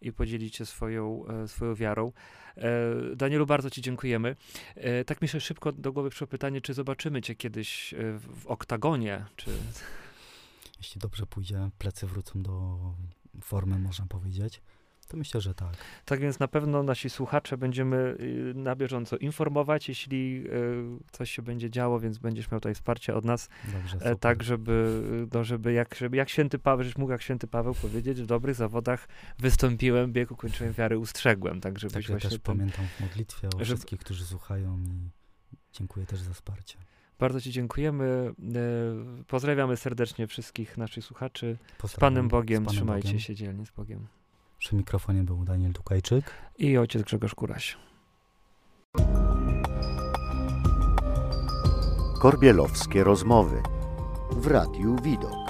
i 0.00 0.12
podzielić 0.12 0.56
się 0.56 0.66
swoją, 0.66 1.24
swoją 1.46 1.74
wiarą. 1.74 2.12
E, 2.56 3.16
Danielu, 3.16 3.46
bardzo 3.46 3.70
ci 3.70 3.82
dziękujemy. 3.82 4.36
E, 4.74 5.04
Tak 5.04 5.22
mi 5.22 5.28
się 5.28 5.40
szybko 5.40 5.72
do 5.72 5.92
głowy 5.92 6.10
przyszło 6.10 6.26
pytanie, 6.26 6.60
czy 6.60 6.74
zobaczymy 6.74 7.22
cię 7.22 7.34
kiedyś 7.34 7.94
w 8.20 8.46
oktagonie, 8.46 9.24
czy... 9.36 9.50
Jeśli 10.78 11.00
dobrze 11.00 11.26
pójdzie, 11.26 11.70
plecy 11.78 12.06
wrócą 12.06 12.42
do 12.42 12.78
formy, 13.42 13.78
można 13.78 14.06
powiedzieć, 14.06 14.62
to 15.10 15.16
myślę, 15.16 15.40
że 15.40 15.54
tak. 15.54 15.76
Tak 16.04 16.20
więc 16.20 16.38
na 16.38 16.48
pewno 16.48 16.82
nasi 16.82 17.10
słuchacze 17.10 17.56
będziemy 17.58 17.96
y, 18.20 18.52
na 18.54 18.76
bieżąco 18.76 19.16
informować, 19.16 19.88
jeśli 19.88 20.44
y, 20.46 21.12
coś 21.12 21.30
się 21.30 21.42
będzie 21.42 21.70
działo, 21.70 22.00
więc 22.00 22.18
będziesz 22.18 22.50
miał 22.50 22.60
tutaj 22.60 22.74
wsparcie 22.74 23.14
od 23.14 23.24
nas. 23.24 23.48
Dobrze, 23.72 23.96
E, 24.00 24.16
tak, 24.16 24.42
żeby, 24.42 25.02
no, 25.34 25.44
żeby, 25.44 25.72
jak, 25.72 25.94
żeby 25.94 26.16
jak 26.16 26.28
święty 26.28 26.58
Paweł, 26.58 26.84
żebyś 26.84 26.98
mógł 26.98 27.12
jak 27.12 27.22
święty 27.22 27.46
Paweł 27.46 27.74
powiedzieć, 27.74 28.22
w 28.22 28.26
dobrych 28.26 28.54
zawodach 28.54 29.08
wystąpiłem, 29.38 30.12
bieg 30.12 30.30
ukończyłem, 30.30 30.72
wiary 30.72 30.98
ustrzegłem, 30.98 31.60
tak 31.60 31.78
żebyś 31.78 32.06
Tak, 32.06 32.08
ja 32.14 32.20
też 32.20 32.30
tym, 32.30 32.40
pamiętam 32.40 32.84
w 32.96 33.00
modlitwie 33.00 33.48
o 33.48 33.50
żeby- 33.50 33.64
wszystkich, 33.64 33.98
którzy 34.00 34.24
słuchają 34.24 34.78
i 34.78 35.10
dziękuję 35.72 36.06
też 36.06 36.20
za 36.20 36.32
wsparcie. 36.32 36.78
Bardzo 37.18 37.40
ci 37.40 37.50
dziękujemy. 37.52 38.32
E, 38.54 39.24
pozdrawiamy 39.26 39.76
serdecznie 39.76 40.26
wszystkich 40.26 40.76
naszych 40.78 41.04
słuchaczy. 41.04 41.58
Z 41.78 41.80
Pozdrawiam. 41.80 42.00
Panem 42.14 42.28
Bogiem, 42.28 42.62
Z 42.62 42.66
Panem 42.66 42.76
trzymajcie 42.76 43.08
Bogiem. 43.08 43.20
się 43.20 43.34
dzielnie 43.34 43.66
z 43.66 43.70
Bogiem. 43.70 44.06
Przy 44.60 44.76
mikrofonie 44.76 45.22
był 45.22 45.44
Daniel 45.44 45.72
Dukajczyk. 45.72 46.24
I 46.58 46.78
ojciec 46.78 47.02
Grzegorz 47.02 47.34
Kuraś. 47.34 47.76
Korbielowskie 52.22 53.04
rozmowy 53.04 53.62
w 54.30 54.46
Radiu 54.46 54.96
Widok. 55.02 55.49